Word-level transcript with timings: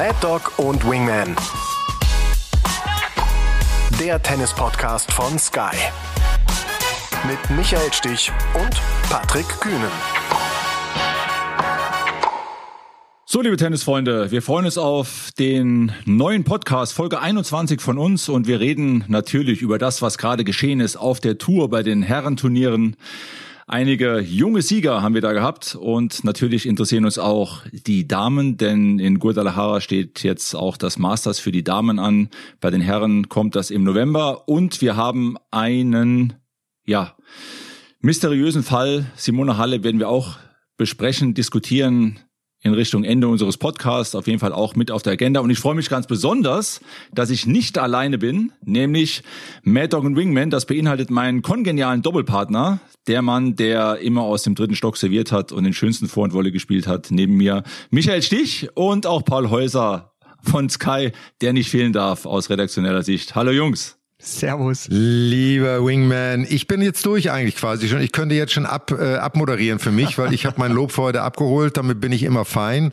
Mad 0.00 0.16
Dog 0.22 0.58
und 0.58 0.82
Wingman. 0.88 1.36
Der 4.00 4.22
Tennis-Podcast 4.22 5.12
von 5.12 5.38
Sky. 5.38 5.76
Mit 7.28 7.38
Michael 7.54 7.92
Stich 7.92 8.32
und 8.54 8.80
Patrick 9.10 9.46
Kühnen. 9.60 9.90
So, 13.26 13.42
liebe 13.42 13.58
Tennisfreunde, 13.58 14.30
wir 14.30 14.40
freuen 14.40 14.64
uns 14.64 14.78
auf 14.78 15.32
den 15.38 15.92
neuen 16.06 16.44
Podcast, 16.44 16.94
Folge 16.94 17.20
21 17.20 17.82
von 17.82 17.98
uns 17.98 18.30
und 18.30 18.46
wir 18.46 18.58
reden 18.58 19.04
natürlich 19.08 19.60
über 19.60 19.76
das, 19.76 20.00
was 20.00 20.16
gerade 20.16 20.44
geschehen 20.44 20.80
ist 20.80 20.96
auf 20.96 21.20
der 21.20 21.36
Tour 21.36 21.68
bei 21.68 21.82
den 21.82 22.02
Herrenturnieren. 22.02 22.96
Einige 23.72 24.18
junge 24.18 24.62
Sieger 24.62 25.00
haben 25.00 25.14
wir 25.14 25.20
da 25.20 25.32
gehabt 25.32 25.76
und 25.76 26.24
natürlich 26.24 26.66
interessieren 26.66 27.04
uns 27.04 27.20
auch 27.20 27.62
die 27.70 28.08
Damen, 28.08 28.56
denn 28.56 28.98
in 28.98 29.20
Guadalajara 29.20 29.80
steht 29.80 30.24
jetzt 30.24 30.56
auch 30.56 30.76
das 30.76 30.98
Masters 30.98 31.38
für 31.38 31.52
die 31.52 31.62
Damen 31.62 32.00
an. 32.00 32.30
Bei 32.60 32.70
den 32.70 32.80
Herren 32.80 33.28
kommt 33.28 33.54
das 33.54 33.70
im 33.70 33.84
November 33.84 34.48
und 34.48 34.80
wir 34.80 34.96
haben 34.96 35.36
einen, 35.52 36.32
ja, 36.84 37.14
mysteriösen 38.00 38.64
Fall. 38.64 39.06
Simone 39.14 39.56
Halle 39.56 39.84
werden 39.84 40.00
wir 40.00 40.08
auch 40.08 40.38
besprechen, 40.76 41.34
diskutieren 41.34 42.18
in 42.62 42.74
Richtung 42.74 43.04
Ende 43.04 43.28
unseres 43.28 43.56
Podcasts 43.56 44.14
auf 44.14 44.26
jeden 44.26 44.38
Fall 44.38 44.52
auch 44.52 44.76
mit 44.76 44.90
auf 44.90 45.02
der 45.02 45.14
Agenda. 45.14 45.40
Und 45.40 45.50
ich 45.50 45.58
freue 45.58 45.74
mich 45.74 45.88
ganz 45.88 46.06
besonders, 46.06 46.80
dass 47.12 47.30
ich 47.30 47.46
nicht 47.46 47.78
alleine 47.78 48.18
bin, 48.18 48.52
nämlich 48.64 49.22
Mad 49.62 49.88
Dog 49.88 50.04
und 50.04 50.16
Wingman. 50.16 50.50
Das 50.50 50.66
beinhaltet 50.66 51.10
meinen 51.10 51.42
kongenialen 51.42 52.02
Doppelpartner, 52.02 52.80
der 53.06 53.22
Mann, 53.22 53.56
der 53.56 53.98
immer 53.98 54.22
aus 54.22 54.42
dem 54.42 54.54
dritten 54.54 54.76
Stock 54.76 54.96
serviert 54.96 55.32
hat 55.32 55.52
und 55.52 55.64
den 55.64 55.72
schönsten 55.72 56.08
Vorhandwolle 56.08 56.52
gespielt 56.52 56.86
hat. 56.86 57.10
Neben 57.10 57.36
mir 57.36 57.62
Michael 57.90 58.22
Stich 58.22 58.68
und 58.74 59.06
auch 59.06 59.24
Paul 59.24 59.48
Häuser 59.50 60.12
von 60.42 60.68
Sky, 60.68 61.12
der 61.40 61.52
nicht 61.52 61.70
fehlen 61.70 61.92
darf 61.92 62.26
aus 62.26 62.50
redaktioneller 62.50 63.02
Sicht. 63.02 63.34
Hallo 63.34 63.52
Jungs. 63.52 63.99
Servus. 64.22 64.86
Lieber 64.90 65.84
Wingman, 65.84 66.46
ich 66.48 66.66
bin 66.66 66.82
jetzt 66.82 67.06
durch 67.06 67.30
eigentlich 67.30 67.56
quasi 67.56 67.88
schon. 67.88 68.00
Ich 68.00 68.12
könnte 68.12 68.34
jetzt 68.34 68.52
schon 68.52 68.66
ab, 68.66 68.90
äh, 68.90 69.16
abmoderieren 69.16 69.78
für 69.78 69.90
mich, 69.90 70.18
weil 70.18 70.34
ich 70.34 70.44
habe 70.44 70.56
mein 70.58 70.72
Lob 70.72 70.92
für 70.92 71.02
heute 71.02 71.22
abgeholt. 71.22 71.76
Damit 71.78 72.00
bin 72.00 72.12
ich 72.12 72.22
immer 72.22 72.44
fein. 72.44 72.92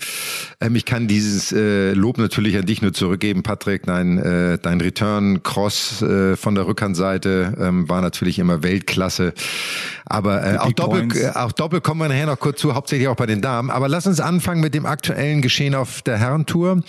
Ähm, 0.62 0.76
ich 0.76 0.86
kann 0.86 1.08
dieses 1.08 1.52
äh, 1.52 1.92
Lob 1.92 2.18
natürlich 2.18 2.58
an 2.58 2.66
dich 2.66 2.82
nur 2.82 2.94
zurückgeben, 2.94 3.44
Patrick. 3.44 3.84
Dein, 3.86 4.18
äh, 4.18 4.58
dein 4.58 4.80
Return 4.80 5.44
Cross 5.44 6.02
äh, 6.02 6.38
von 6.38 6.56
der 6.56 6.66
Rückhandseite 6.66 7.56
ähm, 7.60 7.90
war 7.90 8.02
natürlich 8.02 8.40
immer 8.40 8.64
Weltklasse. 8.64 9.34
Aber 10.06 10.46
äh, 10.46 10.58
auch, 10.58 10.72
Doppel, 10.72 11.08
äh, 11.14 11.32
auch 11.36 11.52
Doppel 11.52 11.82
kommen 11.82 12.00
wir 12.00 12.08
nachher 12.08 12.28
noch 12.28 12.40
kurz 12.40 12.62
zu, 12.62 12.74
hauptsächlich 12.74 13.10
auch 13.10 13.16
bei 13.18 13.26
den 13.26 13.42
Damen. 13.42 13.70
Aber 13.70 13.90
lass 13.90 14.08
uns 14.08 14.22
anfangen 14.22 14.62
mit 14.62 14.74
dem 14.74 14.86
aktuellen 14.86 15.42
Geschehen 15.42 15.76
auf 15.76 16.02
der 16.02 16.18
Herrentour. 16.18 16.82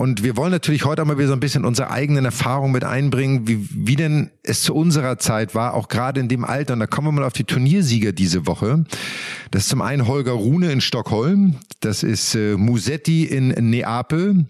Und 0.00 0.22
wir 0.22 0.36
wollen 0.36 0.52
natürlich 0.52 0.84
heute 0.84 1.02
auch 1.02 1.06
mal 1.06 1.18
wieder 1.18 1.26
so 1.26 1.32
ein 1.32 1.40
bisschen 1.40 1.64
unsere 1.64 1.90
eigenen 1.90 2.24
Erfahrungen 2.24 2.70
mit 2.70 2.84
einbringen, 2.84 3.48
wie, 3.48 3.68
wie 3.72 3.96
denn 3.96 4.30
es 4.44 4.62
zu 4.62 4.72
unserer 4.72 5.18
Zeit 5.18 5.56
war, 5.56 5.74
auch 5.74 5.88
gerade 5.88 6.20
in 6.20 6.28
dem 6.28 6.44
Alter. 6.44 6.74
Und 6.74 6.80
da 6.80 6.86
kommen 6.86 7.08
wir 7.08 7.12
mal 7.12 7.24
auf 7.24 7.32
die 7.32 7.42
Turniersieger 7.42 8.12
diese 8.12 8.46
Woche. 8.46 8.84
Das 9.50 9.62
ist 9.62 9.70
zum 9.70 9.82
einen 9.82 10.06
Holger 10.06 10.32
Rune 10.32 10.70
in 10.70 10.80
Stockholm, 10.80 11.56
das 11.80 12.04
ist 12.04 12.36
äh, 12.36 12.56
Musetti 12.56 13.24
in 13.24 13.48
Neapel 13.48 14.46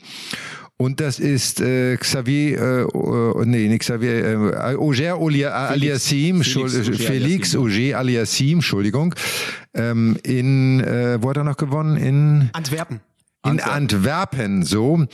und 0.77 1.01
das 1.01 1.19
ist 1.19 1.62
äh, 1.62 1.97
Xavier, 1.97 2.87
äh, 2.95 3.47
nee, 3.47 3.69
nicht 3.69 3.81
Xavier, 3.81 4.53
äh, 4.53 4.77
Auger 4.77 5.17
Aliassim, 5.17 6.43
Felix, 6.43 6.75
Felix, 6.75 7.05
Felix 7.07 7.57
Auger 7.57 7.99
Aliassim, 7.99 8.59
Entschuldigung, 8.59 9.15
ähm, 9.73 10.19
in, 10.25 10.81
äh, 10.81 11.23
wo 11.23 11.31
hat 11.31 11.39
er 11.39 11.45
noch 11.45 11.57
gewonnen? 11.57 11.97
In 11.97 12.51
Antwerpen 12.53 13.01
in 13.45 13.61
Antwerpen 13.61 14.62
so. 14.65 15.06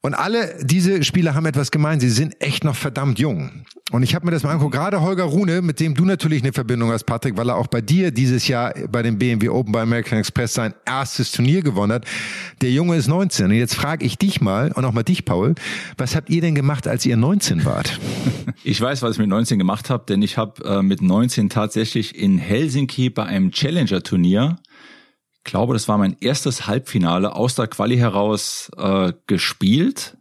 Und 0.00 0.14
alle 0.14 0.54
diese 0.62 1.02
Spieler 1.02 1.34
haben 1.34 1.44
etwas 1.46 1.72
gemeint. 1.72 2.02
Sie 2.02 2.10
sind 2.10 2.40
echt 2.40 2.62
noch 2.62 2.76
verdammt 2.76 3.18
jung. 3.18 3.64
Und 3.90 4.04
ich 4.04 4.14
habe 4.14 4.26
mir 4.26 4.30
das 4.30 4.44
mal 4.44 4.50
angeguckt. 4.50 4.74
Gerade 4.74 5.00
Holger 5.00 5.24
Rune, 5.24 5.60
mit 5.60 5.80
dem 5.80 5.96
du 5.96 6.04
natürlich 6.04 6.42
eine 6.42 6.52
Verbindung 6.52 6.92
hast, 6.92 7.02
Patrick, 7.02 7.36
weil 7.36 7.48
er 7.48 7.56
auch 7.56 7.66
bei 7.66 7.80
dir 7.80 8.12
dieses 8.12 8.46
Jahr 8.46 8.74
bei 8.92 9.02
dem 9.02 9.18
BMW 9.18 9.48
Open 9.48 9.72
bei 9.72 9.82
American 9.82 10.18
Express 10.18 10.54
sein 10.54 10.72
erstes 10.84 11.32
Turnier 11.32 11.62
gewonnen 11.62 11.94
hat. 11.94 12.04
Der 12.60 12.70
Junge 12.70 12.96
ist 12.96 13.08
19. 13.08 13.46
Und 13.46 13.52
jetzt 13.52 13.74
frage 13.74 14.04
ich 14.04 14.18
dich 14.18 14.40
mal 14.40 14.70
und 14.70 14.84
auch 14.84 14.92
mal 14.92 15.02
dich, 15.02 15.24
Paul, 15.24 15.56
was 15.96 16.14
habt 16.14 16.30
ihr 16.30 16.42
denn 16.42 16.54
gemacht, 16.54 16.86
als 16.86 17.04
ihr 17.04 17.16
19 17.16 17.64
wart? 17.64 17.98
Ich 18.64 18.80
weiß, 18.80 19.02
was 19.02 19.12
ich 19.12 19.18
mit 19.18 19.28
19 19.28 19.58
gemacht 19.58 19.88
habe, 19.88 20.04
denn 20.08 20.20
ich 20.20 20.36
habe 20.36 20.64
äh, 20.64 20.82
mit 20.82 21.00
19 21.00 21.48
tatsächlich 21.48 22.18
in 22.18 22.38
Helsinki 22.38 23.08
bei 23.08 23.24
einem 23.24 23.52
Challenger-Turnier 23.52 24.58
glaube, 25.48 25.72
das 25.72 25.88
war 25.88 25.98
mein 25.98 26.16
erstes 26.20 26.66
Halbfinale 26.66 27.34
aus 27.34 27.54
der 27.54 27.66
Quali 27.66 27.96
heraus 27.96 28.70
äh, 28.76 29.12
gespielt. 29.26 30.16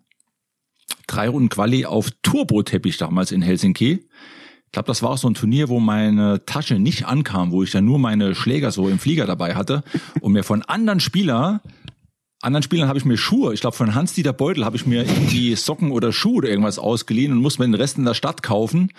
Drei 1.06 1.30
Runden 1.30 1.50
Quali 1.50 1.86
auf 1.86 2.10
Turbo-Teppich 2.24 2.98
damals 2.98 3.32
in 3.32 3.42
Helsinki. 3.42 4.08
Ich 4.66 4.72
glaube, 4.72 4.88
das 4.88 5.02
war 5.02 5.12
auch 5.12 5.18
so 5.18 5.30
ein 5.30 5.34
Turnier, 5.34 5.70
wo 5.70 5.80
meine 5.80 6.46
Tasche 6.46 6.80
nicht 6.80 7.06
ankam, 7.06 7.52
wo 7.52 7.64
ich 7.64 7.72
dann 7.72 7.86
nur 7.86 8.00
meine 8.00 8.36
Schläger 8.36 8.72
so 8.72 8.90
im 8.90 9.00
Flieger 9.00 9.26
dabei 9.26 9.56
hatte 9.56 9.84
und 10.22 10.34
mir 10.34 10.44
von 10.44 10.62
anderen 10.64 11.00
Spieler 11.00 11.62
anderen 12.42 12.62
Spielern 12.64 12.88
habe 12.88 13.00
ich 13.00 13.06
mir 13.06 13.18
Schuhe, 13.18 13.54
ich 13.54 13.62
glaube 13.62 13.76
von 13.76 13.96
Hans-Dieter 13.96 14.34
Beutel 14.34 14.64
habe 14.64 14.76
ich 14.76 14.86
mir 14.86 15.04
irgendwie 15.04 15.56
Socken 15.56 15.92
oder 15.92 16.14
Schuhe 16.14 16.36
oder 16.38 16.50
irgendwas 16.50 16.78
ausgeliehen 16.78 17.32
und 17.32 17.40
musste 17.40 17.62
mir 17.62 17.68
den 17.68 17.74
Rest 17.74 17.98
in 17.98 18.06
der 18.06 18.14
Stadt 18.14 18.44
kaufen 18.44 18.92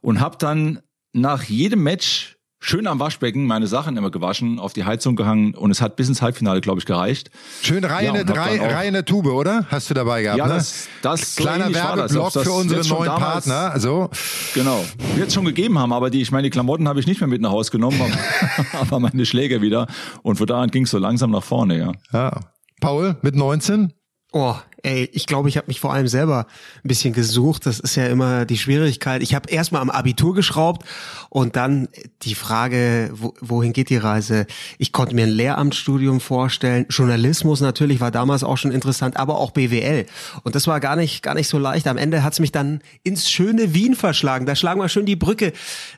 und 0.00 0.20
habe 0.20 0.36
dann 0.38 0.80
nach 1.12 1.44
jedem 1.44 1.84
Match 1.84 2.39
schön 2.60 2.86
am 2.86 3.00
Waschbecken 3.00 3.46
meine 3.46 3.66
Sachen 3.66 3.96
immer 3.96 4.10
gewaschen, 4.10 4.58
auf 4.58 4.72
die 4.72 4.84
Heizung 4.84 5.16
gehangen 5.16 5.54
und 5.54 5.70
es 5.70 5.80
hat 5.80 5.96
bis 5.96 6.08
ins 6.08 6.22
Halbfinale, 6.22 6.60
glaube 6.60 6.78
ich, 6.78 6.86
gereicht. 6.86 7.30
Schön 7.62 7.84
reine, 7.84 8.24
ja, 8.26 8.34
rein, 8.34 8.60
reine 8.60 9.04
Tube, 9.04 9.26
oder? 9.28 9.66
Hast 9.70 9.90
du 9.90 9.94
dabei 9.94 10.22
gehabt? 10.22 10.38
Ja, 10.38 10.46
ne? 10.46 10.54
das, 10.54 10.88
das 11.02 11.36
kleiner 11.36 11.68
so 11.68 11.74
Werbeblock 11.74 12.32
für 12.32 12.52
unsere 12.52 12.86
neuen 12.86 13.06
damals, 13.06 13.46
Partner. 13.46 13.80
So. 13.80 14.10
Genau. 14.54 14.84
Es 15.18 15.34
schon 15.34 15.46
gegeben 15.46 15.78
haben, 15.78 15.92
aber 15.92 16.10
die, 16.10 16.20
ich 16.20 16.30
meine, 16.30 16.44
die 16.44 16.50
Klamotten 16.50 16.86
habe 16.86 17.00
ich 17.00 17.06
nicht 17.06 17.20
mehr 17.20 17.28
mit 17.28 17.40
nach 17.40 17.50
Hause 17.50 17.70
genommen, 17.70 18.00
aber, 18.00 18.80
aber 18.80 19.00
meine 19.00 19.26
Schläger 19.26 19.62
wieder. 19.62 19.86
Und 20.22 20.36
von 20.36 20.46
da 20.46 20.60
an 20.60 20.70
ging 20.70 20.84
es 20.84 20.90
so 20.90 20.98
langsam 20.98 21.30
nach 21.30 21.42
vorne, 21.42 21.78
ja. 21.78 21.92
Ja. 22.12 22.40
Paul 22.80 23.16
mit 23.22 23.34
19? 23.34 23.92
Oh, 24.32 24.54
ey, 24.84 25.10
ich 25.12 25.26
glaube, 25.26 25.48
ich 25.48 25.56
habe 25.56 25.66
mich 25.66 25.80
vor 25.80 25.92
allem 25.92 26.06
selber 26.06 26.46
ein 26.84 26.88
bisschen 26.88 27.12
gesucht. 27.12 27.66
Das 27.66 27.80
ist 27.80 27.96
ja 27.96 28.06
immer 28.06 28.44
die 28.44 28.58
Schwierigkeit. 28.58 29.22
Ich 29.22 29.34
habe 29.34 29.50
erstmal 29.50 29.82
am 29.82 29.90
Abitur 29.90 30.34
geschraubt 30.34 30.86
und 31.30 31.56
dann 31.56 31.88
die 32.22 32.36
Frage, 32.36 33.10
wo, 33.12 33.34
wohin 33.40 33.72
geht 33.72 33.90
die 33.90 33.96
Reise? 33.96 34.46
Ich 34.78 34.92
konnte 34.92 35.16
mir 35.16 35.24
ein 35.24 35.30
Lehramtsstudium 35.30 36.20
vorstellen. 36.20 36.86
Journalismus 36.90 37.60
natürlich 37.60 38.00
war 38.00 38.12
damals 38.12 38.44
auch 38.44 38.56
schon 38.56 38.70
interessant, 38.70 39.16
aber 39.16 39.36
auch 39.36 39.50
BWL. 39.50 40.06
Und 40.44 40.54
das 40.54 40.68
war 40.68 40.78
gar 40.78 40.94
nicht 40.94 41.24
gar 41.24 41.34
nicht 41.34 41.48
so 41.48 41.58
leicht. 41.58 41.88
Am 41.88 41.96
Ende 41.98 42.22
hat's 42.22 42.38
mich 42.38 42.52
dann 42.52 42.82
ins 43.02 43.28
schöne 43.28 43.74
Wien 43.74 43.96
verschlagen. 43.96 44.46
Da 44.46 44.54
schlagen 44.54 44.80
wir 44.80 44.88
schön 44.88 45.06
die 45.06 45.16
Brücke. 45.16 45.52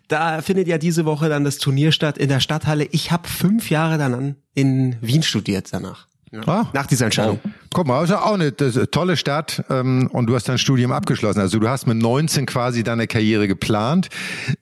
Da 0.08 0.40
findet 0.40 0.68
ja 0.68 0.78
diese 0.78 1.04
Woche 1.04 1.28
dann 1.28 1.44
das 1.44 1.58
Turnier 1.58 1.92
statt 1.92 2.16
in 2.16 2.30
der 2.30 2.40
Stadthalle. 2.40 2.84
Ich 2.92 3.12
habe 3.12 3.28
fünf 3.28 3.68
Jahre 3.68 3.98
dann 3.98 4.36
in 4.54 4.96
Wien 5.02 5.22
studiert 5.22 5.68
danach. 5.72 6.06
Ja. 6.32 6.40
Ah, 6.46 6.66
nach 6.72 6.86
dieser 6.86 7.04
Entscheidung. 7.04 7.40
Oh. 7.44 7.50
Guck 7.74 7.86
mal, 7.86 7.98
also 7.98 8.16
auch 8.16 8.32
eine 8.32 8.56
tolle 8.56 9.18
Stadt 9.18 9.64
ähm, 9.68 10.08
und 10.12 10.26
du 10.26 10.34
hast 10.34 10.48
dein 10.48 10.56
Studium 10.56 10.90
abgeschlossen. 10.90 11.40
Also 11.40 11.58
du 11.58 11.68
hast 11.68 11.86
mit 11.86 11.98
19 11.98 12.46
quasi 12.46 12.82
deine 12.82 13.06
Karriere 13.06 13.48
geplant. 13.48 14.08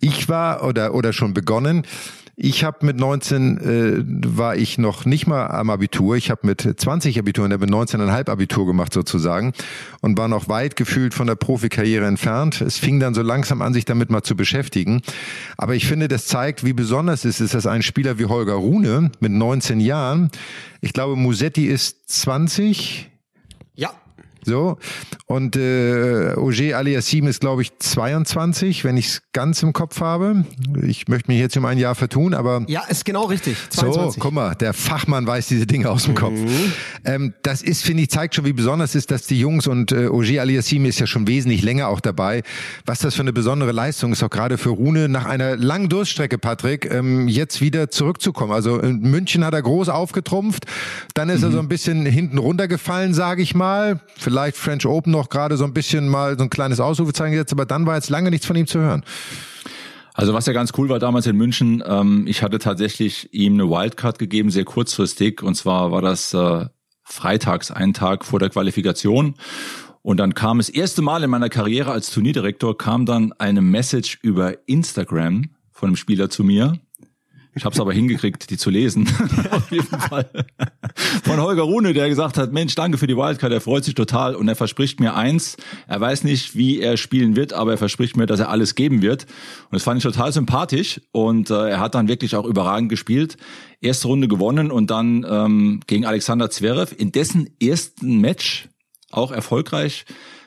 Ich 0.00 0.28
war 0.28 0.64
oder 0.64 0.94
oder 0.94 1.12
schon 1.12 1.32
begonnen. 1.32 1.86
Ich 2.42 2.64
habe 2.64 2.86
mit 2.86 2.98
19 2.98 3.58
äh, 3.58 4.02
war 4.34 4.56
ich 4.56 4.78
noch 4.78 5.04
nicht 5.04 5.26
mal 5.26 5.48
am 5.48 5.68
Abitur. 5.68 6.16
Ich 6.16 6.30
habe 6.30 6.46
mit 6.46 6.62
20 6.62 7.18
Abitur 7.18 7.44
und 7.44 7.52
habe 7.52 7.66
mit 7.66 7.74
19,5 7.74 8.30
Abitur 8.30 8.64
gemacht 8.64 8.94
sozusagen 8.94 9.52
und 10.00 10.16
war 10.16 10.26
noch 10.26 10.48
weit 10.48 10.74
gefühlt 10.74 11.12
von 11.12 11.26
der 11.26 11.34
Profikarriere 11.34 12.06
entfernt. 12.06 12.62
Es 12.62 12.78
fing 12.78 12.98
dann 12.98 13.12
so 13.12 13.20
langsam 13.20 13.60
an, 13.60 13.74
sich 13.74 13.84
damit 13.84 14.08
mal 14.08 14.22
zu 14.22 14.36
beschäftigen. 14.36 15.02
Aber 15.58 15.74
ich 15.74 15.86
finde, 15.86 16.08
das 16.08 16.24
zeigt, 16.28 16.64
wie 16.64 16.72
besonders 16.72 17.26
es 17.26 17.42
ist, 17.42 17.52
dass 17.52 17.66
ein 17.66 17.82
Spieler 17.82 18.18
wie 18.18 18.24
Holger 18.24 18.54
Rune 18.54 19.12
mit 19.20 19.32
19 19.32 19.78
Jahren, 19.78 20.30
ich 20.80 20.94
glaube, 20.94 21.16
Musetti 21.16 21.66
ist 21.66 22.08
20, 22.08 23.09
so. 24.50 24.76
Und 25.26 25.56
äh, 25.56 26.34
Auger 26.36 26.76
Aliassim 26.76 27.26
ist, 27.26 27.40
glaube 27.40 27.62
ich, 27.62 27.78
22, 27.78 28.84
wenn 28.84 28.96
ich 28.96 29.06
es 29.06 29.22
ganz 29.32 29.62
im 29.62 29.72
Kopf 29.72 30.00
habe. 30.00 30.44
Ich 30.82 31.08
möchte 31.08 31.30
mich 31.30 31.40
jetzt 31.40 31.56
um 31.56 31.64
ein 31.64 31.78
Jahr 31.78 31.94
vertun, 31.94 32.34
aber. 32.34 32.64
Ja, 32.66 32.82
ist 32.88 33.04
genau 33.04 33.24
richtig. 33.24 33.56
22. 33.70 34.14
So, 34.14 34.20
guck 34.20 34.32
mal, 34.32 34.54
der 34.56 34.74
Fachmann 34.74 35.26
weiß 35.26 35.46
diese 35.46 35.66
Dinge 35.66 35.88
aus 35.88 36.04
dem 36.04 36.14
Kopf. 36.14 36.38
Mhm. 36.38 36.72
Ähm, 37.04 37.34
das 37.42 37.62
ist, 37.62 37.84
finde 37.84 38.02
ich, 38.02 38.10
zeigt 38.10 38.34
schon, 38.34 38.44
wie 38.44 38.52
besonders 38.52 38.94
ist, 38.94 39.10
dass 39.10 39.26
die 39.26 39.38
Jungs 39.38 39.66
und 39.66 39.92
äh, 39.92 40.08
Auger 40.08 40.42
Aliassim 40.42 40.84
ist 40.84 40.98
ja 40.98 41.06
schon 41.06 41.28
wesentlich 41.28 41.62
länger 41.62 41.88
auch 41.88 42.00
dabei. 42.00 42.42
Was 42.84 42.98
das 42.98 43.14
für 43.14 43.22
eine 43.22 43.32
besondere 43.32 43.72
Leistung 43.72 44.12
ist, 44.12 44.22
auch 44.22 44.30
gerade 44.30 44.58
für 44.58 44.70
Rune, 44.70 45.08
nach 45.08 45.26
einer 45.26 45.56
langen 45.56 45.88
Durststrecke, 45.88 46.38
Patrick, 46.38 46.90
ähm, 46.90 47.28
jetzt 47.28 47.60
wieder 47.60 47.90
zurückzukommen. 47.90 48.52
Also 48.52 48.80
in 48.80 49.00
München 49.00 49.44
hat 49.44 49.54
er 49.54 49.62
groß 49.62 49.88
aufgetrumpft, 49.88 50.66
dann 51.14 51.28
ist 51.28 51.38
mhm. 51.38 51.46
er 51.46 51.52
so 51.52 51.58
ein 51.60 51.68
bisschen 51.68 52.04
hinten 52.04 52.38
runtergefallen, 52.38 53.14
sage 53.14 53.42
ich 53.42 53.54
mal 53.54 54.00
vielleicht 54.16 54.39
French 54.52 54.86
Open 54.86 55.12
noch 55.12 55.28
gerade 55.28 55.56
so 55.56 55.64
ein 55.64 55.72
bisschen 55.72 56.08
mal 56.08 56.36
so 56.36 56.44
ein 56.44 56.50
kleines 56.50 56.80
Ausrufezeichen 56.80 57.32
gesetzt, 57.32 57.52
aber 57.52 57.66
dann 57.66 57.86
war 57.86 57.96
jetzt 57.96 58.10
lange 58.10 58.30
nichts 58.30 58.46
von 58.46 58.56
ihm 58.56 58.66
zu 58.66 58.80
hören. 58.80 59.04
Also 60.14 60.34
was 60.34 60.46
ja 60.46 60.52
ganz 60.52 60.72
cool 60.76 60.88
war 60.88 60.98
damals 60.98 61.26
in 61.26 61.36
München, 61.36 61.82
ähm, 61.86 62.26
ich 62.26 62.42
hatte 62.42 62.58
tatsächlich 62.58 63.32
ihm 63.32 63.54
eine 63.54 63.70
Wildcard 63.70 64.18
gegeben, 64.18 64.50
sehr 64.50 64.64
kurzfristig, 64.64 65.42
und 65.42 65.54
zwar 65.54 65.92
war 65.92 66.02
das 66.02 66.34
äh, 66.34 66.66
freitags, 67.04 67.70
einen 67.70 67.94
Tag 67.94 68.24
vor 68.24 68.38
der 68.38 68.50
Qualifikation. 68.50 69.34
Und 70.02 70.16
dann 70.16 70.34
kam 70.34 70.58
das 70.58 70.68
erste 70.68 71.02
Mal 71.02 71.22
in 71.22 71.30
meiner 71.30 71.50
Karriere 71.50 71.92
als 71.92 72.10
Turnierdirektor, 72.10 72.76
kam 72.76 73.04
dann 73.04 73.32
eine 73.38 73.60
Message 73.60 74.18
über 74.22 74.56
Instagram 74.66 75.50
von 75.70 75.88
einem 75.88 75.96
Spieler 75.96 76.30
zu 76.30 76.42
mir. 76.42 76.78
Ich 77.54 77.64
habe 77.64 77.74
es 77.74 77.80
aber 77.80 77.92
hingekriegt, 77.92 78.50
die 78.50 78.56
zu 78.56 78.70
lesen. 78.70 79.08
Auf 79.50 79.72
jeden 79.72 79.86
Fall. 79.86 80.30
Von 81.24 81.40
Holger 81.40 81.62
Rune, 81.62 81.92
der 81.92 82.08
gesagt 82.08 82.38
hat, 82.38 82.52
Mensch, 82.52 82.76
danke 82.76 82.96
für 82.96 83.08
die 83.08 83.16
Wildcard, 83.16 83.52
er 83.52 83.60
freut 83.60 83.84
sich 83.84 83.94
total 83.94 84.36
und 84.36 84.46
er 84.46 84.54
verspricht 84.54 85.00
mir 85.00 85.14
eins, 85.16 85.56
er 85.88 86.00
weiß 86.00 86.22
nicht, 86.24 86.56
wie 86.56 86.80
er 86.80 86.96
spielen 86.96 87.34
wird, 87.34 87.52
aber 87.52 87.72
er 87.72 87.78
verspricht 87.78 88.16
mir, 88.16 88.26
dass 88.26 88.38
er 88.38 88.50
alles 88.50 88.76
geben 88.76 89.02
wird. 89.02 89.24
Und 89.24 89.74
das 89.74 89.82
fand 89.82 89.98
ich 89.98 90.04
total 90.04 90.32
sympathisch 90.32 91.00
und 91.10 91.50
äh, 91.50 91.70
er 91.70 91.80
hat 91.80 91.96
dann 91.96 92.06
wirklich 92.06 92.36
auch 92.36 92.44
überragend 92.44 92.88
gespielt. 92.88 93.36
Erste 93.80 94.06
Runde 94.06 94.28
gewonnen 94.28 94.70
und 94.70 94.90
dann 94.90 95.26
ähm, 95.28 95.80
gegen 95.86 96.06
Alexander 96.06 96.50
Zverev 96.50 96.94
in 96.96 97.10
dessen 97.10 97.50
ersten 97.60 98.20
Match 98.20 98.68
auch 99.10 99.32
erfolgreich 99.32 100.04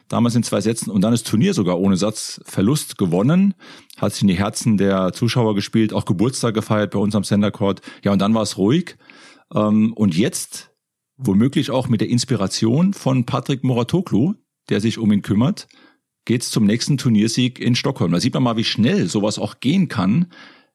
damals 0.07 0.35
in 0.35 0.43
zwei 0.43 0.61
Sätzen 0.61 0.89
und 0.91 1.01
dann 1.01 1.11
das 1.11 1.23
Turnier 1.23 1.53
sogar 1.53 1.79
ohne 1.79 1.97
Satzverlust 1.97 2.97
gewonnen, 2.97 3.53
hat 3.97 4.13
sich 4.13 4.21
in 4.21 4.27
die 4.27 4.37
Herzen 4.37 4.77
der 4.77 5.13
Zuschauer 5.13 5.55
gespielt, 5.55 5.93
auch 5.93 6.05
Geburtstag 6.05 6.53
gefeiert 6.53 6.91
bei 6.91 6.99
uns 6.99 7.15
am 7.15 7.23
Center 7.23 7.51
Court. 7.51 7.81
Ja, 8.03 8.11
und 8.11 8.19
dann 8.19 8.33
war 8.33 8.43
es 8.43 8.57
ruhig. 8.57 8.97
Ähm, 9.53 9.93
und 9.93 10.15
jetzt 10.15 10.71
womöglich 11.17 11.71
auch 11.71 11.87
mit 11.87 12.01
der 12.01 12.09
Inspiration 12.09 12.93
von 12.93 13.25
Patrick 13.25 13.63
Moratoglu, 13.63 14.33
der 14.69 14.81
sich 14.81 14.97
um 14.97 15.11
ihn 15.11 15.21
kümmert, 15.21 15.67
geht's 16.25 16.51
zum 16.51 16.65
nächsten 16.65 16.97
Turniersieg 16.97 17.59
in 17.59 17.75
Stockholm. 17.75 18.11
Da 18.11 18.19
sieht 18.19 18.33
man 18.33 18.43
mal, 18.43 18.57
wie 18.57 18.63
schnell 18.63 19.07
sowas 19.07 19.39
auch 19.39 19.59
gehen 19.59 19.87
kann, 19.87 20.27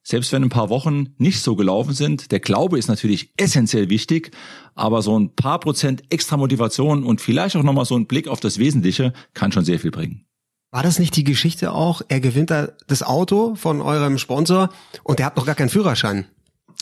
selbst 0.08 0.32
wenn 0.32 0.42
ein 0.42 0.48
paar 0.48 0.70
Wochen 0.70 1.08
nicht 1.18 1.42
so 1.42 1.54
gelaufen 1.54 1.92
sind. 1.92 2.32
Der 2.32 2.40
Glaube 2.40 2.78
ist 2.78 2.88
natürlich 2.88 3.30
essentiell 3.36 3.90
wichtig, 3.90 4.30
aber 4.74 5.02
so 5.02 5.18
ein 5.18 5.34
paar 5.34 5.60
Prozent 5.60 6.02
extra 6.08 6.38
Motivation 6.38 7.04
und 7.04 7.20
vielleicht 7.20 7.56
auch 7.56 7.62
nochmal 7.62 7.84
so 7.84 7.94
ein 7.94 8.06
Blick 8.06 8.26
auf 8.26 8.40
das 8.40 8.58
Wesentliche 8.58 9.12
kann 9.34 9.52
schon 9.52 9.66
sehr 9.66 9.78
viel 9.78 9.90
bringen. 9.90 10.24
War 10.70 10.82
das 10.82 10.98
nicht 10.98 11.14
die 11.14 11.24
Geschichte 11.24 11.72
auch? 11.72 12.00
Er 12.08 12.20
gewinnt 12.20 12.50
da 12.50 12.68
das 12.86 13.02
Auto 13.02 13.54
von 13.54 13.82
eurem 13.82 14.16
Sponsor 14.16 14.70
und 15.02 15.20
er 15.20 15.26
hat 15.26 15.36
noch 15.36 15.44
gar 15.44 15.54
keinen 15.54 15.68
Führerschein. 15.68 16.24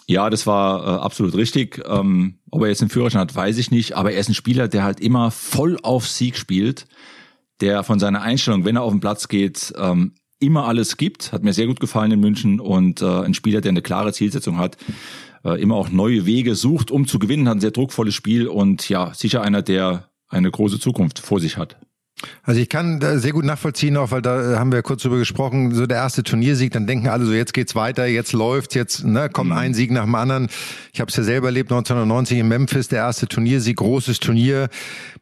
Ja, 0.06 0.30
das 0.30 0.46
war 0.46 0.84
äh, 0.84 1.00
absolut 1.00 1.34
richtig. 1.34 1.82
Ähm, 1.84 2.38
ob 2.52 2.62
er 2.62 2.68
jetzt 2.68 2.80
einen 2.80 2.90
Führerschein 2.90 3.22
hat, 3.22 3.34
weiß 3.34 3.58
ich 3.58 3.72
nicht. 3.72 3.96
Aber 3.96 4.12
er 4.12 4.20
ist 4.20 4.28
ein 4.28 4.34
Spieler, 4.34 4.68
der 4.68 4.84
halt 4.84 5.00
immer 5.00 5.32
voll 5.32 5.78
auf 5.82 6.06
Sieg 6.06 6.36
spielt, 6.36 6.86
der 7.60 7.82
von 7.82 7.98
seiner 7.98 8.22
Einstellung, 8.22 8.64
wenn 8.64 8.76
er 8.76 8.82
auf 8.82 8.92
den 8.92 9.00
Platz 9.00 9.26
geht, 9.26 9.72
ähm, 9.76 10.14
immer 10.38 10.66
alles 10.66 10.96
gibt. 10.96 11.32
Hat 11.32 11.42
mir 11.42 11.52
sehr 11.52 11.66
gut 11.66 11.80
gefallen 11.80 12.12
in 12.12 12.20
München 12.20 12.60
und 12.60 13.02
äh, 13.02 13.06
ein 13.06 13.34
Spieler, 13.34 13.60
der 13.60 13.70
eine 13.70 13.82
klare 13.82 14.12
Zielsetzung 14.12 14.58
hat, 14.58 14.76
äh, 15.44 15.60
immer 15.60 15.76
auch 15.76 15.90
neue 15.90 16.26
Wege 16.26 16.54
sucht, 16.54 16.90
um 16.90 17.06
zu 17.06 17.18
gewinnen, 17.18 17.48
hat 17.48 17.56
ein 17.56 17.60
sehr 17.60 17.70
druckvolles 17.70 18.14
Spiel 18.14 18.48
und 18.48 18.88
ja, 18.88 19.14
sicher 19.14 19.42
einer, 19.42 19.62
der 19.62 20.10
eine 20.28 20.50
große 20.50 20.80
Zukunft 20.80 21.18
vor 21.18 21.40
sich 21.40 21.56
hat. 21.56 21.76
Also 22.44 22.60
ich 22.60 22.70
kann 22.70 22.98
da 22.98 23.18
sehr 23.18 23.32
gut 23.32 23.44
nachvollziehen, 23.44 23.96
auch 23.98 24.10
weil 24.10 24.22
da 24.22 24.54
äh, 24.54 24.56
haben 24.56 24.72
wir 24.72 24.80
kurz 24.82 25.02
drüber 25.02 25.18
gesprochen, 25.18 25.74
so 25.74 25.86
der 25.86 25.98
erste 25.98 26.22
Turniersieg, 26.22 26.72
dann 26.72 26.86
denken 26.86 27.08
alle 27.08 27.26
so, 27.26 27.32
jetzt 27.32 27.52
geht's 27.52 27.74
weiter, 27.74 28.06
jetzt 28.06 28.32
läuft's, 28.32 28.74
jetzt 28.74 29.04
ne, 29.04 29.28
kommt 29.28 29.50
mhm. 29.50 29.56
ein 29.56 29.74
Sieg 29.74 29.90
nach 29.90 30.04
dem 30.04 30.14
anderen. 30.14 30.48
Ich 30.94 31.00
habe 31.00 31.10
es 31.10 31.16
ja 31.16 31.24
selber 31.24 31.48
erlebt, 31.48 31.70
1990 31.70 32.38
in 32.38 32.48
Memphis, 32.48 32.88
der 32.88 33.00
erste 33.00 33.26
Turniersieg, 33.26 33.76
großes 33.76 34.20
Turnier. 34.20 34.70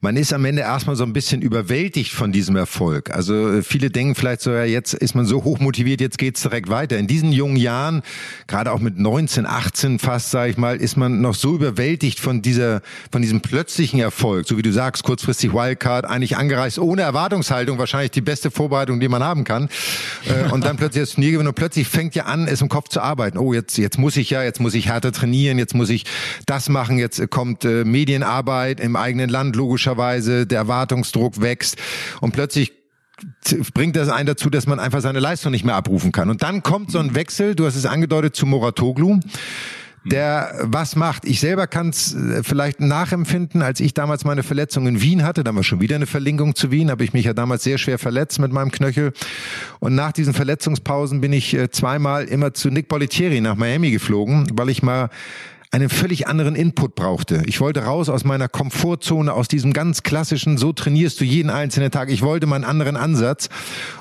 Man 0.00 0.17
ist 0.17 0.32
am 0.32 0.44
Ende 0.44 0.62
erstmal 0.62 0.94
so 0.94 1.02
ein 1.02 1.12
bisschen 1.12 1.43
überwältigt 1.43 2.12
von 2.12 2.31
diesem 2.31 2.55
Erfolg. 2.55 3.11
Also 3.11 3.55
äh, 3.55 3.62
viele 3.62 3.90
denken 3.90 4.14
vielleicht 4.14 4.43
so, 4.43 4.52
ja, 4.52 4.64
jetzt 4.64 4.94
ist 4.94 5.14
man 5.17 5.26
so 5.26 5.43
hoch 5.43 5.58
motiviert, 5.58 6.00
jetzt 6.00 6.19
geht's 6.19 6.43
direkt 6.43 6.69
weiter. 6.69 6.97
In 6.99 7.08
diesen 7.08 7.32
jungen 7.32 7.56
Jahren, 7.56 8.02
gerade 8.47 8.70
auch 8.70 8.81
mit 8.81 9.00
19, 9.00 9.47
18 9.47 9.99
fast, 9.99 10.31
sage 10.31 10.52
ich 10.52 10.58
mal, 10.58 10.76
ist 10.76 10.97
man 10.97 11.20
noch 11.20 11.35
so 11.35 11.56
überwältigt 11.56 12.20
von 12.20 12.40
dieser, 12.40 12.82
von 13.11 13.20
diesem 13.20 13.40
plötzlichen 13.40 13.99
Erfolg, 13.99 14.47
so 14.47 14.58
wie 14.58 14.62
du 14.62 14.73
sagst, 14.73 15.02
kurzfristig 15.02 15.52
Wildcard, 15.52 16.05
eigentlich 16.05 16.37
angereist 16.37 16.79
ohne 16.84 17.02
Erwartungshaltung 17.02 17.78
wahrscheinlich 17.78 18.10
die 18.10 18.20
beste 18.20 18.50
Vorbereitung, 18.50 19.00
die 19.00 19.08
man 19.08 19.22
haben 19.22 19.44
kann. 19.44 19.69
Äh, 20.26 20.52
und 20.52 20.64
dann 20.64 20.76
plötzlich 20.76 21.02
das 21.04 21.12
Turnier 21.12 21.32
gewinnen 21.32 21.48
und 21.48 21.54
plötzlich 21.54 21.88
fängt 21.88 22.14
ja 22.14 22.25
an, 22.25 22.46
es 22.46 22.60
im 22.60 22.69
Kopf 22.69 22.88
zu 22.88 23.00
arbeiten. 23.00 23.38
Oh, 23.38 23.52
jetzt, 23.52 23.76
jetzt 23.78 23.98
muss 23.98 24.16
ich 24.16 24.31
ja, 24.31 24.42
jetzt 24.42 24.60
muss 24.60 24.75
ich 24.75 24.88
härter 24.88 25.12
trainieren, 25.12 25.58
jetzt 25.58 25.75
muss 25.75 25.90
ich 25.90 26.04
das 26.46 26.69
machen, 26.69 26.98
jetzt 26.98 27.31
kommt 27.31 27.64
äh, 27.64 27.84
Medienarbeit 27.84 28.81
im 28.81 28.96
eigenen 28.96 29.31
Land 29.31 29.56
logischerweise, 29.56 30.46
der 30.46 30.58
Erwartungsdruck 30.58 31.40
wächst 31.40 31.76
und 32.20 32.32
plötzlich 32.32 32.72
bringt 33.75 33.96
das 33.96 34.08
einen 34.08 34.26
dazu, 34.26 34.50
dass 34.50 34.66
man 34.66 34.80
einfach 34.80 35.00
seine 35.00 35.20
Leistung 35.20 35.52
nicht 35.52 35.64
mehr 35.64 35.76
abrufen 35.76 36.12
kann. 36.12 36.30
Und 36.30 36.42
dann 36.42 36.62
kommt 36.62 36.90
so 36.90 36.98
ein 36.98 37.14
Wechsel, 37.14 37.54
du 37.54 37.66
hast 37.66 37.76
es 37.76 37.87
angedeutet, 37.87 38.34
zu 38.34 38.46
Moratoglu 38.46 39.20
der 40.04 40.54
was 40.62 40.96
macht. 40.96 41.24
Ich 41.24 41.40
selber 41.40 41.66
kann 41.66 41.88
es 41.88 42.14
äh, 42.14 42.42
vielleicht 42.42 42.80
nachempfinden, 42.80 43.62
als 43.62 43.80
ich 43.80 43.94
damals 43.94 44.24
meine 44.24 44.42
Verletzung 44.42 44.86
in 44.86 45.00
Wien 45.00 45.24
hatte, 45.24 45.44
da 45.44 45.54
war 45.54 45.62
schon 45.62 45.80
wieder 45.80 45.96
eine 45.96 46.06
Verlinkung 46.06 46.54
zu 46.54 46.70
Wien, 46.70 46.90
habe 46.90 47.04
ich 47.04 47.12
mich 47.12 47.24
ja 47.24 47.32
damals 47.32 47.64
sehr 47.64 47.78
schwer 47.78 47.98
verletzt 47.98 48.38
mit 48.38 48.52
meinem 48.52 48.70
Knöchel. 48.70 49.12
Und 49.80 49.94
nach 49.94 50.12
diesen 50.12 50.34
Verletzungspausen 50.34 51.20
bin 51.20 51.32
ich 51.32 51.54
äh, 51.54 51.70
zweimal 51.70 52.24
immer 52.24 52.54
zu 52.54 52.70
Nick 52.70 52.88
Bollettieri 52.88 53.40
nach 53.40 53.56
Miami 53.56 53.90
geflogen, 53.90 54.46
weil 54.52 54.68
ich 54.68 54.82
mal 54.82 55.08
einen 55.74 55.88
völlig 55.88 56.28
anderen 56.28 56.54
Input 56.54 56.94
brauchte. 56.94 57.42
Ich 57.46 57.60
wollte 57.60 57.84
raus 57.84 58.08
aus 58.08 58.22
meiner 58.22 58.48
Komfortzone, 58.48 59.32
aus 59.32 59.48
diesem 59.48 59.72
ganz 59.72 60.04
klassischen, 60.04 60.56
so 60.56 60.72
trainierst 60.72 61.20
du 61.20 61.24
jeden 61.24 61.50
einzelnen 61.50 61.90
Tag. 61.90 62.10
Ich 62.10 62.22
wollte 62.22 62.46
mal 62.46 62.56
einen 62.56 62.64
anderen 62.64 62.96
Ansatz. 62.96 63.48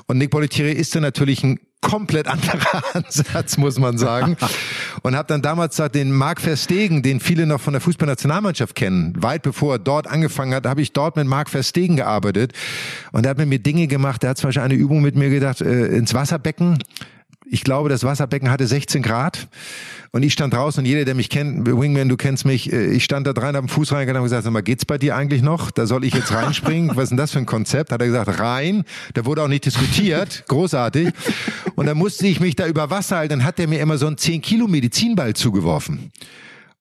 Und 0.06 0.18
Nick 0.18 0.30
Bollettieri 0.30 0.70
ist 0.70 0.94
da 0.94 1.00
natürlich 1.00 1.42
ein 1.42 1.58
komplett 1.84 2.26
anderer 2.26 2.82
Ansatz, 2.94 3.56
muss 3.56 3.78
man 3.78 3.98
sagen. 3.98 4.36
Und 5.02 5.14
habe 5.14 5.28
dann 5.28 5.42
damals 5.42 5.76
den 5.92 6.10
Marc 6.12 6.40
Verstegen, 6.40 7.02
den 7.02 7.20
viele 7.20 7.46
noch 7.46 7.60
von 7.60 7.74
der 7.74 7.80
Fußballnationalmannschaft 7.80 8.74
kennen, 8.74 9.12
weit 9.22 9.42
bevor 9.42 9.74
er 9.74 9.78
dort 9.78 10.08
angefangen 10.08 10.54
hat, 10.54 10.66
habe 10.66 10.82
ich 10.82 10.92
dort 10.92 11.16
mit 11.16 11.26
Marc 11.26 11.50
Verstegen 11.50 11.96
gearbeitet. 11.96 12.52
Und 13.12 13.26
er 13.26 13.30
hat 13.30 13.38
mit 13.38 13.48
mir 13.48 13.58
Dinge 13.58 13.86
gemacht. 13.86 14.24
Er 14.24 14.30
hat 14.30 14.38
zum 14.38 14.48
Beispiel 14.48 14.62
eine 14.62 14.74
Übung 14.74 15.02
mit 15.02 15.14
mir 15.14 15.30
gedacht, 15.30 15.60
äh, 15.60 15.86
ins 15.86 16.14
Wasserbecken 16.14 16.78
ich 17.44 17.64
glaube, 17.64 17.88
das 17.88 18.04
Wasserbecken 18.04 18.50
hatte 18.50 18.66
16 18.66 19.02
Grad 19.02 19.48
und 20.12 20.22
ich 20.22 20.32
stand 20.32 20.54
draußen 20.54 20.80
und 20.80 20.86
jeder, 20.86 21.04
der 21.04 21.14
mich 21.14 21.28
kennt, 21.28 21.66
Wingman, 21.66 22.08
du 22.08 22.16
kennst 22.16 22.44
mich, 22.44 22.72
äh, 22.72 22.86
ich 22.92 23.04
stand 23.04 23.26
da 23.26 23.32
dran, 23.32 23.56
habe 23.56 23.66
den 23.66 23.68
Fuß 23.68 23.92
reingegangen 23.92 24.22
und 24.22 24.24
gesagt, 24.24 24.44
sag 24.44 24.52
mal, 24.52 24.62
geht's 24.62 24.84
bei 24.84 24.98
dir 24.98 25.16
eigentlich 25.16 25.42
noch? 25.42 25.70
Da 25.70 25.86
soll 25.86 26.04
ich 26.04 26.14
jetzt 26.14 26.32
reinspringen? 26.32 26.96
Was 26.96 27.04
ist 27.04 27.10
denn 27.10 27.18
das 27.18 27.32
für 27.32 27.38
ein 27.38 27.46
Konzept? 27.46 27.92
Hat 27.92 28.00
er 28.00 28.06
gesagt, 28.06 28.38
rein. 28.38 28.84
Da 29.14 29.24
wurde 29.24 29.42
auch 29.42 29.48
nicht 29.48 29.66
diskutiert. 29.66 30.44
Großartig. 30.48 31.12
Und 31.74 31.86
dann 31.86 31.98
musste 31.98 32.26
ich 32.26 32.40
mich 32.40 32.56
da 32.56 32.66
über 32.66 32.90
Wasser 32.90 33.16
halten. 33.16 33.30
Dann 33.30 33.44
hat 33.44 33.58
er 33.58 33.68
mir 33.68 33.80
immer 33.80 33.98
so 33.98 34.06
einen 34.06 34.16
10 34.16 34.40
Kilo 34.40 34.68
Medizinball 34.68 35.34
zugeworfen. 35.34 36.12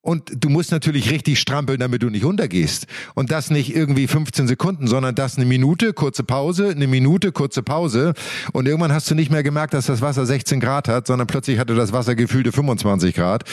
Und 0.03 0.43
du 0.43 0.49
musst 0.49 0.71
natürlich 0.71 1.09
richtig 1.09 1.39
strampeln, 1.39 1.79
damit 1.79 2.03
du 2.03 2.09
nicht 2.09 2.25
untergehst. 2.25 2.87
Und 3.15 3.31
das 3.31 3.49
nicht 3.49 3.73
irgendwie 3.73 4.07
15 4.07 4.49
Sekunden, 4.49 4.85
sondern 4.85 5.15
das 5.15 5.37
eine 5.37 5.45
Minute, 5.45 5.93
kurze 5.93 6.25
Pause, 6.25 6.71
eine 6.71 6.87
Minute, 6.87 7.31
kurze 7.31 7.63
Pause. 7.63 8.13
Und 8.51 8.67
irgendwann 8.67 8.91
hast 8.91 9.09
du 9.09 9.15
nicht 9.15 9.31
mehr 9.31 9.43
gemerkt, 9.43 9.73
dass 9.73 9.85
das 9.85 10.01
Wasser 10.01 10.25
16 10.25 10.59
Grad 10.59 10.89
hat, 10.89 11.07
sondern 11.07 11.27
plötzlich 11.27 11.57
hatte 11.57 11.73
das 11.73 11.93
Wasser 11.93 12.15
gefühlte 12.15 12.51
25 12.51 13.15
Grad. 13.15 13.45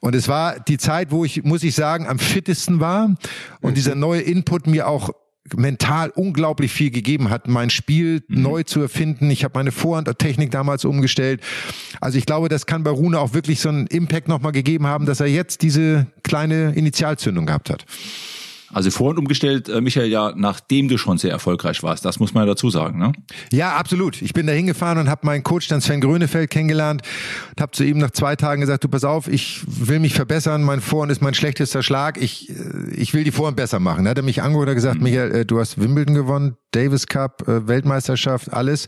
Und 0.00 0.14
es 0.14 0.28
war 0.28 0.60
die 0.60 0.78
Zeit, 0.78 1.10
wo 1.10 1.24
ich, 1.24 1.42
muss 1.42 1.64
ich 1.64 1.74
sagen, 1.74 2.06
am 2.06 2.20
fittesten 2.20 2.78
war. 2.78 3.16
Und 3.60 3.70
mhm. 3.70 3.74
dieser 3.74 3.96
neue 3.96 4.20
Input 4.20 4.68
mir 4.68 4.86
auch 4.86 5.10
mental 5.56 6.10
unglaublich 6.10 6.72
viel 6.72 6.90
gegeben 6.90 7.30
hat, 7.30 7.48
mein 7.48 7.70
Spiel 7.70 8.22
mhm. 8.28 8.42
neu 8.42 8.62
zu 8.62 8.80
erfinden. 8.80 9.30
Ich 9.30 9.44
habe 9.44 9.58
meine 9.58 9.72
Vorhandtechnik 9.72 10.50
damals 10.50 10.84
umgestellt. 10.84 11.40
Also 12.00 12.18
ich 12.18 12.26
glaube, 12.26 12.48
das 12.48 12.66
kann 12.66 12.82
bei 12.82 12.90
Rune 12.90 13.18
auch 13.18 13.34
wirklich 13.34 13.60
so 13.60 13.68
einen 13.68 13.86
Impact 13.86 14.28
nochmal 14.28 14.52
gegeben 14.52 14.86
haben, 14.86 15.06
dass 15.06 15.20
er 15.20 15.26
jetzt 15.26 15.62
diese 15.62 16.06
kleine 16.22 16.72
Initialzündung 16.74 17.46
gehabt 17.46 17.70
hat. 17.70 17.84
Also 18.72 18.90
vorhin 18.90 19.18
umgestellt, 19.18 19.68
äh, 19.68 19.80
Michael, 19.80 20.08
ja, 20.08 20.32
nachdem 20.36 20.88
du 20.88 20.98
schon 20.98 21.18
sehr 21.18 21.30
erfolgreich 21.30 21.82
warst. 21.82 22.04
Das 22.04 22.20
muss 22.20 22.34
man 22.34 22.42
ja 22.42 22.52
dazu 22.52 22.68
sagen, 22.70 22.98
ne? 22.98 23.12
Ja, 23.50 23.76
absolut. 23.76 24.20
Ich 24.20 24.34
bin 24.34 24.46
da 24.46 24.52
hingefahren 24.52 24.98
und 24.98 25.08
habe 25.08 25.24
meinen 25.24 25.42
Coach 25.42 25.68
dann 25.68 25.80
Sven 25.80 26.00
Grönefeld 26.00 26.50
kennengelernt 26.50 27.02
und 27.50 27.60
habe 27.62 27.72
zu 27.72 27.84
ihm 27.84 27.98
nach 27.98 28.10
zwei 28.10 28.36
Tagen 28.36 28.60
gesagt, 28.60 28.84
du 28.84 28.88
pass 28.88 29.04
auf, 29.04 29.28
ich 29.28 29.62
will 29.66 30.00
mich 30.00 30.14
verbessern, 30.14 30.62
mein 30.62 30.80
Vorhand 30.80 31.10
ist 31.10 31.22
mein 31.22 31.34
schlechtester 31.34 31.82
Schlag, 31.82 32.18
ich, 32.20 32.50
äh, 32.50 32.90
ich 32.94 33.14
will 33.14 33.24
die 33.24 33.32
Vorhand 33.32 33.56
besser 33.56 33.80
machen. 33.80 34.04
Da 34.04 34.10
hat 34.10 34.18
er 34.18 34.24
mich 34.24 34.42
angeguckt 34.42 34.68
und 34.68 34.74
gesagt, 34.74 34.98
mhm. 34.98 35.04
Michael, 35.04 35.32
äh, 35.32 35.44
du 35.46 35.58
hast 35.58 35.80
Wimbledon 35.80 36.14
gewonnen, 36.14 36.56
Davis 36.72 37.06
Cup, 37.06 37.44
Weltmeisterschaft, 37.46 38.52
alles 38.52 38.86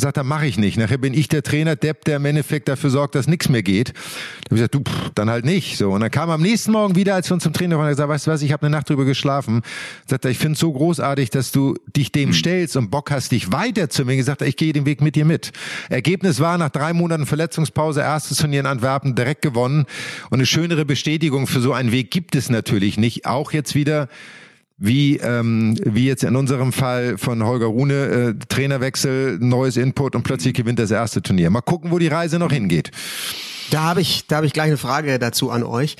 sagt 0.00 0.16
er, 0.16 0.24
mache 0.24 0.46
ich 0.46 0.58
nicht. 0.58 0.78
Nachher 0.78 0.98
bin 0.98 1.14
ich 1.14 1.28
der 1.28 1.42
Trainer, 1.42 1.76
Depp, 1.76 2.04
der 2.04 2.16
im 2.16 2.24
Endeffekt 2.24 2.68
dafür 2.68 2.90
sorgt, 2.90 3.14
dass 3.14 3.26
nichts 3.26 3.48
mehr 3.48 3.62
geht. 3.62 3.88
Dann 3.88 3.96
habe 3.96 4.54
ich 4.54 4.56
gesagt, 4.56 4.74
du, 4.74 4.80
pff, 4.80 5.10
dann 5.14 5.30
halt 5.30 5.44
nicht. 5.44 5.76
So 5.76 5.92
und 5.92 6.00
dann 6.00 6.10
kam 6.10 6.30
am 6.30 6.42
nächsten 6.42 6.72
Morgen 6.72 6.96
wieder, 6.96 7.14
als 7.14 7.30
wir 7.30 7.34
uns 7.34 7.42
zum 7.42 7.52
Trainer 7.52 7.76
waren, 7.78 7.86
er 7.86 7.90
gesagt, 7.90 8.08
weißt 8.08 8.26
du 8.26 8.30
was, 8.30 8.42
ich 8.42 8.52
habe 8.52 8.66
eine 8.66 8.76
Nacht 8.76 8.88
drüber 8.88 9.04
geschlafen. 9.04 9.62
Sagt 10.06 10.24
er, 10.24 10.30
ich 10.30 10.38
finde 10.38 10.54
es 10.54 10.60
so 10.60 10.72
großartig, 10.72 11.30
dass 11.30 11.52
du 11.52 11.76
dich 11.96 12.12
dem 12.12 12.30
mhm. 12.30 12.34
stellst 12.34 12.76
und 12.76 12.90
Bock 12.90 13.10
hast, 13.10 13.32
dich 13.32 13.52
weiterzumachen. 13.52 14.16
Gesagt, 14.16 14.42
ich 14.42 14.56
gehe 14.56 14.72
den 14.72 14.86
Weg 14.86 15.00
mit 15.00 15.16
dir 15.16 15.24
mit. 15.24 15.52
Ergebnis 15.88 16.40
war 16.40 16.58
nach 16.58 16.70
drei 16.70 16.92
Monaten 16.92 17.26
Verletzungspause 17.26 18.00
erstes 18.00 18.38
Turnier 18.38 18.60
in 18.60 18.66
Antwerpen 18.66 19.14
direkt 19.14 19.42
gewonnen 19.42 19.86
und 20.30 20.38
eine 20.38 20.46
schönere 20.46 20.84
Bestätigung 20.84 21.46
für 21.46 21.60
so 21.60 21.72
einen 21.72 21.92
Weg 21.92 22.10
gibt 22.10 22.34
es 22.34 22.50
natürlich 22.50 22.98
nicht. 22.98 23.26
Auch 23.26 23.52
jetzt 23.52 23.74
wieder 23.74 24.08
wie, 24.80 25.18
ähm, 25.18 25.76
wie 25.84 26.06
jetzt 26.06 26.24
in 26.24 26.34
unserem 26.34 26.72
Fall 26.72 27.18
von 27.18 27.44
Holger 27.44 27.66
Rune, 27.66 27.94
äh, 27.94 28.34
Trainerwechsel, 28.48 29.38
neues 29.38 29.76
Input 29.76 30.16
und 30.16 30.22
plötzlich 30.22 30.54
gewinnt 30.54 30.78
das 30.78 30.90
erste 30.90 31.22
Turnier. 31.22 31.50
Mal 31.50 31.60
gucken, 31.60 31.90
wo 31.90 31.98
die 31.98 32.08
Reise 32.08 32.38
noch 32.38 32.50
hingeht. 32.50 32.90
Da 33.70 33.82
habe 33.82 34.00
ich, 34.00 34.26
da 34.26 34.36
habe 34.36 34.46
ich 34.46 34.54
gleich 34.54 34.68
eine 34.68 34.78
Frage 34.78 35.18
dazu 35.18 35.50
an 35.50 35.62
euch. 35.62 35.96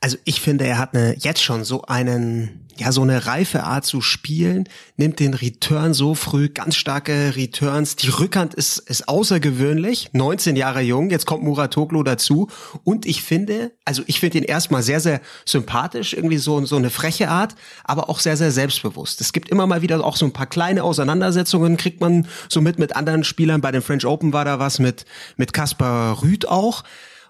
Also 0.00 0.18
ich 0.24 0.40
finde, 0.40 0.66
er 0.66 0.78
hat 0.78 0.94
eine, 0.94 1.16
jetzt 1.16 1.42
schon 1.42 1.64
so 1.64 1.82
einen, 1.82 2.63
ja, 2.76 2.92
so 2.92 3.02
eine 3.02 3.26
reife 3.26 3.64
Art 3.64 3.84
zu 3.84 4.00
spielen, 4.00 4.68
nimmt 4.96 5.20
den 5.20 5.34
Return 5.34 5.94
so 5.94 6.14
früh, 6.14 6.48
ganz 6.48 6.76
starke 6.76 7.34
Returns. 7.36 7.96
Die 7.96 8.08
Rückhand 8.08 8.54
ist, 8.54 8.78
ist 8.78 9.08
außergewöhnlich, 9.08 10.10
19 10.12 10.56
Jahre 10.56 10.80
jung, 10.80 11.10
jetzt 11.10 11.26
kommt 11.26 11.42
Muratoglu 11.42 12.02
dazu. 12.02 12.48
Und 12.84 13.06
ich 13.06 13.22
finde, 13.22 13.72
also 13.84 14.02
ich 14.06 14.20
finde 14.20 14.38
ihn 14.38 14.44
erstmal 14.44 14.82
sehr, 14.82 15.00
sehr 15.00 15.20
sympathisch, 15.44 16.14
irgendwie 16.14 16.38
so, 16.38 16.64
so 16.64 16.76
eine 16.76 16.90
freche 16.90 17.28
Art, 17.28 17.54
aber 17.84 18.08
auch 18.08 18.20
sehr, 18.20 18.36
sehr 18.36 18.50
selbstbewusst. 18.50 19.20
Es 19.20 19.32
gibt 19.32 19.48
immer 19.48 19.66
mal 19.66 19.82
wieder 19.82 20.04
auch 20.04 20.16
so 20.16 20.26
ein 20.26 20.32
paar 20.32 20.46
kleine 20.46 20.82
Auseinandersetzungen, 20.84 21.76
kriegt 21.76 22.00
man 22.00 22.26
so 22.48 22.60
mit 22.60 22.78
mit 22.78 22.96
anderen 22.96 23.24
Spielern. 23.24 23.60
Bei 23.60 23.72
den 23.72 23.82
French 23.82 24.04
Open 24.04 24.32
war 24.32 24.44
da 24.44 24.58
was 24.58 24.78
mit, 24.78 25.04
mit 25.36 25.52
Kaspar 25.52 26.22
Rüth 26.22 26.46
auch. 26.48 26.84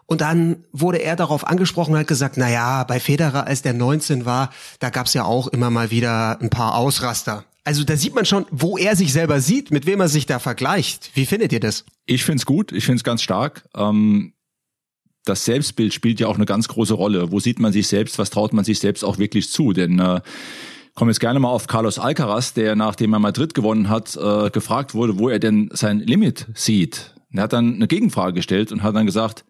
Und 0.06 0.20
dann 0.20 0.64
wurde 0.72 0.98
er 0.98 1.16
darauf 1.16 1.46
angesprochen 1.46 1.94
und 1.94 2.00
hat 2.00 2.06
gesagt, 2.06 2.36
na 2.36 2.50
ja, 2.50 2.84
bei 2.84 3.00
Federer, 3.00 3.46
als 3.46 3.62
der 3.62 3.72
19 3.72 4.24
war, 4.26 4.50
da 4.78 4.90
gab's 4.90 5.14
ja 5.14 5.24
auch 5.24 5.48
immer 5.48 5.70
mal 5.70 5.90
wieder 5.90 6.40
ein 6.40 6.50
paar 6.50 6.76
Ausraster. 6.76 7.44
Also 7.64 7.82
da 7.84 7.96
sieht 7.96 8.14
man 8.14 8.26
schon, 8.26 8.44
wo 8.50 8.76
er 8.76 8.94
sich 8.94 9.12
selber 9.12 9.40
sieht, 9.40 9.70
mit 9.70 9.86
wem 9.86 10.00
er 10.00 10.08
sich 10.08 10.26
da 10.26 10.38
vergleicht. 10.38 11.10
Wie 11.14 11.24
findet 11.24 11.52
ihr 11.52 11.60
das? 11.60 11.86
Ich 12.04 12.22
find's 12.24 12.44
gut, 12.44 12.72
ich 12.72 12.84
find's 12.84 13.04
ganz 13.04 13.22
stark. 13.22 13.66
Ähm, 13.74 14.34
das 15.24 15.46
Selbstbild 15.46 15.94
spielt 15.94 16.20
ja 16.20 16.26
auch 16.26 16.36
eine 16.36 16.44
ganz 16.44 16.68
große 16.68 16.92
Rolle. 16.92 17.32
Wo 17.32 17.40
sieht 17.40 17.58
man 17.58 17.72
sich 17.72 17.88
selbst, 17.88 18.18
was 18.18 18.28
traut 18.28 18.52
man 18.52 18.66
sich 18.66 18.78
selbst 18.78 19.02
auch 19.02 19.16
wirklich 19.16 19.50
zu? 19.50 19.72
Denn 19.72 19.98
äh, 19.98 20.20
komme 20.94 21.10
jetzt 21.10 21.20
gerne 21.20 21.40
mal 21.40 21.48
auf 21.48 21.66
Carlos 21.66 21.98
Alcaraz, 21.98 22.52
der 22.52 22.76
nachdem 22.76 23.14
er 23.14 23.18
Madrid 23.18 23.54
gewonnen 23.54 23.88
hat, 23.88 24.16
äh, 24.16 24.50
gefragt 24.50 24.92
wurde, 24.92 25.18
wo 25.18 25.30
er 25.30 25.38
denn 25.38 25.70
sein 25.72 26.00
Limit 26.00 26.46
sieht. 26.54 27.14
Er 27.32 27.44
hat 27.44 27.54
dann 27.54 27.74
eine 27.74 27.88
Gegenfrage 27.88 28.34
gestellt 28.34 28.70
und 28.70 28.82
hat 28.82 28.94
dann 28.94 29.06
gesagt, 29.06 29.44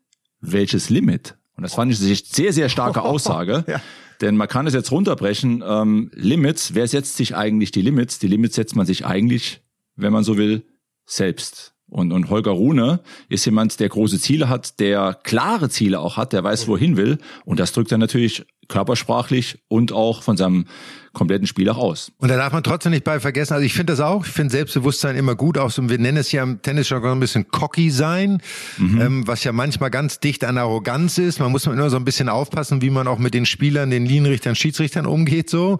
welches 0.53 0.91
Limit? 0.91 1.37
Und 1.57 1.63
das 1.63 1.75
fand 1.75 1.93
ich 1.93 2.01
eine 2.01 2.15
sehr, 2.15 2.53
sehr 2.53 2.69
starke 2.69 3.03
Aussage. 3.03 3.65
ja. 3.67 3.81
Denn 4.21 4.37
man 4.37 4.49
kann 4.49 4.67
es 4.67 4.75
jetzt 4.75 4.93
runterbrechen. 4.93 5.63
Ähm, 5.67 6.11
Limits, 6.15 6.75
wer 6.75 6.87
setzt 6.87 7.17
sich 7.17 7.35
eigentlich 7.35 7.73
die 7.73 7.83
Limits? 7.83 8.21
Die 8.21 8.29
Limits 8.29 8.55
setzt 8.55 8.77
man 8.77 8.87
sich 8.87 9.05
eigentlich, 9.05 9.61
wenn 9.97 10.13
man 10.13 10.23
so 10.23 10.37
will, 10.37 10.63
selbst. 11.05 11.75
Und, 11.89 12.13
und 12.13 12.31
Holger 12.31 12.53
Rune 12.53 13.01
ist 13.29 13.45
jemand, 13.45 13.79
der 13.81 13.89
große 13.89 14.19
Ziele 14.19 14.49
hat, 14.49 14.81
der 14.81 15.19
klare 15.23 15.69
Ziele 15.69 16.01
auch 16.01 16.17
hat, 16.17 16.33
der 16.33 16.43
weiß, 16.43 16.67
wohin 16.69 16.97
will. 16.97 17.19
Und 17.45 17.61
das 17.61 17.73
drückt 17.73 17.93
er 17.93 17.99
natürlich 17.99 18.47
körpersprachlich 18.69 19.59
und 19.69 19.93
auch 19.93 20.23
von 20.23 20.37
seinem 20.37 20.67
kompletten 21.15 21.47
Spiel 21.47 21.69
auch 21.71 21.79
aus. 21.79 22.13
Und 22.19 22.29
da 22.29 22.37
darf 22.37 22.53
man 22.53 22.63
trotzdem 22.63 22.93
nicht 22.93 23.05
bei 23.05 23.21
vergessen, 23.21 23.55
also 23.55 23.65
ich 23.65 23.73
finde 23.73 23.93
das 23.93 24.01
auch, 24.01 24.27
ich 24.27 24.33
finde 24.33 24.53
Selbstbewusstsein 24.53 25.17
immer 25.17 25.35
gut, 25.35 25.57
auch 25.57 25.71
so, 25.71 25.89
wir 25.89 25.99
nennen 25.99 26.19
es 26.19 26.33
ja 26.33 26.43
im 26.43 26.61
Tennisjargon 26.61 27.13
ein 27.13 27.21
bisschen 27.21 27.49
cocky 27.49 27.91
sein, 27.91 28.43
mhm. 28.77 29.01
ähm, 29.01 29.27
was 29.27 29.45
ja 29.45 29.53
manchmal 29.53 29.91
ganz 29.91 30.21
dicht 30.21 30.45
an 30.45 30.59
Arroganz 30.59 31.19
ist. 31.19 31.41
Man 31.41 31.51
muss 31.51 31.67
immer 31.67 31.91
so 31.91 31.97
ein 31.97 32.05
bisschen 32.05 32.29
aufpassen, 32.29 32.83
wie 32.83 32.91
man 32.91 33.09
auch 33.09 33.19
mit 33.19 33.35
den 33.35 33.47
Spielern, 33.47 33.91
den 33.91 34.05
Linienrichtern, 34.05 34.55
Schiedsrichtern 34.55 35.07
umgeht 35.07 35.49
so. 35.49 35.79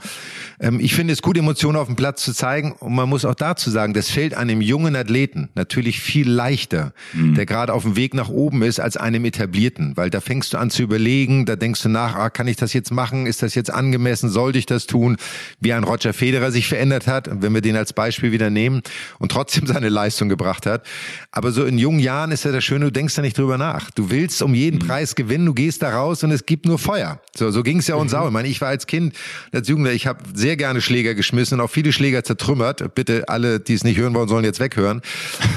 Ähm, 0.61 0.81
ich 0.81 0.95
finde 0.95 1.13
es 1.13 1.23
gut, 1.23 1.37
Emotionen 1.37 1.77
auf 1.77 1.87
dem 1.87 1.97
Platz 1.97 2.25
zu 2.25 2.33
zeigen 2.33 2.73
und 2.73 2.95
man 2.95 3.09
muss 3.09 3.25
auch 3.25 3.35
dazu 3.35 3.71
sagen, 3.71 3.95
das 3.95 4.11
fällt 4.11 4.35
einem 4.35 4.61
jungen 4.61 4.97
Athleten 4.97 5.51
natürlich 5.55 6.01
viel 6.01 6.31
leichter, 6.31 6.93
mhm. 7.13 7.35
der 7.35 7.47
gerade 7.47 7.73
auf 7.73 7.83
dem 7.83 7.97
Weg 7.97 8.15
nach 8.15 8.29
oben 8.29 8.63
ist, 8.63 8.81
als 8.81 8.97
einem 8.97 9.25
etablierten, 9.25 9.97
weil 9.97 10.11
da 10.11 10.21
fängst 10.21 10.53
du 10.53 10.59
an 10.59 10.71
zu 10.71 10.83
überlegen, 10.83 11.47
da 11.47 11.57
denkst 11.57 11.83
du 11.83 11.89
nach, 11.89 12.15
ah, 12.15 12.31
kann 12.31 12.47
ich 12.47 12.57
das 12.57 12.73
jetzt 12.73 12.91
machen, 12.91 13.27
ist 13.27 13.43
das 13.43 13.55
jetzt 13.55 13.71
angemessen, 13.73 14.29
sollte 14.29 14.59
ich 14.59 14.67
das 14.67 14.87
tun? 14.87 15.17
Wie 15.61 15.73
ein 15.73 15.85
Roger 15.85 16.13
Federer 16.13 16.53
sich 16.53 16.69
verändert 16.69 17.07
hat, 17.07 17.29
wenn 17.43 17.55
wir 17.55 17.61
den 17.61 17.77
als 17.77 17.93
Beispiel 17.93 18.33
wieder 18.33 18.51
nehmen 18.51 18.83
und 19.19 19.33
trotzdem 19.33 19.67
seine 19.67 19.89
Leistung 19.89 20.29
gebracht 20.29 20.67
hat. 20.67 20.87
Aber 21.33 21.53
so 21.53 21.65
in 21.65 21.79
jungen 21.79 22.01
Jahren 22.01 22.31
ist 22.33 22.45
ja 22.45 22.53
das 22.53 22.65
Schöne, 22.65 22.87
du 22.87 22.93
denkst 22.93 23.15
da 23.15 23.23
nicht 23.23 23.37
drüber 23.39 23.59
nach. 23.59 23.91
Du 23.91 24.11
willst 24.11 24.43
um 24.43 24.55
jeden 24.55 24.81
mhm. 24.81 24.87
Preis 24.87 25.15
gewinnen, 25.15 25.47
du 25.47 25.55
gehst 25.55 25.83
da 25.83 25.91
raus 25.91 26.23
und 26.25 26.31
es 26.31 26.47
gibt 26.47 26.67
nur 26.67 26.79
Feuer. 26.79 27.21
So, 27.37 27.51
so 27.51 27.63
ging 27.63 27.79
es 27.79 27.87
ja 27.87 27.97
uns 27.97 28.13
mhm. 28.13 28.19
auch. 28.19 28.27
Ich 28.27 28.33
meine, 28.33 28.49
ich 28.49 28.61
war 28.61 28.69
als 28.69 28.87
Kind, 28.87 29.15
als 29.53 29.69
Jugendlicher, 29.69 29.95
ich 29.95 30.07
habe 30.07 30.21
sehr 30.35 30.57
gerne 30.57 30.81
Schläger 30.81 31.15
geschmissen 31.15 31.59
und 31.59 31.65
auch 31.65 31.71
viele 31.71 31.93
Schläger 31.93 32.25
zertrümmert. 32.25 32.95
Bitte 32.95 33.29
alle, 33.29 33.61
die 33.61 33.75
es 33.75 33.85
nicht 33.85 33.99
hören 33.99 34.15
wollen, 34.15 34.29
sollen 34.29 34.45
jetzt 34.45 34.61
weghören. 34.61 35.03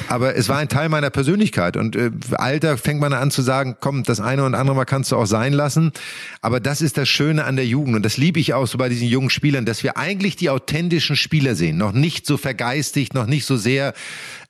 Aber 0.07 0.35
es 0.35 0.49
war 0.49 0.57
ein 0.57 0.69
Teil 0.69 0.89
meiner 0.89 1.09
Persönlichkeit 1.09 1.77
und 1.77 1.95
äh, 1.95 2.11
Alter 2.31 2.77
fängt 2.77 3.01
man 3.01 3.13
an 3.13 3.31
zu 3.31 3.41
sagen, 3.41 3.75
komm, 3.79 4.03
das 4.03 4.19
eine 4.19 4.43
und 4.43 4.55
andere 4.55 4.75
mal 4.75 4.85
kannst 4.85 5.11
du 5.11 5.15
auch 5.15 5.25
sein 5.25 5.53
lassen. 5.53 5.91
Aber 6.41 6.59
das 6.59 6.81
ist 6.81 6.97
das 6.97 7.09
Schöne 7.09 7.45
an 7.45 7.55
der 7.55 7.65
Jugend 7.65 7.95
und 7.95 8.03
das 8.03 8.17
liebe 8.17 8.39
ich 8.39 8.53
auch 8.53 8.67
so 8.67 8.77
bei 8.77 8.89
diesen 8.89 9.07
jungen 9.07 9.29
Spielern, 9.29 9.56
dass 9.65 9.83
wir 9.83 9.97
eigentlich 9.97 10.35
die 10.35 10.49
authentischen 10.49 11.15
Spieler 11.15 11.55
sehen, 11.55 11.77
noch 11.77 11.93
nicht 11.93 12.25
so 12.25 12.37
vergeistigt, 12.37 13.13
noch 13.13 13.25
nicht 13.25 13.45
so 13.45 13.57
sehr 13.57 13.93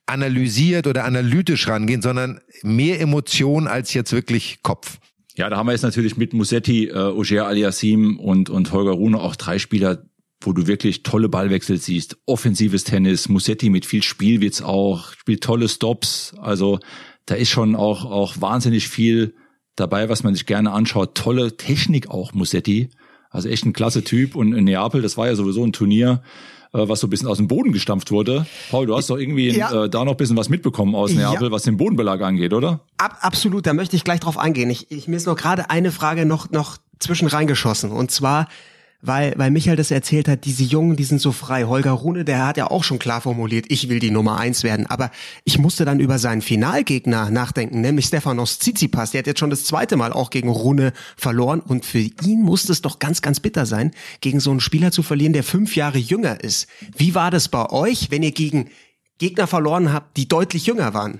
analysiert 0.05 0.87
oder 0.87 1.03
analytisch 1.03 1.67
rangehen, 1.67 2.01
sondern 2.01 2.39
mehr 2.63 2.99
Emotion 3.01 3.67
als 3.67 3.93
jetzt 3.93 4.13
wirklich 4.13 4.59
Kopf. 4.63 4.99
Ja, 5.35 5.49
da 5.49 5.57
haben 5.57 5.67
wir 5.67 5.73
jetzt 5.73 5.83
natürlich 5.83 6.17
mit 6.17 6.33
Musetti, 6.33 6.87
äh, 6.87 6.97
Ogier 6.97 7.45
Aliassim 7.45 8.19
und, 8.19 8.49
und 8.49 8.71
Holger 8.71 8.91
Rune 8.91 9.19
auch 9.19 9.35
drei 9.35 9.59
Spieler, 9.59 10.03
wo 10.41 10.51
du 10.51 10.65
wirklich 10.65 11.03
tolle 11.03 11.29
Ballwechsel 11.29 11.77
siehst. 11.77 12.17
Offensives 12.25 12.83
Tennis, 12.85 13.29
Musetti 13.29 13.69
mit 13.69 13.85
viel 13.85 14.01
Spielwitz 14.01 14.61
auch, 14.61 15.13
spielt 15.13 15.43
tolle 15.43 15.69
Stops. 15.69 16.33
Also 16.39 16.79
da 17.25 17.35
ist 17.35 17.49
schon 17.49 17.75
auch, 17.75 18.05
auch 18.05 18.41
wahnsinnig 18.41 18.87
viel 18.87 19.35
dabei, 19.75 20.09
was 20.09 20.23
man 20.23 20.33
sich 20.33 20.45
gerne 20.45 20.71
anschaut. 20.71 21.15
Tolle 21.15 21.55
Technik 21.55 22.09
auch, 22.09 22.33
Musetti. 22.33 22.89
Also 23.29 23.49
echt 23.49 23.65
ein 23.65 23.73
klasse 23.73 24.03
Typ. 24.03 24.35
Und 24.35 24.53
in 24.53 24.63
Neapel, 24.63 25.01
das 25.01 25.17
war 25.17 25.27
ja 25.27 25.35
sowieso 25.35 25.63
ein 25.63 25.73
Turnier, 25.73 26.21
äh, 26.73 26.87
was 26.87 26.99
so 26.99 27.07
ein 27.07 27.09
bisschen 27.09 27.27
aus 27.27 27.37
dem 27.37 27.47
Boden 27.47 27.71
gestampft 27.71 28.11
wurde. 28.11 28.45
Paul, 28.69 28.85
du 28.85 28.95
hast 28.95 29.09
doch 29.09 29.17
irgendwie 29.17 29.49
ja. 29.49 29.85
äh, 29.85 29.89
da 29.89 30.03
noch 30.05 30.13
ein 30.13 30.17
bisschen 30.17 30.37
was 30.37 30.49
mitbekommen 30.49 30.95
aus 30.95 31.13
Neapel, 31.13 31.47
ja. 31.47 31.51
was 31.51 31.63
den 31.63 31.77
Bodenbelag 31.77 32.21
angeht, 32.21 32.53
oder? 32.53 32.81
Ab, 32.97 33.17
absolut, 33.21 33.65
da 33.65 33.73
möchte 33.73 33.95
ich 33.95 34.03
gleich 34.03 34.19
drauf 34.19 34.37
eingehen. 34.37 34.69
Ich, 34.69 34.91
ich, 34.91 35.07
mir 35.07 35.17
ist 35.17 35.27
noch 35.27 35.35
gerade 35.35 35.69
eine 35.69 35.91
Frage 35.91 36.25
noch, 36.25 36.51
noch 36.51 36.77
zwischen 36.99 37.27
reingeschossen. 37.27 37.91
Und 37.91 38.11
zwar, 38.11 38.47
weil, 39.01 39.33
weil 39.37 39.51
Michael 39.51 39.75
das 39.75 39.91
erzählt 39.91 40.27
hat, 40.27 40.45
diese 40.45 40.63
Jungen, 40.63 40.95
die 40.95 41.03
sind 41.03 41.21
so 41.21 41.31
frei. 41.31 41.65
Holger 41.65 41.91
Rune, 41.91 42.25
der 42.25 42.45
hat 42.45 42.57
ja 42.57 42.71
auch 42.71 42.83
schon 42.83 42.97
klar 42.97 43.21
formuliert, 43.21 43.65
ich 43.69 43.89
will 43.89 43.99
die 43.99 44.09
Nummer 44.09 44.37
eins 44.37 44.63
werden. 44.63 44.87
Aber 44.87 45.11
ich 45.43 45.59
musste 45.59 45.85
dann 45.85 45.99
über 45.99 46.17
seinen 46.17 46.41
Finalgegner 46.41 47.29
nachdenken, 47.29 47.81
nämlich 47.81 48.05
Stefanos 48.05 48.57
Tsitsipas. 48.59 49.11
Der 49.11 49.19
hat 49.19 49.27
jetzt 49.27 49.39
schon 49.39 49.51
das 49.51 49.65
zweite 49.65 49.97
Mal 49.97 50.11
auch 50.11 50.31
gegen 50.31 50.49
Rune 50.49 50.93
verloren. 51.15 51.59
Und 51.59 51.85
für 51.85 51.99
ihn 51.99 52.41
musste 52.41 52.71
es 52.71 52.81
doch 52.81 52.97
ganz, 52.99 53.21
ganz 53.21 53.39
bitter 53.39 53.65
sein, 53.65 53.91
gegen 54.21 54.39
so 54.39 54.49
einen 54.49 54.59
Spieler 54.61 54.91
zu 54.91 55.03
verlieren, 55.03 55.33
der 55.33 55.43
fünf 55.43 55.75
Jahre 55.75 55.99
jünger 55.99 56.43
ist. 56.43 56.67
Wie 56.95 57.13
war 57.13 57.29
das 57.29 57.49
bei 57.49 57.69
euch, 57.69 58.09
wenn 58.09 58.23
ihr 58.23 58.31
gegen 58.31 58.69
Gegner 59.19 59.47
verloren 59.47 59.93
habt, 59.93 60.17
die 60.17 60.27
deutlich 60.27 60.65
jünger 60.65 60.93
waren? 60.93 61.19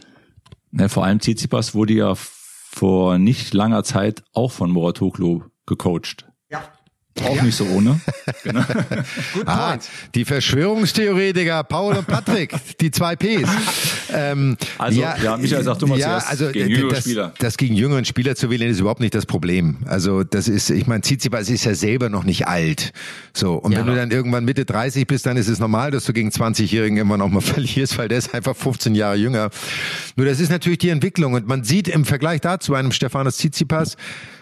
Ja, 0.71 0.89
vor 0.89 1.05
allem 1.05 1.19
Tsitsipas 1.19 1.75
wurde 1.75 1.93
ja 1.93 2.15
vor 2.15 3.17
nicht 3.17 3.53
langer 3.53 3.83
Zeit 3.83 4.23
auch 4.33 4.51
von 4.51 4.71
Moratoglu 4.71 5.43
gecoacht. 5.65 6.26
Auch 7.21 7.35
ja. 7.35 7.43
nicht 7.43 7.55
so 7.55 7.65
ohne. 7.65 7.99
Genau. 8.43 8.61
Gut 9.33 9.47
ah, 9.47 9.77
die 10.13 10.23
Verschwörungstheoretiker 10.23 11.63
Paul 11.63 11.95
und 11.95 12.07
Patrick, 12.07 12.53
die 12.79 12.91
zwei 12.91 13.15
Ps. 13.15 13.49
Ähm, 14.13 14.57
also, 14.77 15.01
ja, 15.01 15.17
ja, 15.21 15.37
Michael, 15.37 15.63
sag 15.63 15.79
du 15.79 15.87
mal 15.87 15.97
ja, 15.97 16.19
zuerst, 16.19 16.29
also, 16.29 16.51
gegen 16.51 16.69
jüngere 16.69 16.89
das, 16.89 16.99
Spieler. 16.99 17.33
Das 17.39 17.57
gegen 17.57 17.75
jüngeren 17.75 18.05
Spieler 18.05 18.35
zu 18.35 18.49
wählen 18.49 18.69
ist 18.69 18.79
überhaupt 18.79 18.99
nicht 18.99 19.15
das 19.15 19.25
Problem. 19.25 19.77
Also 19.85 20.23
das 20.23 20.47
ist, 20.47 20.69
ich 20.69 20.87
meine, 20.87 21.01
Tsitsipas 21.01 21.49
ist 21.49 21.65
ja 21.65 21.73
selber 21.73 22.09
noch 22.09 22.23
nicht 22.23 22.47
alt. 22.47 22.93
So 23.33 23.55
Und 23.55 23.71
ja. 23.71 23.79
wenn 23.79 23.87
du 23.87 23.95
dann 23.95 24.11
irgendwann 24.11 24.45
Mitte 24.45 24.65
30 24.65 25.07
bist, 25.07 25.25
dann 25.25 25.37
ist 25.37 25.47
es 25.47 25.59
normal, 25.59 25.91
dass 25.91 26.05
du 26.05 26.13
gegen 26.13 26.29
20-Jährigen 26.29 26.97
irgendwann 26.97 27.21
auch 27.21 27.29
mal 27.29 27.41
verlierst, 27.41 27.97
weil 27.97 28.07
der 28.07 28.17
ist 28.17 28.33
einfach 28.33 28.55
15 28.55 28.95
Jahre 28.95 29.15
jünger. 29.15 29.49
Nur 30.15 30.25
das 30.25 30.39
ist 30.39 30.49
natürlich 30.49 30.79
die 30.79 30.89
Entwicklung 30.89 31.33
und 31.33 31.47
man 31.47 31.63
sieht 31.63 31.87
im 31.87 32.05
Vergleich 32.05 32.41
dazu 32.41 32.75
einem 32.75 32.91
Stefanos 32.91 33.37
Tsitsipas, 33.37 33.97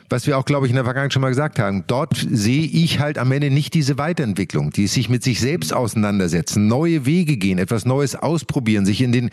was 0.10 0.28
wir 0.28 0.38
auch, 0.38 0.46
glaube 0.46 0.68
ich, 0.68 0.72
in 0.72 0.76
der 0.76 0.86
Vergangenheit 0.86 1.14
schon 1.14 1.22
mal 1.22 1.30
gesagt 1.30 1.58
haben. 1.60 1.84
Dort 1.88 2.16
sehe 2.16 2.64
ich 2.64 3.00
halt 3.00 3.18
am 3.18 3.32
Ende 3.32 3.50
nicht 3.50 3.74
diese 3.74 3.98
Weiterentwicklung, 3.98 4.72
die 4.72 4.88
sich 4.88 5.10
mit 5.10 5.24
sich 5.24 5.40
selbst 5.40 5.74
auseinandersetzen, 5.74 6.68
neue 6.68 7.06
Wege 7.06 7.38
gehen, 7.38 7.58
etwas 7.58 7.86
Neues 7.86 8.16
ausprobieren, 8.16 8.86
sich 8.86 9.02
in 9.02 9.12
den 9.12 9.30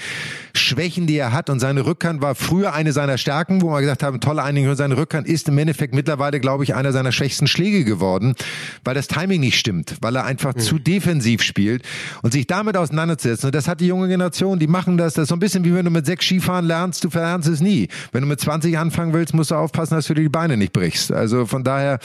Schwächen, 0.54 1.06
die 1.06 1.16
er 1.16 1.32
hat 1.32 1.50
und 1.50 1.60
seine 1.60 1.84
Rückhand 1.84 2.22
war 2.22 2.34
früher 2.34 2.72
eine 2.72 2.92
seiner 2.92 3.18
Stärken, 3.18 3.60
wo 3.60 3.70
wir 3.70 3.80
gesagt 3.80 4.02
haben, 4.02 4.20
tolle 4.20 4.42
Einigung, 4.42 4.74
seine 4.74 4.96
Rückhand 4.96 5.26
ist 5.26 5.48
im 5.48 5.58
Endeffekt 5.58 5.94
mittlerweile, 5.94 6.40
glaube 6.40 6.64
ich, 6.64 6.74
einer 6.74 6.92
seiner 6.92 7.12
schwächsten 7.12 7.46
Schläge 7.46 7.84
geworden, 7.84 8.34
weil 8.84 8.94
das 8.94 9.08
Timing 9.08 9.40
nicht 9.40 9.58
stimmt, 9.58 9.96
weil 10.00 10.16
er 10.16 10.24
einfach 10.24 10.54
mhm. 10.54 10.60
zu 10.60 10.78
defensiv 10.78 11.42
spielt 11.42 11.82
und 12.22 12.32
sich 12.32 12.46
damit 12.46 12.76
auseinanderzusetzen. 12.76 13.48
Und 13.48 13.54
das 13.54 13.68
hat 13.68 13.80
die 13.80 13.86
junge 13.86 14.08
Generation, 14.08 14.58
die 14.58 14.66
machen 14.66 14.96
das, 14.96 15.14
das 15.14 15.24
ist 15.24 15.28
so 15.28 15.36
ein 15.36 15.40
bisschen 15.40 15.64
wie 15.64 15.74
wenn 15.74 15.84
du 15.84 15.90
mit 15.90 16.06
sechs 16.06 16.24
Skifahren 16.24 16.64
lernst, 16.64 17.04
du 17.04 17.10
verlernst 17.10 17.48
es 17.48 17.60
nie. 17.60 17.88
Wenn 18.12 18.22
du 18.22 18.28
mit 18.28 18.40
20 18.40 18.78
anfangen 18.78 19.12
willst, 19.12 19.34
musst 19.34 19.50
du 19.50 19.54
aufpassen, 19.54 19.94
dass 19.94 20.06
du 20.06 20.14
dir 20.14 20.22
die 20.22 20.28
Beine 20.28 20.56
nicht 20.62 20.72
brichst. 20.72 21.12
Also 21.12 21.46
von 21.46 21.64
daher 21.64 21.98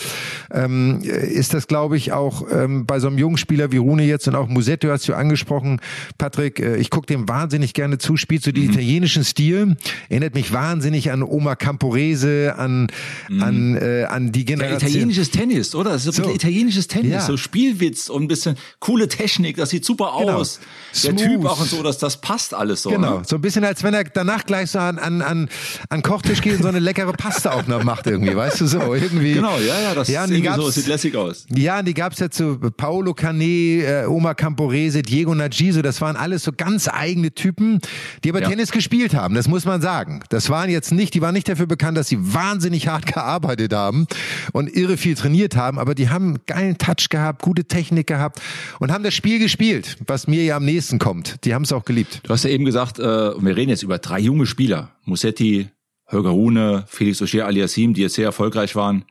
ähm, 0.52 1.02
ist 1.02 1.54
das, 1.54 1.68
glaube 1.68 1.98
ich, 1.98 2.12
auch 2.12 2.46
ähm, 2.52 2.86
bei 2.86 3.00
so 3.00 3.08
einem 3.08 3.18
jungen 3.18 3.38
Spieler 3.38 3.72
wie 3.72 3.78
Rune 3.78 4.04
jetzt 4.04 4.28
und 4.28 4.36
auch 4.36 4.48
Musetti 4.48 4.88
hast 4.88 5.08
du 5.08 5.14
angesprochen, 5.14 5.80
Patrick, 6.18 6.60
äh, 6.60 6.78
ich 6.78 6.90
gucke 6.90 7.08
dem 7.08 7.30
wahnsinnig 7.30 7.74
gerne 7.74 7.98
zu 7.98 8.18
spielt 8.18 8.44
so 8.44 8.52
den 8.52 8.66
mhm. 8.66 8.72
italienischen 8.72 9.24
Stil, 9.24 9.76
erinnert 10.10 10.36
mich 10.36 10.52
wahnsinnig 10.52 11.12
an 11.12 11.24
Oma 11.24 11.56
Camporese, 11.56 12.56
an, 12.58 12.88
mhm. 13.30 13.44
an, 13.44 13.76
äh, 13.76 14.04
an 14.06 14.32
die 14.32 14.46
Generation. 14.46 14.80
Ja, 14.80 14.88
italienisches 14.88 15.32
Tennis, 15.32 15.76
oder? 15.76 15.92
Das 15.92 16.06
ist 16.06 16.16
so, 16.16 16.24
so. 16.24 16.34
italienisches 16.34 16.88
Tennis, 16.88 17.12
ja. 17.12 17.22
so 17.22 17.38
Spielwitz 17.38 18.10
und 18.10 18.24
ein 18.24 18.28
bisschen 18.28 18.58
coole 18.80 19.08
Technik, 19.08 19.58
das 19.58 19.70
sieht 19.70 19.86
super 19.86 20.14
genau. 20.20 20.34
aus. 20.34 20.60
Der 21.04 21.12
Smooth. 21.12 21.24
Typ 21.24 21.46
auch 21.46 21.60
und 21.60 21.70
so, 21.70 21.84
dass 21.84 21.98
das 21.98 22.18
passt 22.18 22.54
alles 22.54 22.82
so. 22.82 22.90
Genau, 22.90 23.20
ne? 23.20 23.24
so 23.26 23.36
ein 23.36 23.42
bisschen 23.42 23.64
als 23.64 23.84
wenn 23.84 23.94
er 23.94 24.04
danach 24.06 24.46
gleich 24.46 24.72
so 24.72 24.80
an, 24.80 24.98
an, 24.98 25.22
an, 25.22 25.50
an 25.90 26.02
Kochtisch 26.02 26.42
geht 26.42 26.56
und 26.56 26.64
so 26.64 26.70
eine 26.70 26.80
leckere 26.80 27.14
Pasta 27.14 27.52
auch 27.52 27.68
noch 27.68 27.84
macht 27.84 28.08
irgendwie, 28.08 28.36
weißt 28.36 28.47
du 28.56 28.68
so, 28.68 28.94
irgendwie. 28.94 29.34
Genau, 29.34 29.58
ja, 29.58 29.82
ja, 29.82 29.94
das 29.94 30.08
ja, 30.08 30.25
ist 30.25 30.32
irgendwie 30.32 30.54
so, 30.56 30.70
sieht 30.70 30.88
lässig 30.88 31.16
aus. 31.16 31.46
Ja, 31.54 31.80
und 31.80 31.88
die 31.88 31.94
gab's 31.94 32.20
ja 32.20 32.30
zu 32.30 32.58
Paolo 32.60 33.13
Canet, 33.13 33.84
äh, 33.84 34.06
Oma 34.08 34.34
Camporese, 34.34 35.01
Diego 35.01 35.34
Nagiso, 35.36 35.82
das 35.82 36.01
waren 36.01 36.16
alles 36.16 36.44
so 36.44 36.51
ganz 36.56 36.88
eigene 36.88 37.32
Typen, 37.32 37.80
die 38.24 38.30
aber 38.30 38.42
ja. 38.42 38.50
Tennis 38.50 38.72
gespielt 38.72 39.13
haben, 39.13 39.36
das 39.36 39.48
muss 39.48 39.66
man 39.66 39.82
sagen. 39.82 40.22
Das 40.30 40.50
waren 40.50 40.70
jetzt 40.70 40.92
nicht, 40.92 41.13
die 41.13 41.22
waren 41.22 41.34
nicht 41.34 41.50
dafür 41.50 41.68
bekannt, 41.68 41.98
dass 41.98 42.08
sie 42.08 42.18
wahnsinnig 42.20 42.88
hart 42.88 43.06
gearbeitet 43.06 43.74
haben 43.74 44.08
und 44.54 44.74
irre 44.75 44.98
viel 44.98 45.16
trainiert 45.16 45.56
haben, 45.56 45.80
aber 45.80 45.96
die 45.96 46.10
haben 46.10 46.38
geilen 46.46 46.77
Touch 46.77 47.10
gehabt, 47.10 47.42
gute 47.42 47.66
Technik 47.66 48.08
gehabt 48.08 48.42
und 48.80 48.92
haben 48.92 49.04
das 49.04 49.13
Spiel 49.13 49.39
gespielt, 49.39 49.98
was 50.06 50.27
mir 50.27 50.44
ja 50.44 50.58
am 50.58 50.66
nächsten 50.66 51.00
kommt. 51.00 51.44
Die 51.46 51.54
haben 51.54 51.63
es 51.63 51.72
auch 51.72 51.86
geliebt. 51.86 52.22
Du 52.24 52.34
hast 52.34 52.44
ja 52.44 52.50
eben 52.50 52.66
gesagt, 52.66 53.00
äh, 53.00 53.04
wir 53.04 53.56
reden 53.56 53.70
jetzt 53.70 53.84
über 53.84 53.98
drei 53.98 54.20
junge 54.20 54.46
Spieler. 54.46 54.92
Musetti, 55.06 55.70
Holger 56.12 56.30
Rune, 56.30 56.86
Felix 56.88 57.22
Auger 57.22 57.46
Aliassim, 57.46 57.94
die 57.94 58.02
jetzt 58.02 58.16
sehr 58.16 58.26
erfolgreich 58.26 58.76
waren, 58.76 59.06